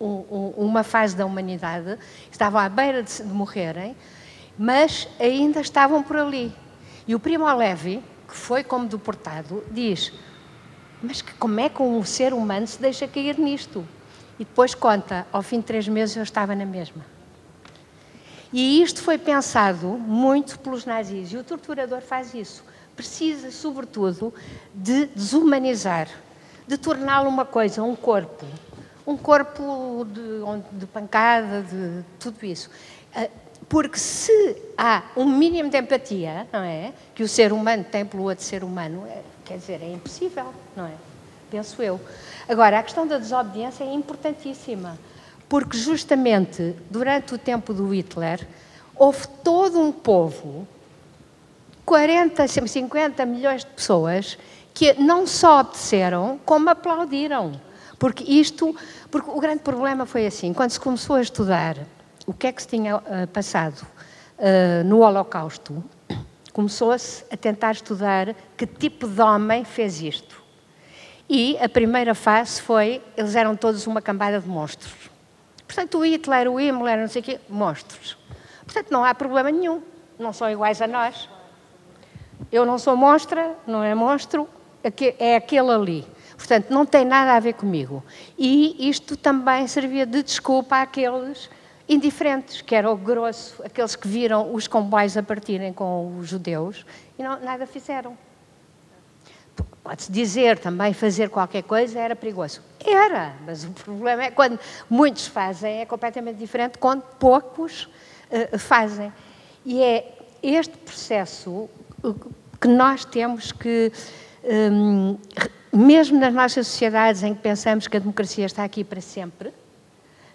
um, 0.00 0.24
um, 0.30 0.54
uma 0.56 0.82
fase 0.82 1.16
da 1.16 1.26
humanidade, 1.26 1.98
estavam 2.30 2.60
à 2.60 2.68
beira 2.68 3.02
de, 3.02 3.22
de, 3.22 3.32
morrerem, 3.32 3.96
mas 4.58 5.08
ainda 5.18 5.60
estavam 5.60 6.02
por 6.02 6.16
ali. 6.16 6.52
E 7.06 7.14
o 7.14 7.20
Primo 7.20 7.50
Levi, 7.54 8.02
que 8.26 8.34
foi 8.34 8.62
como 8.62 8.86
deportado, 8.86 9.64
diz: 9.70 10.12
Mas 11.02 11.22
que, 11.22 11.32
como 11.34 11.60
é 11.60 11.68
que 11.68 11.82
um 11.82 12.04
ser 12.04 12.32
humano 12.32 12.66
se 12.66 12.80
deixa 12.80 13.08
cair 13.08 13.38
nisto? 13.38 13.86
E 14.38 14.44
depois 14.44 14.74
conta: 14.74 15.26
ao 15.32 15.42
fim 15.42 15.60
de 15.60 15.66
três 15.66 15.88
meses 15.88 16.16
eu 16.16 16.22
estava 16.22 16.54
na 16.54 16.66
mesma. 16.66 17.17
E 18.52 18.82
isto 18.82 19.02
foi 19.02 19.18
pensado 19.18 19.86
muito 19.86 20.58
pelos 20.58 20.84
nazis, 20.84 21.32
e 21.32 21.36
o 21.36 21.44
torturador 21.44 22.00
faz 22.00 22.34
isso. 22.34 22.64
Precisa, 22.96 23.50
sobretudo, 23.50 24.32
de 24.74 25.06
desumanizar, 25.06 26.08
de 26.66 26.78
torná-lo 26.78 27.28
uma 27.28 27.44
coisa, 27.44 27.82
um 27.82 27.94
corpo. 27.94 28.46
Um 29.06 29.16
corpo 29.16 30.06
de, 30.10 30.78
de 30.78 30.86
pancada, 30.86 31.62
de 31.62 32.04
tudo 32.18 32.44
isso. 32.44 32.70
Ah, 33.14 33.28
porque 33.68 33.98
se 33.98 34.56
há 34.76 35.02
um 35.16 35.26
mínimo 35.26 35.70
de 35.70 35.78
empatia, 35.78 36.46
não 36.52 36.60
é? 36.60 36.92
Que 37.14 37.22
o 37.22 37.28
ser 37.28 37.52
humano 37.52 37.84
tem 37.84 38.04
pelo 38.04 38.24
outro 38.24 38.44
ser 38.44 38.64
humano, 38.64 39.06
é, 39.06 39.22
quer 39.44 39.58
dizer, 39.58 39.82
é 39.82 39.92
impossível, 39.92 40.52
não 40.74 40.86
é? 40.86 40.94
Penso 41.50 41.82
eu. 41.82 42.00
Agora, 42.48 42.78
a 42.78 42.82
questão 42.82 43.06
da 43.06 43.18
desobediência 43.18 43.84
é 43.84 43.92
importantíssima 43.92 44.98
porque 45.48 45.76
justamente 45.76 46.76
durante 46.90 47.34
o 47.34 47.38
tempo 47.38 47.72
do 47.72 47.88
Hitler 47.88 48.46
houve 48.94 49.26
todo 49.42 49.80
um 49.80 49.90
povo, 49.90 50.66
40, 51.86 52.46
50 52.46 53.24
milhões 53.24 53.64
de 53.64 53.70
pessoas, 53.70 54.36
que 54.74 54.92
não 54.94 55.26
só 55.26 55.60
obedeceram, 55.60 56.38
como 56.44 56.68
aplaudiram. 56.68 57.60
Porque 57.98 58.22
isto, 58.24 58.76
porque 59.10 59.30
o 59.30 59.40
grande 59.40 59.62
problema 59.62 60.06
foi 60.06 60.26
assim, 60.26 60.52
quando 60.52 60.70
se 60.70 60.78
começou 60.78 61.16
a 61.16 61.22
estudar 61.22 61.76
o 62.26 62.32
que 62.32 62.46
é 62.46 62.52
que 62.52 62.60
se 62.60 62.68
tinha 62.68 62.96
uh, 62.96 63.26
passado 63.32 63.86
uh, 64.38 64.84
no 64.84 65.00
Holocausto, 65.00 65.82
começou-se 66.52 67.24
a 67.30 67.36
tentar 67.36 67.72
estudar 67.72 68.34
que 68.56 68.66
tipo 68.66 69.08
de 69.08 69.20
homem 69.20 69.64
fez 69.64 70.02
isto. 70.02 70.42
E 71.28 71.56
a 71.58 71.68
primeira 71.68 72.14
fase 72.14 72.60
foi, 72.60 73.02
eles 73.16 73.34
eram 73.34 73.56
todos 73.56 73.86
uma 73.86 74.02
cambada 74.02 74.40
de 74.40 74.48
monstros. 74.48 75.07
Portanto, 75.68 75.98
o 75.98 76.04
Hitler, 76.04 76.50
o 76.50 76.58
Himmler, 76.58 76.98
não 76.98 77.08
sei 77.08 77.20
o 77.20 77.24
quê, 77.24 77.40
monstros. 77.48 78.16
Portanto, 78.64 78.90
não 78.90 79.04
há 79.04 79.14
problema 79.14 79.50
nenhum. 79.50 79.82
Não 80.18 80.32
são 80.32 80.50
iguais 80.50 80.80
a 80.80 80.86
nós. 80.88 81.28
Eu 82.50 82.64
não 82.64 82.78
sou 82.78 82.96
monstra, 82.96 83.54
não 83.66 83.84
é 83.84 83.94
monstro, 83.94 84.48
é 84.82 85.36
aquele 85.36 85.70
ali. 85.70 86.06
Portanto, 86.36 86.70
não 86.70 86.86
tem 86.86 87.04
nada 87.04 87.34
a 87.34 87.40
ver 87.40 87.52
comigo. 87.52 88.02
E 88.38 88.88
isto 88.88 89.16
também 89.16 89.66
servia 89.68 90.06
de 90.06 90.22
desculpa 90.22 90.80
àqueles 90.80 91.50
indiferentes, 91.88 92.62
que 92.62 92.74
era 92.74 92.90
o 92.90 92.96
grosso, 92.96 93.62
aqueles 93.62 93.94
que 93.94 94.08
viram 94.08 94.54
os 94.54 94.66
comboios 94.66 95.16
a 95.16 95.22
partirem 95.22 95.72
com 95.72 96.18
os 96.18 96.28
judeus 96.28 96.84
e 97.18 97.22
não, 97.22 97.40
nada 97.40 97.66
fizeram. 97.66 98.16
Pode-se 99.88 100.12
dizer 100.12 100.58
também 100.58 100.92
fazer 100.92 101.30
qualquer 101.30 101.62
coisa 101.62 101.98
era 101.98 102.14
perigoso. 102.14 102.60
Era, 102.78 103.32
mas 103.46 103.64
o 103.64 103.70
problema 103.70 104.24
é 104.24 104.30
quando 104.30 104.60
muitos 104.90 105.26
fazem, 105.26 105.80
é 105.80 105.86
completamente 105.86 106.36
diferente 106.36 106.76
quando 106.76 107.00
poucos 107.18 107.84
uh, 107.84 108.58
fazem. 108.58 109.10
E 109.64 109.82
é 109.82 110.14
este 110.42 110.76
processo 110.76 111.70
que 112.60 112.68
nós 112.68 113.06
temos 113.06 113.50
que, 113.50 113.90
um, 114.44 115.16
mesmo 115.72 116.20
nas 116.20 116.34
nossas 116.34 116.66
sociedades 116.66 117.22
em 117.22 117.34
que 117.34 117.40
pensamos 117.40 117.88
que 117.88 117.96
a 117.96 118.00
democracia 118.00 118.44
está 118.44 118.64
aqui 118.64 118.84
para 118.84 119.00
sempre, 119.00 119.54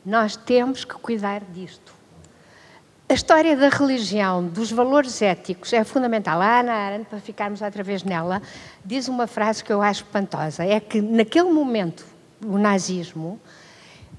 nós 0.03 0.35
temos 0.35 0.83
que 0.83 0.95
cuidar 0.95 1.41
disto. 1.53 1.93
A 3.13 3.15
história 3.15 3.55
da 3.55 3.69
religião, 3.69 4.43
dos 4.43 4.71
valores 4.71 5.21
éticos, 5.21 5.71
é 5.71 5.83
fundamental. 5.83 6.41
A 6.41 6.61
Ana 6.61 6.73
Arendt, 6.73 7.05
para 7.05 7.19
ficarmos 7.19 7.61
outra 7.61 7.83
vez 7.83 8.03
nela, 8.03 8.41
diz 8.83 9.07
uma 9.07 9.27
frase 9.27 9.63
que 9.63 9.71
eu 9.71 9.83
acho 9.83 10.03
espantosa: 10.03 10.65
é 10.65 10.79
que 10.79 10.99
naquele 10.99 11.51
momento, 11.51 12.07
o 12.43 12.57
nazismo, 12.57 13.39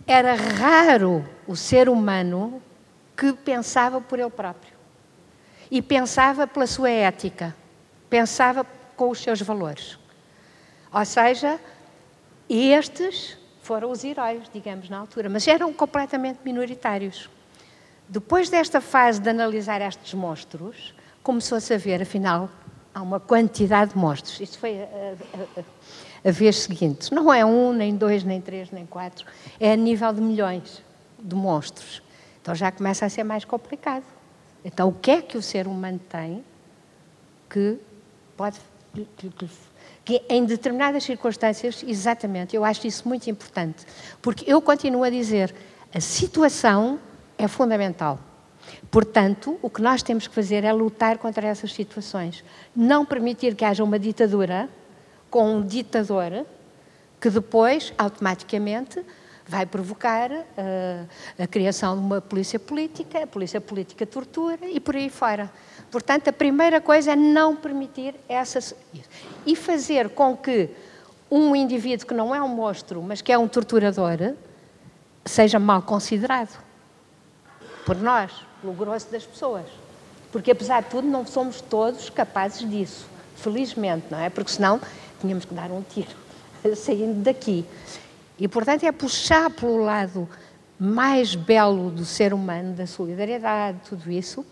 era 0.07 0.37
raro 0.37 1.25
o 1.45 1.57
ser 1.57 1.89
humano 1.89 2.63
que 3.17 3.33
pensava 3.33 4.01
por 4.01 4.21
ele 4.21 4.31
próprio 4.31 4.75
e 5.69 5.83
pensava 5.83 6.47
pela 6.47 6.69
sua 6.69 6.89
ética, 6.89 7.53
pensava 8.09 8.65
com 8.95 9.11
os 9.11 9.19
seus 9.19 9.43
valores. 9.43 9.99
Ou 10.93 11.05
seja, 11.05 11.59
estes 12.49 13.37
foram 13.61 13.91
os 13.91 14.05
heróis, 14.05 14.45
digamos, 14.55 14.89
na 14.89 14.99
altura, 14.99 15.29
mas 15.29 15.49
eram 15.49 15.73
completamente 15.73 16.39
minoritários. 16.45 17.29
Depois 18.09 18.49
desta 18.49 18.81
fase 18.81 19.21
de 19.21 19.29
analisar 19.29 19.81
estes 19.81 20.15
monstros, 20.15 20.95
começou-se 21.23 21.73
a 21.73 21.79
ver, 21.79 22.03
afinal, 22.03 22.51
há 22.95 23.03
uma 23.03 23.19
quantidade 23.19 23.93
de 23.93 23.99
monstros. 23.99 24.41
Isso 24.41 24.59
foi 24.59 24.83
a, 24.83 24.85
a, 24.85 25.61
a, 25.61 26.29
a, 26.29 26.31
vez 26.31 26.57
seguinte. 26.57 27.13
Não 27.13 27.33
é 27.33 27.45
um, 27.45 27.73
nem 27.73 27.97
dois, 27.97 28.23
nem 28.23 28.41
três, 28.41 28.71
nem 28.71 28.87
quatro. 28.87 29.27
É 29.59 29.73
a 29.73 29.77
nível 29.77 30.13
de 30.13 30.21
milhões 30.21 30.83
de 31.19 31.35
monstros. 31.35 32.03
Então 32.41 32.55
já 32.55 32.71
começa 32.71 33.07
a 33.07 33.09
ser 33.09 33.25
mais 33.25 33.45
complicado. 33.45 34.05
Então, 34.65 34.89
o 34.89 34.93
que 34.93 35.11
é 35.11 35.23
que 35.23 35.37
o 35.37 35.43
ser 35.43 35.67
humano 35.67 36.01
tem 36.09 36.45
que 37.51 37.79
pode. 38.37 38.59
Que 40.05 40.23
em 40.29 40.45
determinadas 40.45 41.03
circunstâncias, 41.05 41.83
exatamente, 41.87 42.55
eu 42.55 42.65
acho 42.65 42.87
isso 42.87 43.09
muito 43.09 43.29
importante. 43.29 43.85
Porque 44.23 44.45
eu 44.51 44.61
continuo 44.63 45.03
a 45.03 45.11
dizer, 45.11 45.55
a 45.93 46.01
situação 46.01 47.01
é 47.45 47.49
fundamental. 47.49 48.19
Portanto, 48.91 49.59
o 49.63 49.69
que 49.69 49.83
nós 49.83 50.03
temos 50.03 50.27
que 50.27 50.35
fazer 50.35 50.65
é 50.65 50.73
lutar 50.73 51.19
contra 51.19 51.47
essas 51.47 51.73
situações. 51.73 52.45
Não 52.75 53.05
permitir 53.05 53.55
que 53.55 53.65
haja 53.65 53.85
uma 53.85 53.99
ditadura 53.99 54.69
com 55.31 55.57
um 55.57 55.63
ditador 55.63 56.47
que 57.21 57.31
depois, 57.31 57.93
automaticamente, 57.99 59.05
vai 59.47 59.67
provocar 59.67 60.31
uh, 60.31 61.09
a 61.39 61.47
criação 61.47 61.97
de 61.97 62.01
uma 62.01 62.21
polícia 62.21 62.59
política, 62.59 63.25
a 63.25 63.27
polícia 63.27 63.61
política 63.61 64.07
tortura 64.07 64.67
e 64.67 64.81
por 64.81 64.97
aí 64.97 65.11
fora. 65.11 65.51
Portanto, 65.91 66.29
a 66.29 66.33
primeira 66.33 66.81
coisa 66.81 67.13
é 67.13 67.17
não 67.17 67.55
permitir 67.55 68.15
essas. 68.29 68.75
e 69.45 69.55
fazer 69.55 70.11
com 70.11 70.37
que 70.37 70.71
um 71.31 71.55
indivíduo 71.55 72.07
que 72.07 72.15
não 72.15 72.35
é 72.35 72.43
um 72.43 72.49
monstro, 72.49 73.03
mas 73.03 73.21
que 73.21 73.33
é 73.33 73.39
um 73.39 73.49
torturador, 73.49 74.35
seja 75.25 75.59
mal 75.59 75.83
considerado 75.83 76.65
por 77.85 77.97
nós, 77.97 78.31
pelo 78.61 78.73
grosso 78.73 79.11
das 79.11 79.25
pessoas. 79.25 79.67
Porque, 80.33 80.51
apesar 80.51 80.83
de 80.83 80.91
tudo, 80.91 81.07
não 81.07 81.27
somos 81.27 81.61
todos 81.61 82.11
capazes 82.11 82.69
disso. 82.69 83.07
Felizmente, 83.37 84.07
não 84.11 84.19
é? 84.19 84.31
Porque 84.31 84.51
senão 84.51 84.81
tínhamos 85.21 85.45
que 85.45 85.55
dar 85.55 85.71
um 85.71 85.83
tiro 85.83 86.11
saindo 86.77 87.23
daqui. 87.23 87.65
E, 88.39 88.49
portanto, 88.49 88.85
é 88.85 88.93
puxar 88.93 89.51
pelo 89.51 89.79
lado 89.79 90.29
mais 90.79 91.35
belo 91.35 91.91
do 91.91 92.05
ser 92.05 92.35
humano, 92.35 92.75
da 92.75 92.87
solidariedade, 92.87 93.79
tudo 93.89 94.11
isso, 94.11 94.45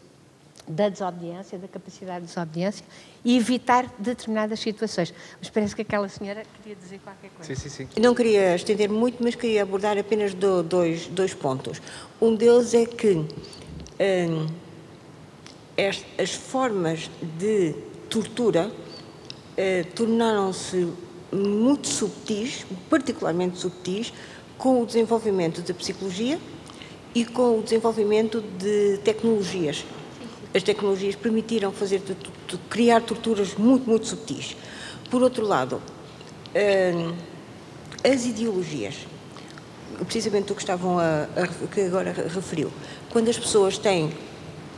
da 0.67 0.89
desobediência, 0.89 1.59
da 1.59 1.67
capacidade 1.67 2.21
de 2.21 2.27
desobediência 2.27 2.85
e 3.25 3.37
evitar 3.37 3.93
determinadas 3.99 4.61
situações. 4.61 5.13
Mas 5.39 5.51
parece 5.51 5.75
que 5.75 5.83
aquela 5.83 6.09
senhora 6.09 6.43
queria 6.61 6.77
dizer 6.77 7.01
qualquer 7.01 7.31
coisa. 7.31 7.55
Sim, 7.55 7.69
sim, 7.69 7.87
sim. 7.87 8.01
Não 8.01 8.15
queria 8.15 8.55
estender 8.55 8.89
muito, 8.89 9.23
mas 9.23 9.35
queria 9.35 9.63
abordar 9.63 9.99
apenas 9.99 10.35
dois, 10.35 11.07
dois 11.09 11.35
pontos. 11.35 11.81
Um 12.21 12.35
deles 12.35 12.75
é 12.75 12.87
que 12.87 13.15
hum, 13.15 14.47
as 16.19 16.33
formas 16.33 17.11
de 17.39 17.75
tortura 18.09 18.71
eh, 19.57 19.85
tornaram-se 19.95 20.93
muito 21.33 21.89
subtis, 21.89 22.67
particularmente 22.89 23.59
subtis, 23.59 24.13
com 24.59 24.83
o 24.83 24.87
desenvolvimento 24.87 25.61
da 25.63 25.75
psicologia 25.75 26.39
e 27.15 27.25
com 27.25 27.59
o 27.59 27.63
desenvolvimento 27.63 28.41
de 28.41 28.99
tecnologias. 28.99 29.85
As 30.55 30.63
tecnologias 30.63 31.17
permitiram 31.17 31.73
fazer, 31.73 32.03
criar 32.69 33.01
torturas 33.01 33.55
muito, 33.55 33.89
muito 33.89 34.07
subtis. 34.07 34.57
Por 35.11 35.23
outro 35.23 35.47
lado, 35.47 35.81
hum, 36.55 37.15
as 38.05 38.27
ideologias, 38.27 39.07
precisamente 40.05 40.53
o 40.53 40.55
que 40.55 40.61
estavam 40.61 40.99
a, 40.99 41.29
a, 41.37 41.67
que 41.69 41.81
agora 41.83 42.13
referiu, 42.13 42.71
quando 43.11 43.29
as 43.29 43.39
pessoas 43.39 43.79
têm 43.79 44.13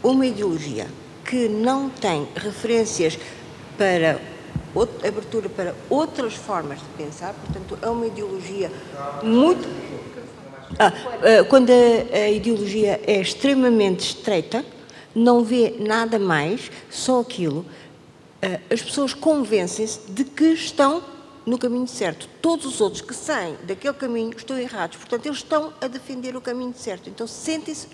uma 0.02 0.26
ideologia 0.26 0.86
que 1.24 1.48
não 1.48 1.88
tem 1.88 2.28
referências 2.36 3.18
para 3.78 4.20
abertura 5.06 5.48
para 5.48 5.74
outras 5.88 6.34
formas 6.34 6.78
de 6.78 7.04
pensar, 7.04 7.32
portanto, 7.32 7.78
é 7.80 7.88
uma 7.88 8.06
ideologia 8.06 8.70
muito. 9.22 9.66
Ah, 10.78 10.92
ah, 10.92 11.44
quando 11.48 11.70
a, 11.70 12.16
a 12.16 12.30
ideologia 12.30 13.00
é 13.06 13.20
extremamente 13.20 14.00
estreita, 14.00 14.64
não 15.14 15.44
vê 15.44 15.76
nada 15.78 16.18
mais, 16.18 16.70
só 16.90 17.20
aquilo, 17.20 17.64
ah, 18.42 18.60
as 18.72 18.82
pessoas 18.82 19.14
convencem-se 19.14 20.00
de 20.10 20.24
que 20.24 20.52
estão 20.52 21.02
no 21.46 21.58
caminho 21.58 21.86
certo. 21.86 22.28
Todos 22.40 22.66
os 22.66 22.80
outros 22.80 23.02
que 23.02 23.14
saem 23.14 23.56
daquele 23.64 23.94
caminho 23.94 24.34
estão 24.36 24.58
errados. 24.58 24.96
Portanto, 24.96 25.26
eles 25.26 25.38
estão 25.38 25.72
a 25.80 25.86
defender 25.86 26.36
o 26.36 26.40
caminho 26.40 26.74
certo. 26.76 27.08
Então, 27.08 27.26
sentem-se 27.26 27.88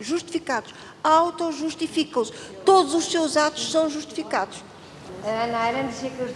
justificados, 0.00 0.74
auto-justificam-se. 1.02 2.32
Todos 2.64 2.94
os 2.94 3.04
seus 3.06 3.36
atos 3.36 3.70
são 3.70 3.88
justificados. 3.88 4.62
A 5.24 5.44
Ana 5.44 5.58
Arendt 5.58 5.88
dizia 5.88 6.10
que 6.10 6.22
as 6.22 6.30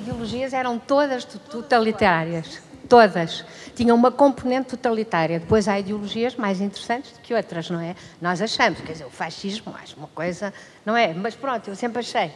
ideologias 0.00 0.52
eram 0.52 0.78
todas 0.78 1.24
totalitárias. 1.24 2.60
Todas. 2.88 3.44
Tinham 3.74 3.96
uma 3.96 4.10
componente 4.10 4.68
totalitária. 4.68 5.40
Depois 5.40 5.68
há 5.68 5.78
ideologias 5.78 6.36
mais 6.36 6.60
interessantes 6.60 7.12
do 7.12 7.20
que 7.20 7.34
outras, 7.34 7.70
não 7.70 7.80
é? 7.80 7.96
Nós 8.20 8.40
achamos, 8.40 8.80
quer 8.80 8.92
dizer, 8.92 9.04
o 9.04 9.10
fascismo 9.10 9.74
acho 9.82 9.96
uma 9.96 10.08
coisa, 10.08 10.52
não 10.84 10.96
é? 10.96 11.12
Mas 11.12 11.34
pronto, 11.34 11.68
eu 11.68 11.76
sempre 11.76 12.00
achei. 12.00 12.30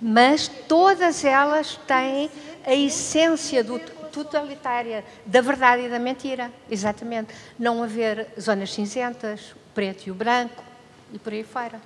Mas 0.00 0.48
todas 0.48 1.24
elas 1.24 1.78
têm 1.86 2.30
a 2.64 2.74
essência 2.74 3.62
do 3.62 3.78
totalitária, 4.10 5.04
da 5.24 5.40
verdade 5.40 5.84
e 5.84 5.88
da 5.88 5.98
mentira, 5.98 6.50
exatamente. 6.70 7.34
Não 7.58 7.82
haver 7.82 8.28
zonas 8.38 8.72
cinzentas, 8.72 9.52
o 9.52 9.74
preto 9.74 10.06
e 10.06 10.10
o 10.10 10.14
branco 10.14 10.64
e 11.12 11.18
por 11.18 11.32
aí 11.32 11.44
fora. 11.44 11.80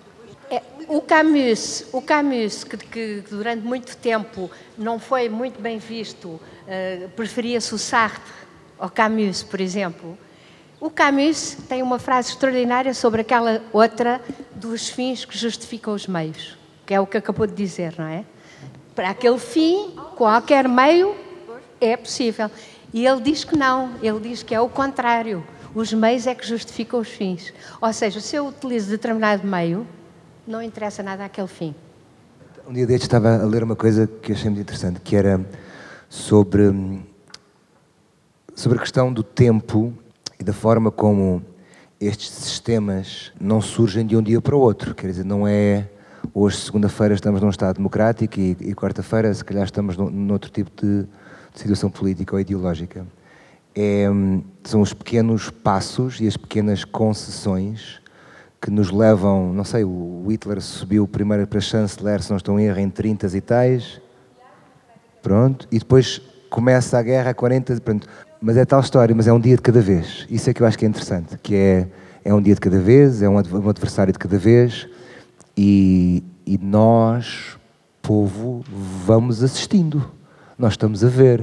É, 0.50 0.62
o 0.88 1.00
Camus, 1.00 1.86
o 1.92 2.02
Camus 2.02 2.64
que, 2.64 2.76
que, 2.76 3.24
durante 3.30 3.62
muito 3.62 3.96
tempo 3.96 4.50
não 4.76 4.98
foi 4.98 5.28
muito 5.28 5.60
bem 5.60 5.78
visto, 5.78 6.40
uh, 6.66 7.08
preferia-se 7.10 7.74
o 7.74 7.78
Sartre 7.78 8.32
ao 8.78 8.90
Camus, 8.90 9.42
por 9.42 9.60
exemplo. 9.60 10.18
O 10.80 10.90
Camus 10.90 11.56
tem 11.68 11.82
uma 11.82 11.98
frase 11.98 12.30
extraordinária 12.30 12.92
sobre 12.92 13.22
aquela 13.22 13.62
outra 13.72 14.20
dos 14.54 14.88
fins 14.88 15.24
que 15.24 15.36
justificam 15.36 15.94
os 15.94 16.06
meios, 16.06 16.58
que 16.84 16.92
é 16.92 17.00
o 17.00 17.06
que 17.06 17.16
acabou 17.16 17.46
de 17.46 17.54
dizer, 17.54 17.94
não 17.98 18.06
é? 18.06 18.24
Para 18.94 19.10
aquele 19.10 19.38
fim, 19.38 19.94
qualquer 20.16 20.68
meio 20.68 21.16
é 21.80 21.96
possível. 21.96 22.50
E 22.92 23.06
ele 23.06 23.20
diz 23.20 23.44
que 23.44 23.56
não, 23.56 23.94
ele 24.02 24.20
diz 24.20 24.42
que 24.42 24.54
é 24.54 24.60
o 24.60 24.68
contrário. 24.68 25.44
Os 25.74 25.92
meios 25.92 26.26
é 26.26 26.34
que 26.34 26.46
justificam 26.46 27.00
os 27.00 27.08
fins. 27.08 27.52
Ou 27.80 27.92
seja, 27.92 28.20
se 28.20 28.36
eu 28.36 28.46
utilizo 28.46 28.88
determinado 28.88 29.46
meio, 29.46 29.86
não 30.46 30.62
interessa 30.62 31.02
nada 31.02 31.24
àquele 31.24 31.48
fim. 31.48 31.74
Um 32.68 32.72
dia 32.72 32.86
destes 32.86 33.06
estava 33.06 33.42
a 33.42 33.44
ler 33.44 33.64
uma 33.64 33.74
coisa 33.74 34.06
que 34.06 34.32
achei 34.32 34.48
muito 34.48 34.60
interessante, 34.60 35.00
que 35.00 35.16
era 35.16 35.44
sobre, 36.08 37.02
sobre 38.54 38.78
a 38.78 38.80
questão 38.80 39.12
do 39.12 39.22
tempo 39.22 39.92
e 40.38 40.44
da 40.44 40.52
forma 40.52 40.90
como 40.90 41.42
estes 42.00 42.30
sistemas 42.30 43.32
não 43.40 43.60
surgem 43.60 44.06
de 44.06 44.16
um 44.16 44.22
dia 44.22 44.40
para 44.40 44.54
o 44.54 44.60
outro. 44.60 44.94
Quer 44.94 45.08
dizer, 45.08 45.24
não 45.24 45.46
é 45.46 45.88
hoje, 46.32 46.56
segunda-feira, 46.58 47.14
estamos 47.14 47.40
num 47.40 47.48
Estado 47.48 47.76
democrático 47.76 48.38
e, 48.38 48.56
e 48.60 48.74
quarta-feira, 48.74 49.32
se 49.32 49.44
calhar, 49.44 49.64
estamos 49.64 49.96
num, 49.96 50.10
num 50.10 50.32
outro 50.32 50.50
tipo 50.50 50.70
de, 50.70 51.02
de, 51.02 51.08
situação 51.54 51.90
política 51.90 52.34
ou 52.34 52.40
ideológica. 52.40 53.06
É, 53.74 54.06
são 54.62 54.80
os 54.80 54.92
pequenos 54.92 55.50
passos 55.50 56.20
e 56.20 56.26
as 56.26 56.36
pequenas 56.36 56.84
concessões 56.84 58.00
que 58.60 58.70
nos 58.70 58.90
levam, 58.90 59.52
não 59.52 59.64
sei, 59.64 59.84
o 59.84 60.26
Hitler 60.28 60.60
subiu 60.62 61.06
primeiro 61.06 61.46
para 61.46 61.60
chanceler, 61.60 62.22
se 62.22 62.30
não 62.30 62.38
estou 62.38 62.58
em 62.58 62.64
erro, 62.64 62.78
em 62.78 62.88
30 62.88 63.36
e 63.36 63.40
tais. 63.40 64.00
Pronto, 65.24 65.66
e 65.72 65.78
depois 65.78 66.20
começa 66.50 66.98
a 66.98 67.02
guerra 67.02 67.30
a 67.30 67.34
40, 67.34 67.80
pronto. 67.80 68.06
Mas 68.42 68.58
é 68.58 68.64
tal 68.66 68.78
história, 68.80 69.14
mas 69.14 69.26
é 69.26 69.32
um 69.32 69.40
dia 69.40 69.56
de 69.56 69.62
cada 69.62 69.80
vez. 69.80 70.26
Isso 70.28 70.50
é 70.50 70.52
que 70.52 70.62
eu 70.62 70.66
acho 70.66 70.78
que 70.78 70.84
é 70.84 70.88
interessante, 70.88 71.38
que 71.42 71.56
é, 71.56 71.88
é 72.22 72.34
um 72.34 72.42
dia 72.42 72.54
de 72.54 72.60
cada 72.60 72.78
vez, 72.78 73.22
é 73.22 73.28
um 73.28 73.38
adversário 73.38 74.12
de 74.12 74.18
cada 74.18 74.36
vez, 74.36 74.86
e, 75.56 76.22
e 76.44 76.58
nós, 76.58 77.56
povo, 78.02 78.62
vamos 79.06 79.42
assistindo. 79.42 80.12
Nós 80.58 80.74
estamos 80.74 81.02
a 81.02 81.08
ver. 81.08 81.42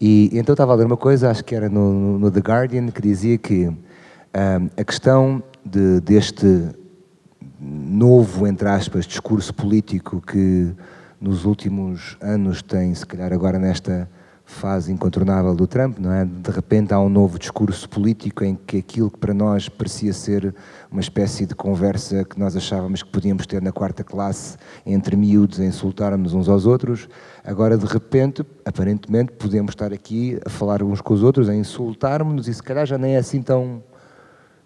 E 0.00 0.28
então 0.32 0.54
estava 0.54 0.72
a 0.72 0.74
ler 0.74 0.86
uma 0.86 0.96
coisa, 0.96 1.30
acho 1.30 1.44
que 1.44 1.54
era 1.54 1.68
no, 1.68 2.18
no 2.18 2.28
The 2.28 2.40
Guardian, 2.40 2.88
que 2.88 3.00
dizia 3.00 3.38
que 3.38 3.68
um, 3.68 3.76
a 4.76 4.82
questão 4.82 5.40
de, 5.64 6.00
deste 6.00 6.70
novo, 7.60 8.48
entre 8.48 8.68
aspas, 8.68 9.06
discurso 9.06 9.54
político 9.54 10.20
que 10.20 10.74
nos 11.20 11.44
últimos 11.44 12.16
anos 12.20 12.62
tem, 12.62 12.94
se 12.94 13.06
calhar 13.06 13.32
agora 13.32 13.58
nesta 13.58 14.08
fase 14.46 14.92
incontornável 14.92 15.56
do 15.56 15.66
Trump, 15.66 15.98
não 15.98 16.12
é? 16.12 16.24
De 16.24 16.50
repente 16.52 16.94
há 16.94 17.00
um 17.00 17.08
novo 17.08 17.36
discurso 17.36 17.88
político 17.88 18.44
em 18.44 18.54
que 18.54 18.78
aquilo 18.78 19.10
que 19.10 19.18
para 19.18 19.34
nós 19.34 19.68
parecia 19.68 20.12
ser 20.12 20.54
uma 20.88 21.00
espécie 21.00 21.44
de 21.46 21.54
conversa 21.54 22.24
que 22.24 22.38
nós 22.38 22.56
achávamos 22.56 23.02
que 23.02 23.10
podíamos 23.10 23.44
ter 23.44 23.60
na 23.60 23.72
quarta 23.72 24.04
classe 24.04 24.56
entre 24.86 25.16
miúdos 25.16 25.58
a 25.58 25.64
insultarmos 25.64 26.32
uns 26.32 26.48
aos 26.48 26.64
outros, 26.64 27.08
agora 27.44 27.76
de 27.76 27.86
repente, 27.86 28.46
aparentemente, 28.64 29.32
podemos 29.32 29.72
estar 29.72 29.92
aqui 29.92 30.38
a 30.46 30.48
falar 30.48 30.80
uns 30.80 31.00
com 31.00 31.12
os 31.12 31.24
outros, 31.24 31.48
a 31.48 31.54
insultarmos 31.54 32.46
e 32.46 32.54
se 32.54 32.62
calhar 32.62 32.86
já 32.86 32.96
nem 32.96 33.16
é 33.16 33.18
assim 33.18 33.42
tão 33.42 33.82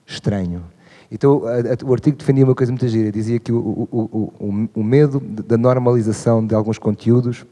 estranho. 0.04 0.62
Então, 1.10 1.42
a, 1.44 1.52
a, 1.54 1.88
o 1.88 1.92
artigo 1.92 2.16
defendia 2.16 2.44
uma 2.44 2.54
coisa 2.54 2.70
muito 2.70 2.86
gira, 2.86 3.10
dizia 3.10 3.40
que 3.40 3.50
o, 3.50 3.58
o, 3.58 4.32
o, 4.38 4.68
o, 4.74 4.84
medo 4.84 5.18
da 5.18 5.58
normalização 5.58 6.46
de 6.46 6.54
alguns 6.54 6.78
conteúdos 6.78 7.44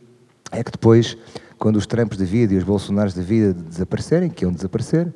é 0.53 0.63
que 0.63 0.71
depois, 0.71 1.17
quando 1.59 1.77
os 1.77 1.87
Trumps 1.87 2.17
da 2.17 2.25
vida 2.25 2.55
e 2.55 2.57
os 2.57 2.63
Bolsonaros 2.63 3.15
da 3.15 3.23
vida 3.23 3.53
desaparecerem, 3.53 4.31
que 4.31 4.45
iam 4.45 4.53
desaparecer, 4.53 5.13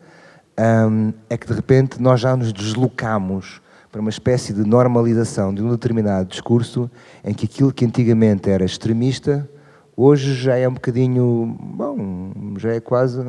um, 0.59 1.13
é 1.31 1.37
que 1.37 1.47
de 1.47 1.53
repente 1.53 2.03
nós 2.03 2.21
já 2.21 2.37
nos 2.37 2.53
deslocamos 2.53 3.63
para 3.93 4.01
uma 4.01 4.11
espécie 4.11 4.53
de 4.53 4.65
normalização 4.65 5.55
de 5.55 5.63
um 5.63 5.71
determinado 5.71 6.29
discurso 6.29 6.91
em 7.23 7.33
que 7.33 7.47
aquilo 7.47 7.73
que 7.73 7.85
antigamente 7.85 8.51
era 8.51 8.65
extremista, 8.65 9.49
hoje 9.97 10.35
já 10.35 10.57
é 10.57 10.69
um 10.69 10.75
bocadinho, 10.75 11.57
bom, 11.61 12.33
já 12.59 12.75
é 12.75 12.81
quase 12.81 13.23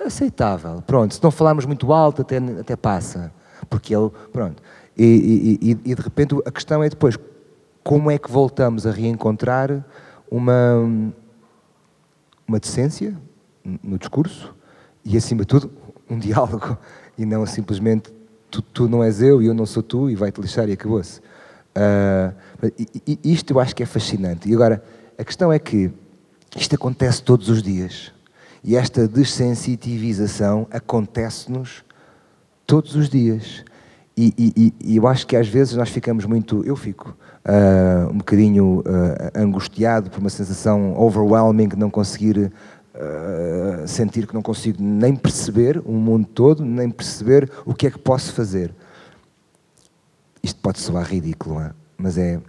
aceitável. 0.00 0.82
Pronto, 0.86 1.14
se 1.14 1.22
não 1.22 1.30
falarmos 1.30 1.66
muito 1.66 1.92
alto, 1.92 2.22
até, 2.22 2.38
até 2.38 2.74
passa 2.74 3.30
porque 3.68 3.94
ele, 3.94 4.10
pronto. 4.32 4.62
E, 4.96 5.58
e, 5.62 5.70
e, 5.70 5.94
de 5.94 6.02
repente 6.02 6.34
a 6.44 6.50
questão 6.50 6.82
é 6.82 6.88
depois, 6.88 7.16
como 7.84 8.10
é 8.10 8.18
que 8.18 8.30
voltamos 8.30 8.86
a 8.86 8.90
reencontrar 8.90 9.84
uma, 10.30 11.12
uma 12.46 12.58
decência 12.58 13.16
no 13.82 13.98
discurso 13.98 14.54
e 15.04 15.16
acima 15.16 15.42
de 15.42 15.46
tudo, 15.46 15.70
um 16.10 16.18
diálogo 16.18 16.76
e 17.16 17.24
não 17.24 17.46
simplesmente 17.46 18.12
tu, 18.50 18.62
tu 18.62 18.88
não 18.88 19.04
és 19.04 19.22
eu 19.22 19.42
e 19.42 19.46
eu 19.46 19.54
não 19.54 19.66
sou 19.66 19.82
tu 19.82 20.10
e 20.10 20.14
vai-te 20.14 20.40
lixar 20.40 20.68
e 20.68 20.72
acabou-se. 20.72 21.20
Uh, 21.20 22.34
e, 23.06 23.18
e 23.22 23.32
isto 23.32 23.52
eu 23.52 23.60
acho 23.60 23.74
que 23.74 23.82
é 23.82 23.86
fascinante. 23.86 24.48
E 24.48 24.54
agora, 24.54 24.82
a 25.16 25.24
questão 25.24 25.52
é 25.52 25.58
que 25.58 25.92
isto 26.56 26.74
acontece 26.74 27.22
todos 27.22 27.48
os 27.48 27.62
dias. 27.62 28.12
E 28.64 28.76
esta 28.76 29.06
dessensitivização 29.06 30.66
acontece-nos 30.70 31.84
todos 32.68 32.94
os 32.94 33.08
dias. 33.08 33.64
E, 34.14 34.34
e, 34.36 34.74
e, 34.84 34.96
eu 34.96 35.06
acho 35.08 35.26
que 35.26 35.34
às 35.34 35.48
vezes 35.48 35.74
nós 35.74 35.88
ficamos 35.88 36.24
muito. 36.26 36.62
Eu 36.64 36.76
fico 36.76 37.16
uh, 37.46 38.12
um 38.12 38.18
bocadinho 38.18 38.80
uh, 38.80 38.84
angustiado 39.34 40.10
por 40.10 40.20
uma 40.20 40.28
sensação 40.28 40.94
overwhelming 41.00 41.68
de 41.68 41.76
não 41.76 41.88
conseguir 41.88 42.36
uh, 42.36 43.88
sentir 43.88 44.26
que 44.26 44.34
não 44.34 44.42
consigo 44.42 44.82
nem 44.82 45.16
perceber 45.16 45.80
o 45.84 45.92
mundo 45.92 46.26
todo, 46.26 46.64
nem 46.64 46.90
perceber 46.90 47.50
o 47.64 47.72
que 47.72 47.86
é 47.86 47.90
que 47.90 47.98
posso 47.98 48.34
fazer. 48.34 48.74
Isto 50.42 50.60
pode 50.60 50.78
soar 50.78 51.06
ridículo, 51.06 51.60
é? 51.60 51.72
mas 51.96 52.18
é. 52.18 52.40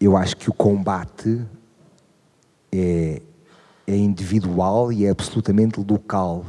Eu 0.00 0.16
acho 0.16 0.36
que 0.36 0.48
o 0.48 0.52
combate 0.52 1.44
é, 2.70 3.20
é 3.84 3.96
individual 3.96 4.92
e 4.92 5.06
é 5.06 5.10
absolutamente 5.10 5.80
local. 5.80 6.44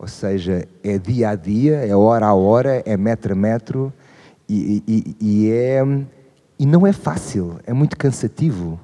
Ou 0.00 0.08
seja, 0.08 0.66
é 0.82 0.96
dia 0.96 1.28
a 1.28 1.34
dia, 1.34 1.86
é 1.86 1.94
hora 1.94 2.24
a 2.24 2.34
hora, 2.34 2.82
é 2.86 2.96
metro 2.96 3.34
a 3.34 3.36
metro 3.36 3.92
e, 4.48 4.82
e, 4.88 5.16
e 5.20 5.50
é, 5.50 5.82
e 6.58 6.64
não 6.64 6.86
é 6.86 6.92
fácil, 6.94 7.58
é 7.66 7.74
muito 7.74 7.98
cansativo. 7.98 8.80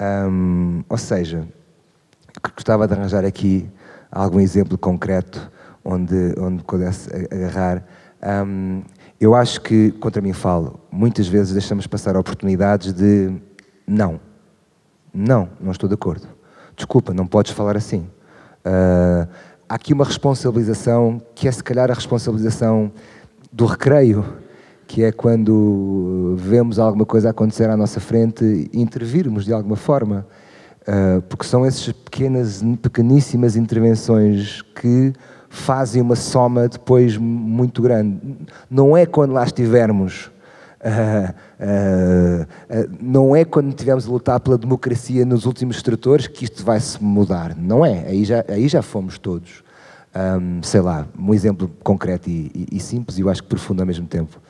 Um, 0.00 0.82
ou 0.88 0.98
seja, 0.98 1.46
gostava 2.52 2.88
de 2.88 2.94
arranjar 2.94 3.24
aqui 3.24 3.70
algum 4.10 4.40
exemplo 4.40 4.76
concreto 4.76 5.52
onde, 5.84 6.34
onde 6.36 6.64
pudesse 6.64 7.10
agarrar. 7.14 7.84
Um, 8.44 8.82
eu 9.20 9.36
acho 9.36 9.60
que, 9.60 9.92
contra 9.92 10.20
mim 10.20 10.32
falo, 10.32 10.80
muitas 10.90 11.28
vezes 11.28 11.52
deixamos 11.52 11.86
passar 11.86 12.16
oportunidades 12.16 12.92
de 12.92 13.32
não, 13.86 14.20
não, 15.14 15.48
não 15.60 15.70
estou 15.70 15.88
de 15.88 15.94
acordo. 15.94 16.26
Desculpa, 16.74 17.14
não 17.14 17.24
podes 17.24 17.52
falar 17.52 17.76
assim. 17.76 18.10
Uh, 18.66 19.28
há 19.68 19.74
aqui 19.74 19.92
uma 19.92 20.04
responsabilização 20.04 21.20
que 21.34 21.48
é 21.48 21.52
se 21.52 21.62
calhar 21.62 21.90
a 21.90 21.94
responsabilização 21.94 22.90
do 23.52 23.66
recreio, 23.66 24.24
que 24.86 25.02
é 25.02 25.10
quando 25.10 26.34
vemos 26.38 26.78
alguma 26.78 27.04
coisa 27.04 27.30
acontecer 27.30 27.68
à 27.68 27.76
nossa 27.76 28.00
frente 28.00 28.70
intervirmos 28.72 29.44
de 29.44 29.52
alguma 29.52 29.76
forma. 29.76 30.26
Uh, 30.82 31.20
porque 31.22 31.44
são 31.44 31.66
essas 31.66 31.90
pequenas, 31.92 32.62
pequeníssimas 32.80 33.56
intervenções 33.56 34.62
que 34.62 35.12
fazem 35.48 36.00
uma 36.00 36.14
soma 36.14 36.68
depois 36.68 37.16
muito 37.16 37.82
grande. 37.82 38.20
Não 38.70 38.96
é 38.96 39.04
quando 39.04 39.32
lá 39.32 39.44
estivermos 39.44 40.30
Uh, 40.86 41.34
uh, 41.58 42.42
uh, 42.44 42.96
não 43.00 43.34
é 43.34 43.44
quando 43.44 43.74
tivemos 43.74 44.06
a 44.06 44.10
lutar 44.10 44.38
pela 44.38 44.56
democracia 44.56 45.24
nos 45.24 45.44
últimos 45.44 45.82
tratores 45.82 46.28
que 46.28 46.44
isto 46.44 46.64
vai 46.64 46.78
se 46.78 47.02
mudar, 47.02 47.56
não 47.56 47.84
é? 47.84 48.06
Aí 48.06 48.24
já, 48.24 48.44
aí 48.48 48.68
já 48.68 48.82
fomos 48.82 49.18
todos. 49.18 49.64
Um, 50.14 50.62
sei 50.62 50.80
lá, 50.80 51.06
um 51.18 51.34
exemplo 51.34 51.68
concreto 51.82 52.30
e, 52.30 52.52
e, 52.54 52.76
e, 52.76 52.80
simples 52.80 53.18
e 53.18 53.20
eu 53.20 53.28
acho 53.28 53.42
que 53.42 53.48
profundo 53.48 53.80
ao 53.80 53.86
mesmo 53.86 54.06
tempo. 54.06 54.40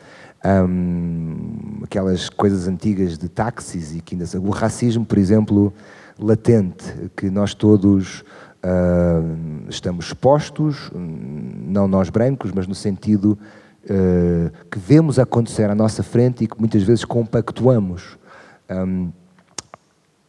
Um, 0.45 1.81
aquelas 1.83 2.29
coisas 2.29 2.69
antigas 2.69 3.17
de 3.17 3.29
táxis 3.31 3.97
e 3.97 4.01
que 4.03 4.15
ainda 4.15 4.27
o 4.39 4.51
racismo, 4.51 5.07
por 5.07 5.17
exemplo, 5.17 5.73
latente, 6.19 7.11
que 7.17 7.31
nós 7.31 7.55
todos 7.55 8.23
estamos 9.69 10.07
expostos, 10.07 10.91
não 10.93 11.87
nós 11.87 12.11
brancos, 12.11 12.51
mas 12.53 12.67
no 12.67 12.75
sentido 12.75 13.39
uh, 13.91 14.51
que 14.71 14.79
vemos 14.79 15.19
acontecer 15.19 15.71
à 15.71 15.75
nossa 15.75 16.03
frente 16.03 16.45
e 16.45 16.47
que 16.47 16.59
muitas 16.59 16.83
vezes 16.83 17.05
compactuamos. 17.05 18.19
Um, 18.69 19.11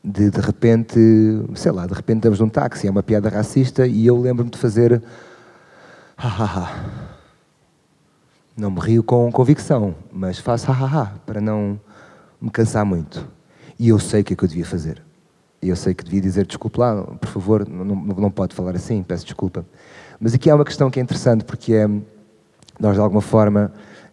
de, 0.04 0.30
de 0.30 0.40
repente, 0.40 1.00
sei 1.56 1.72
lá, 1.72 1.86
de 1.86 1.94
repente 1.94 2.20
estamos 2.20 2.40
num 2.40 2.48
táxi, 2.48 2.88
é 2.88 2.92
uma 2.92 3.04
piada 3.04 3.28
racista 3.30 3.86
e 3.86 4.06
eu 4.08 4.20
lembro-me 4.20 4.50
de 4.50 4.58
fazer. 4.58 5.02
Não 8.56 8.72
me 8.72 8.80
rio 8.80 9.04
com 9.04 9.32
convicção, 9.32 9.94
mas 10.12 10.40
faço 10.40 10.72
ha 10.72 11.14
para 11.26 11.40
não 11.40 11.80
me 12.42 12.50
cansar 12.50 12.86
muito. 12.86 13.28
E 13.78 13.90
eu 13.90 14.00
sei 14.00 14.22
o 14.22 14.24
que 14.24 14.34
é 14.34 14.36
que 14.36 14.44
eu 14.44 14.48
devia 14.48 14.66
fazer. 14.66 15.04
Eu 15.62 15.76
sei 15.76 15.94
que 15.94 16.04
devia 16.04 16.22
dizer 16.22 16.46
desculpe 16.46 16.80
lá, 16.80 17.04
por 17.04 17.30
favor, 17.30 17.68
não, 17.68 17.84
não 17.84 18.32
pode 18.32 18.56
falar 18.56 18.76
assim, 18.76 19.04
peço 19.04 19.26
desculpa. 19.26 19.66
Mas 20.20 20.34
aqui 20.34 20.50
há 20.50 20.56
uma 20.56 20.66
questão 20.66 20.90
que 20.90 21.00
é 21.00 21.04
interessante, 21.04 21.44
porque 21.44 21.74
é 21.74 21.88
nós, 22.80 22.96
de 22.96 23.02
alguma 23.02 23.22
forma, 23.22 23.72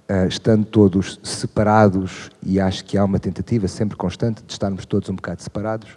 uh, 0.09 0.27
estando 0.27 0.65
todos 0.65 1.21
separados, 1.23 2.31
e 2.43 2.61
acho 2.61 2.85
que 2.85 2.97
há 2.97 3.05
uma 3.05 3.19
tentativa 3.19 3.69
sempre 3.69 3.97
constante 3.97 4.43
de 4.43 4.53
estarmos 4.53 4.87
todos 4.87 5.09
um 5.09 5.15
bocado 5.15 5.43
separados, 5.43 5.91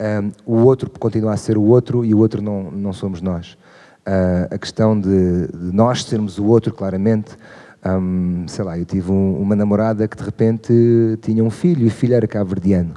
um, 0.00 0.04
eh, 0.04 0.32
o 0.46 0.54
outro 0.58 0.88
continua 0.90 1.32
a 1.32 1.36
ser 1.36 1.58
o 1.58 1.62
outro 1.62 2.04
e 2.04 2.14
o 2.14 2.18
outro 2.18 2.40
não, 2.40 2.70
não 2.70 2.92
somos 2.92 3.20
nós. 3.20 3.58
Uh, 4.06 4.54
a 4.54 4.58
questão 4.58 4.98
de, 4.98 5.48
de, 5.48 5.74
nós 5.74 6.04
sermos 6.04 6.38
o 6.38 6.44
outro, 6.46 6.72
claramente, 6.72 7.36
um, 7.84 8.46
sei 8.46 8.64
lá, 8.64 8.78
eu 8.78 8.84
tive 8.84 9.10
um, 9.10 9.38
uma 9.38 9.54
namorada 9.54 10.08
que 10.08 10.16
de 10.16 10.22
repente 10.22 10.72
tinha 11.20 11.44
um 11.44 11.50
filho 11.50 11.84
e 11.84 11.88
o 11.88 11.90
filho 11.90 12.14
era 12.14 12.26
cabo-verdiano. 12.26 12.94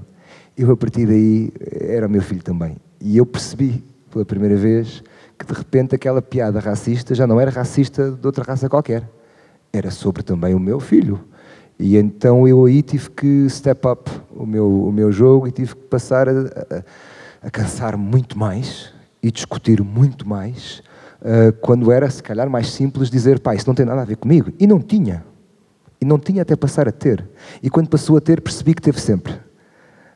Eu, 0.58 0.72
a 0.72 0.78
partir 0.78 1.06
daí, 1.06 1.52
era 1.82 2.08
o 2.08 2.10
meu 2.10 2.22
filho 2.22 2.44
também. 2.44 2.78
E 3.00 3.18
eu 3.18 3.26
percebi, 3.26 3.84
pela 4.12 4.24
primeira 4.24 4.56
vez, 4.56 5.04
que 5.42 5.52
de 5.52 5.58
repente 5.58 5.96
aquela 5.96 6.22
piada 6.22 6.60
racista 6.60 7.14
já 7.14 7.26
não 7.26 7.40
era 7.40 7.52
racista 7.52 8.12
de 8.12 8.26
outra 8.26 8.44
raça 8.44 8.70
qualquer, 8.70 9.10
era 9.74 9.92
sobre 9.92 10.24
também 10.24 10.54
o 10.54 10.60
meu 10.60 10.80
filho. 10.80 11.20
E 11.80 11.98
então 11.98 12.48
eu 12.48 12.66
aí 12.66 12.82
tive 12.82 13.10
que 13.10 13.50
step 13.50 13.88
up 13.88 14.12
o 14.30 14.46
meu, 14.46 14.68
o 14.68 14.92
meu 14.92 15.12
jogo 15.12 15.48
e 15.48 15.52
tive 15.52 15.76
que 15.76 15.82
passar 15.84 16.30
a, 16.30 16.32
a, 16.32 17.48
a 17.48 17.50
cansar 17.50 17.98
muito 17.98 18.38
mais 18.38 18.94
e 19.22 19.32
discutir 19.32 19.82
muito 19.82 20.28
mais, 20.28 20.82
uh, 21.22 21.54
quando 21.62 21.92
era, 21.92 22.10
se 22.10 22.22
calhar, 22.22 22.50
mais 22.50 22.72
simples 22.72 23.10
dizer, 23.10 23.40
pá, 23.40 23.54
isso 23.56 23.68
não 23.68 23.76
tem 23.76 23.86
nada 23.86 24.02
a 24.02 24.06
ver 24.06 24.18
comigo. 24.18 24.52
E 24.60 24.66
não 24.66 24.80
tinha. 24.80 25.24
E 26.00 26.06
não 26.06 26.18
tinha 26.18 26.42
até 26.42 26.56
passar 26.56 26.88
a 26.88 26.92
ter. 26.92 27.28
E 27.62 27.70
quando 27.70 27.90
passou 27.90 28.18
a 28.18 28.22
ter, 28.22 28.42
percebi 28.42 28.74
que 28.74 28.82
teve 28.82 29.00
sempre. 29.00 29.34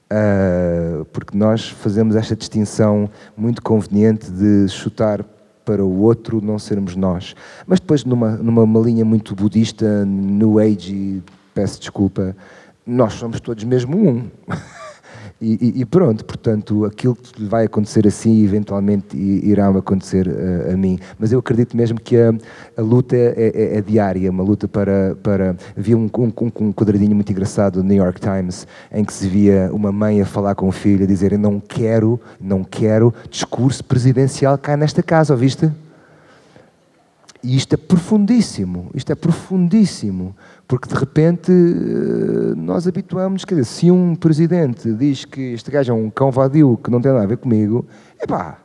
Uh, 0.06 1.04
porque 1.06 1.36
nós 1.36 1.68
fazemos 1.68 2.16
esta 2.16 2.36
distinção 2.36 3.10
muito 3.36 3.62
conveniente 3.62 4.30
de 4.30 4.68
chutar 4.70 5.26
para 5.66 5.84
o 5.84 6.02
outro 6.02 6.40
não 6.42 6.60
sermos 6.60 6.96
nós. 6.96 7.36
Mas 7.66 7.80
depois, 7.80 8.06
numa, 8.06 8.32
numa 8.38 8.80
linha 8.80 9.04
muito 9.04 9.36
budista, 9.36 10.06
New 10.06 10.60
Age, 10.60 11.24
peço 11.56 11.80
desculpa, 11.80 12.36
nós 12.86 13.14
somos 13.14 13.40
todos 13.40 13.64
mesmo 13.64 13.98
um. 13.98 14.30
E, 15.42 15.82
e, 15.82 15.86
pronto, 15.86 16.24
portanto, 16.24 16.86
aquilo 16.86 17.14
que 17.14 17.44
vai 17.44 17.66
acontecer 17.66 18.08
assim, 18.08 18.42
eventualmente 18.46 19.18
irá 19.18 19.68
acontecer 19.68 20.30
a, 20.30 20.74
a 20.74 20.78
mim. 20.78 20.98
Mas 21.20 21.34
eu 21.34 21.40
acredito 21.40 21.76
mesmo 21.76 22.00
que 22.00 22.16
a, 22.16 22.34
a 22.78 22.82
luta 22.82 23.18
é, 23.18 23.52
é, 23.54 23.78
é, 23.78 23.82
diária, 23.82 24.32
uma 24.32 24.44
luta 24.44 24.66
para. 24.66 25.16
para... 25.22 25.58
Havia 25.78 25.98
um, 25.98 26.10
um, 26.18 26.32
um 26.62 26.72
quadradinho 26.72 27.14
muito 27.14 27.32
engraçado 27.32 27.84
no 27.84 27.90
New 27.90 27.98
York 27.98 28.22
Times 28.22 28.66
em 28.90 29.04
que 29.04 29.12
se 29.12 29.28
via 29.28 29.70
uma 29.74 29.92
mãe 29.92 30.22
a 30.22 30.26
falar 30.26 30.56
com 30.56 30.70
o 30.70 30.72
filho, 30.72 31.04
a 31.04 31.08
dizer: 31.08 31.38
Não 31.38 31.60
quero, 31.60 32.18
não 32.40 32.64
quero 32.64 33.14
discurso 33.30 33.84
presidencial 33.84 34.58
cá 34.58 34.78
nesta 34.78 35.04
casa, 35.04 35.34
ouviste? 35.34 35.70
E 37.46 37.56
isto 37.56 37.74
é 37.74 37.78
profundíssimo, 37.78 38.90
isto 38.96 39.12
é 39.12 39.16
profundíssimo, 39.16 40.36
porque 40.68 40.90
de 40.90 40.96
repente 40.96 41.52
eh, 41.52 42.56
nós 42.56 42.88
habituamos, 42.88 43.46
quer 43.46 43.56
dizer, 43.56 43.66
se 43.66 43.92
um 43.92 44.16
presidente 44.16 44.92
diz 44.94 45.26
que 45.26 45.54
este 45.54 45.70
gajo 45.70 45.92
é 45.92 45.96
um 45.96 46.10
cão 46.10 46.32
vadio 46.32 46.78
que 46.84 46.90
não 46.90 47.02
tem 47.02 47.12
nada 47.12 47.24
a 47.24 47.28
ver 47.28 47.38
comigo, 47.38 47.86
epá, 48.20 48.60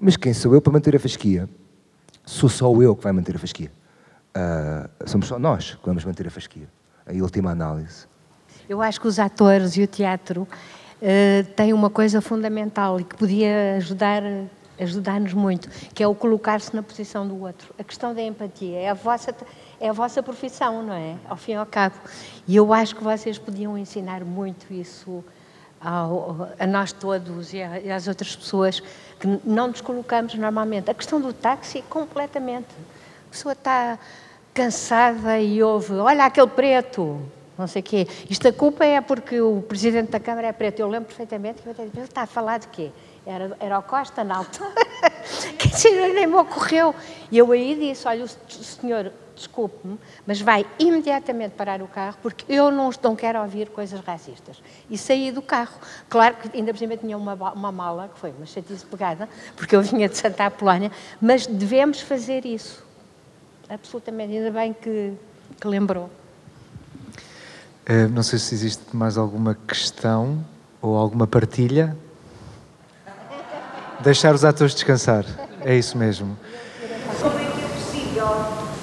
mas 0.00 0.16
quem 0.16 0.32
sou 0.32 0.54
eu 0.54 0.62
para 0.62 0.72
manter 0.72 0.96
a 0.96 0.98
fasquia? 0.98 1.48
Sou 2.24 2.48
só 2.48 2.72
eu 2.82 2.96
que 2.96 3.04
vai 3.04 3.12
manter 3.12 3.36
a 3.36 3.38
fasquia. 3.38 3.70
Uh, 4.36 4.88
somos 5.06 5.28
só 5.28 5.38
nós 5.38 5.74
que 5.74 5.86
vamos 5.86 6.04
manter 6.04 6.26
a 6.26 6.30
fasquia. 6.30 6.68
A 7.06 7.12
última 7.22 7.50
análise. 7.50 8.06
Eu 8.68 8.80
acho 8.80 9.00
que 9.00 9.06
os 9.06 9.18
atores 9.18 9.76
e 9.76 9.82
o 9.82 9.86
teatro 9.86 10.42
uh, 10.42 11.54
têm 11.54 11.74
uma 11.74 11.90
coisa 11.90 12.22
fundamental 12.22 12.98
e 12.98 13.04
que 13.04 13.14
podia 13.14 13.76
ajudar 13.76 14.22
ajudar-nos 14.78 15.32
muito, 15.32 15.68
que 15.94 16.02
é 16.02 16.08
o 16.08 16.14
colocar-se 16.14 16.74
na 16.74 16.82
posição 16.82 17.26
do 17.28 17.40
outro. 17.40 17.72
A 17.78 17.84
questão 17.84 18.12
da 18.12 18.20
empatia 18.20 18.76
é 18.76 18.90
a 18.90 18.94
vossa 18.94 19.32
é 19.84 19.90
a 19.90 19.92
vossa 19.92 20.22
profissão, 20.22 20.82
não 20.82 20.94
é? 20.94 21.14
Ao 21.28 21.36
fim 21.36 21.52
e 21.52 21.56
ao 21.56 21.66
cabo. 21.66 21.96
E 22.48 22.56
eu 22.56 22.72
acho 22.72 22.96
que 22.96 23.04
vocês 23.04 23.36
podiam 23.36 23.76
ensinar 23.76 24.24
muito 24.24 24.72
isso 24.72 25.22
ao, 25.78 26.48
a 26.58 26.66
nós 26.66 26.90
todos 26.90 27.52
e, 27.52 27.62
a, 27.62 27.78
e 27.78 27.90
às 27.90 28.08
outras 28.08 28.34
pessoas 28.34 28.80
que 29.20 29.40
não 29.44 29.68
nos 29.68 29.82
colocamos 29.82 30.34
normalmente. 30.36 30.90
A 30.90 30.94
questão 30.94 31.20
do 31.20 31.34
táxi, 31.34 31.82
completamente. 31.82 32.68
A 33.26 33.30
pessoa 33.30 33.52
está 33.52 33.98
cansada 34.54 35.38
e 35.38 35.62
ouve, 35.62 35.92
olha 35.96 36.24
aquele 36.24 36.46
preto, 36.46 37.20
não 37.58 37.66
sei 37.66 37.80
o 37.80 37.84
quê. 37.84 38.08
Isto 38.30 38.48
a 38.48 38.52
culpa 38.54 38.86
é 38.86 39.02
porque 39.02 39.38
o 39.38 39.60
presidente 39.60 40.10
da 40.12 40.18
Câmara 40.18 40.46
é 40.46 40.52
preto. 40.52 40.80
Eu 40.80 40.88
lembro 40.88 41.08
perfeitamente 41.08 41.60
que 41.60 41.68
ele 41.68 41.90
está 41.98 42.22
a 42.22 42.26
falar 42.26 42.56
de 42.56 42.68
quê? 42.68 42.90
Era, 43.26 43.54
era 43.60 43.78
o 43.78 43.82
Costa 43.82 44.24
na 44.24 44.38
altura. 44.38 44.72
Dizer, 45.62 46.14
nem 46.14 46.26
me 46.26 46.36
ocorreu. 46.36 46.94
E 47.30 47.36
eu 47.36 47.52
aí 47.52 47.74
disse: 47.74 48.08
olha, 48.08 48.24
o 48.24 48.28
senhor, 48.28 49.12
desculpe-me, 49.34 49.98
mas 50.26 50.40
vai 50.40 50.66
imediatamente 50.78 51.52
parar 51.52 51.82
o 51.82 51.88
carro 51.88 52.16
porque 52.22 52.44
eu 52.48 52.70
não, 52.70 52.90
não 53.02 53.16
quero 53.16 53.40
ouvir 53.40 53.68
coisas 53.68 54.00
racistas. 54.00 54.62
E 54.88 54.96
saí 54.96 55.30
do 55.32 55.42
carro. 55.42 55.78
Claro 56.08 56.36
que 56.36 56.56
ainda 56.56 56.72
por 56.72 56.78
cima 56.78 56.96
tinha 56.96 57.16
uma, 57.16 57.34
uma 57.52 57.72
mala, 57.72 58.08
que 58.12 58.18
foi 58.18 58.30
uma 58.30 58.46
chatice 58.46 58.84
pegada, 58.86 59.28
porque 59.56 59.74
eu 59.74 59.82
vinha 59.82 60.08
de 60.08 60.16
Santa 60.16 60.46
Apolónia, 60.46 60.90
mas 61.20 61.46
devemos 61.46 62.00
fazer 62.00 62.44
isso. 62.44 62.84
Absolutamente. 63.68 64.36
Ainda 64.36 64.50
bem 64.50 64.72
que, 64.72 65.14
que 65.60 65.68
lembrou. 65.68 66.10
Uh, 67.88 68.08
não 68.10 68.22
sei 68.22 68.38
se 68.38 68.54
existe 68.54 68.96
mais 68.96 69.18
alguma 69.18 69.54
questão 69.54 70.44
ou 70.80 70.96
alguma 70.96 71.26
partilha. 71.26 71.96
Deixar 74.00 74.34
os 74.34 74.44
atores 74.44 74.74
descansar. 74.74 75.24
É 75.60 75.76
isso 75.76 75.96
mesmo. 75.96 76.36
Como 77.20 77.38
é 77.38 77.44
que 77.44 77.62
é 77.62 77.68
possível 77.68 78.26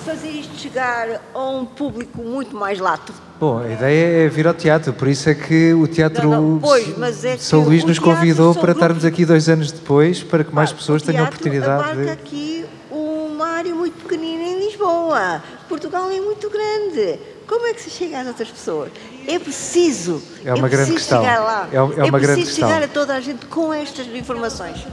fazer 0.06 0.30
isto 0.30 0.56
chegar 0.72 1.22
a 1.34 1.40
um 1.50 1.66
público 1.66 2.22
muito 2.22 2.56
mais 2.56 2.80
lato? 2.80 3.14
Bom, 3.40 3.60
a 3.60 3.68
ideia 3.72 4.26
é 4.26 4.30
vir 4.30 4.48
ao 4.48 4.54
teatro, 4.54 4.94
por 4.94 5.08
isso 5.08 5.30
é 5.30 5.34
que 5.36 5.74
o 5.74 5.88
Teatro 5.88 6.30
Não, 6.30 6.42
não, 6.52 6.60
pois, 6.60 6.96
mas 6.98 7.26
é 7.26 7.38
São 7.38 7.62
que 7.64 7.70
Luís 7.70 7.84
nos 7.84 7.98
convidou 8.00 8.54
para 8.56 8.72
estarmos 8.72 9.04
aqui 9.04 9.26
dois 9.26 9.50
anos 9.50 9.72
depois, 9.72 10.22
para 10.24 10.44
que 10.44 10.54
mais 10.54 10.70
Claro, 10.70 10.80
pessoas 10.80 11.02
tenham 11.02 11.24
a 11.26 11.28
teatro 11.28 11.40
oportunidade 11.40 11.82
abarca 11.84 12.04
de. 12.04 12.10
aqui 12.12 12.66
uma 12.92 13.48
área 13.48 13.74
muito 13.74 13.96
pequenina 14.04 14.44
em 14.44 14.60
Lisboa. 14.68 15.44
Portugal 15.68 16.10
é 16.12 16.22
muito 16.22 16.50
grande. 16.50 17.20
Como 17.48 17.66
é 17.66 17.74
que 17.74 17.82
se 17.82 17.90
chega 17.90 18.20
às 18.22 18.28
outras 18.28 18.50
pessoas? 18.50 18.92
É 19.28 19.38
preciso. 19.40 20.22
É 20.46 20.54
uma 20.54 20.68
é 20.68 20.70
grande 20.70 20.92
questão. 20.94 21.22
chegar 21.22 21.40
lá. 21.42 21.68
É- 21.72 21.76
é 21.76 21.82
uma 22.04 22.20
grande 22.20 22.42
preciso 22.44 22.56
chegar 22.62 22.84
a 22.84 22.88
toda 22.88 23.16
a 23.16 23.20
gente 23.20 23.46
com 23.48 23.74
estas 23.74 24.06
informações. 24.08 24.86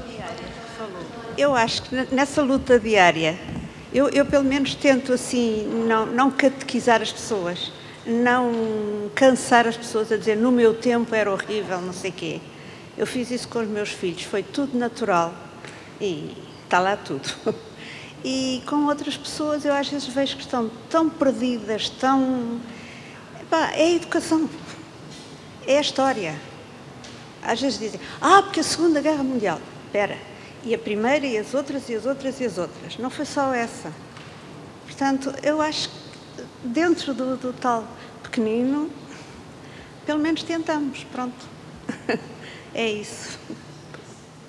Eu 1.36 1.54
acho 1.54 1.82
que 1.82 1.94
nessa 2.12 2.42
luta 2.42 2.80
diária, 2.80 3.38
eu, 3.92 4.08
eu 4.10 4.24
pelo 4.26 4.44
menos 4.44 4.74
tento 4.74 5.12
assim, 5.12 5.66
não, 5.86 6.06
não 6.06 6.30
catequizar 6.30 7.00
as 7.00 7.12
pessoas, 7.12 7.72
não 8.06 9.10
cansar 9.14 9.66
as 9.66 9.76
pessoas 9.76 10.12
a 10.12 10.16
dizer 10.16 10.36
no 10.36 10.52
meu 10.52 10.74
tempo 10.74 11.14
era 11.14 11.30
horrível, 11.30 11.80
não 11.80 11.92
sei 11.92 12.10
quê. 12.10 12.40
Eu 12.96 13.06
fiz 13.06 13.30
isso 13.30 13.48
com 13.48 13.60
os 13.60 13.68
meus 13.68 13.90
filhos, 13.90 14.22
foi 14.22 14.42
tudo 14.42 14.76
natural 14.76 15.32
e 16.00 16.36
está 16.64 16.78
lá 16.78 16.96
tudo. 16.96 17.28
E 18.24 18.62
com 18.66 18.86
outras 18.86 19.16
pessoas 19.16 19.64
eu 19.64 19.72
às 19.72 19.88
vezes 19.88 20.08
vejo 20.08 20.36
que 20.36 20.42
estão 20.42 20.68
tão 20.90 21.08
perdidas, 21.08 21.88
tão. 21.88 22.60
Epá, 23.40 23.70
é 23.72 23.84
a 23.84 23.90
educação, 23.94 24.50
é 25.66 25.78
a 25.78 25.80
história. 25.80 26.34
Às 27.40 27.60
vezes 27.60 27.78
dizem, 27.78 28.00
ah, 28.20 28.42
porque 28.42 28.60
a 28.60 28.64
Segunda 28.64 29.00
Guerra 29.00 29.22
Mundial. 29.22 29.60
Espera, 29.86 30.18
e 30.64 30.74
a 30.74 30.78
primeira, 30.78 31.26
e 31.26 31.38
as 31.38 31.54
outras, 31.54 31.88
e 31.88 31.94
as 31.94 32.06
outras, 32.06 32.40
e 32.40 32.44
as 32.44 32.58
outras. 32.58 32.98
Não 32.98 33.10
foi 33.10 33.24
só 33.24 33.52
essa. 33.54 33.92
Portanto, 34.84 35.32
eu 35.42 35.60
acho 35.60 35.88
que 35.88 36.44
dentro 36.64 37.14
do, 37.14 37.36
do 37.36 37.52
tal 37.52 37.84
pequenino, 38.22 38.90
pelo 40.04 40.18
menos 40.18 40.42
tentamos, 40.42 41.04
pronto. 41.04 41.46
é 42.74 42.90
isso. 42.90 43.38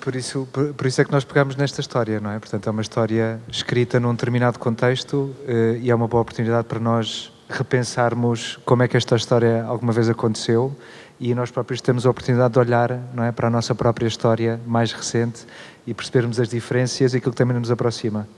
Por 0.00 0.16
isso, 0.16 0.48
por, 0.50 0.72
por 0.72 0.86
isso 0.86 1.00
é 1.00 1.04
que 1.04 1.12
nós 1.12 1.24
pegamos 1.24 1.56
nesta 1.56 1.80
história, 1.80 2.20
não 2.20 2.30
é? 2.30 2.38
Portanto, 2.38 2.66
é 2.66 2.70
uma 2.70 2.80
história 2.80 3.38
escrita 3.48 4.00
num 4.00 4.12
determinado 4.12 4.58
contexto 4.58 5.34
eh, 5.46 5.78
e 5.82 5.90
é 5.90 5.94
uma 5.94 6.08
boa 6.08 6.22
oportunidade 6.22 6.66
para 6.66 6.80
nós 6.80 7.30
repensarmos 7.50 8.58
como 8.64 8.82
é 8.82 8.88
que 8.88 8.96
esta 8.96 9.16
história 9.16 9.64
alguma 9.64 9.92
vez 9.92 10.08
aconteceu 10.08 10.74
e 11.18 11.34
nós 11.34 11.50
próprios 11.50 11.82
temos 11.82 12.06
a 12.06 12.10
oportunidade 12.10 12.54
de 12.54 12.58
olhar, 12.58 12.98
não 13.12 13.24
é, 13.24 13.30
para 13.30 13.48
a 13.48 13.50
nossa 13.50 13.74
própria 13.74 14.06
história 14.06 14.58
mais 14.66 14.92
recente 14.92 15.46
e 15.90 15.94
percebermos 15.94 16.38
as 16.38 16.48
diferenças 16.48 17.12
e 17.12 17.16
aquilo 17.16 17.32
que 17.32 17.36
também 17.36 17.58
nos 17.58 17.68
aproxima. 17.68 18.28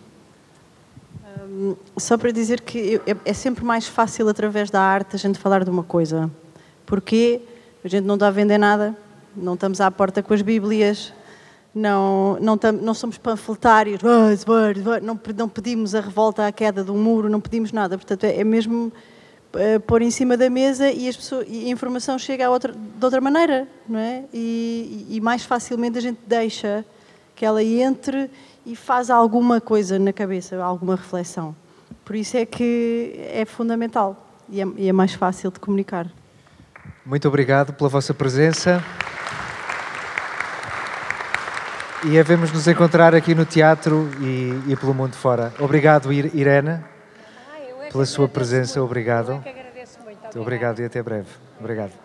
Só 1.99 2.17
para 2.17 2.31
dizer 2.31 2.63
que 2.63 2.99
é, 3.07 3.15
é 3.27 3.35
sempre 3.35 3.63
mais 3.63 3.87
fácil 3.87 4.27
através 4.27 4.71
da 4.71 4.81
arte 4.81 5.15
a 5.17 5.19
gente 5.19 5.39
falar 5.39 5.63
de 5.63 5.69
uma 5.69 5.83
coisa. 5.83 6.31
Porque 6.87 7.43
a 7.85 7.89
gente 7.89 8.05
não 8.05 8.15
está 8.15 8.29
a 8.29 8.31
vender 8.31 8.57
nada, 8.57 8.97
não 9.37 9.53
estamos 9.53 9.83
à 9.83 9.91
porta 9.91 10.23
com 10.23 10.33
as 10.33 10.41
Bíblias, 10.41 11.13
não, 11.75 12.39
não, 12.41 12.57
tam- 12.57 12.73
não 12.73 12.95
somos 12.95 13.19
panfletários, 13.19 14.01
"Vai, 14.01 14.35
vai, 14.37 14.75
vai", 14.75 15.01
não, 15.01 15.21
não 15.37 15.49
pedimos 15.49 15.95
a 15.95 16.01
revolta 16.01 16.47
à 16.47 16.53
queda 16.53 16.91
um 16.91 16.97
muro, 17.03 17.29
não 17.29 17.41
pedimos 17.41 17.71
nada. 17.71 17.99
Portanto, 17.99 18.25
é, 18.25 18.41
é 18.41 18.45
mesmo 18.45 18.91
eh, 19.55 19.79
pôr 19.79 20.01
em 20.01 20.11
cima 20.11 20.39
da 20.39 20.49
mesa 20.49 20.91
e, 20.91 21.07
as 21.07 21.17
pessoas, 21.17 21.47
e 21.47 21.67
a 21.67 21.69
informação 21.69 22.19
chega 22.19 22.47
a 22.47 22.51
outra, 22.51 22.73
de 22.73 23.05
outra 23.05 23.21
maneira, 23.21 23.69
não 23.87 23.99
é? 23.99 24.25
E- 24.33 25.07
e 25.11 25.21
mais 25.21 25.45
facilmente 25.45 25.99
a 25.99 26.01
gente 26.01 26.19
deixa 26.27 26.83
que 27.35 27.45
ela 27.45 27.63
entre 27.63 28.31
e 28.65 28.77
faz 28.77 29.11
alguma 29.11 29.61
coisa 29.61 29.99
na 29.99 30.13
cabeça, 30.13 30.63
alguma 30.63 30.97
reflexão. 30.97 31.55
Por 32.05 32.17
isso 32.17 32.37
é 32.37 32.45
que 32.47 33.15
é 33.33 33.45
fundamental 33.45 34.27
e 34.49 34.61
é, 34.61 34.67
e 34.77 34.89
é 34.89 34.93
mais 34.93 35.15
fácil 35.15 35.51
de 35.51 35.59
comunicar. 35.61 36.07
Muito 37.05 37.27
obrigado 37.29 37.73
pela 37.73 37.89
vossa 37.89 38.13
presença. 38.15 38.83
E 42.05 42.19
havemos 42.19 42.51
nos 42.53 42.67
encontrar 42.67 43.15
aqui 43.15 43.35
no 43.35 43.45
teatro 43.45 44.11
e, 44.21 44.73
e 44.73 44.77
pelo 44.77 44.93
mundo 44.93 45.15
fora. 45.15 45.53
Obrigado, 45.61 46.13
Ir- 46.13 46.35
Irene, 46.35 46.81
pela 47.93 48.05
sua 48.05 48.29
presença. 48.29 48.83
Obrigado. 48.83 49.33
Eu 49.33 49.37
é 49.37 49.41
que 49.41 49.49
agradeço 49.49 49.99
muito. 50.05 50.41
Obrigado 50.41 50.81
e 50.81 50.85
até 50.85 51.01
breve. 51.03 51.29
Obrigado. 51.61 52.02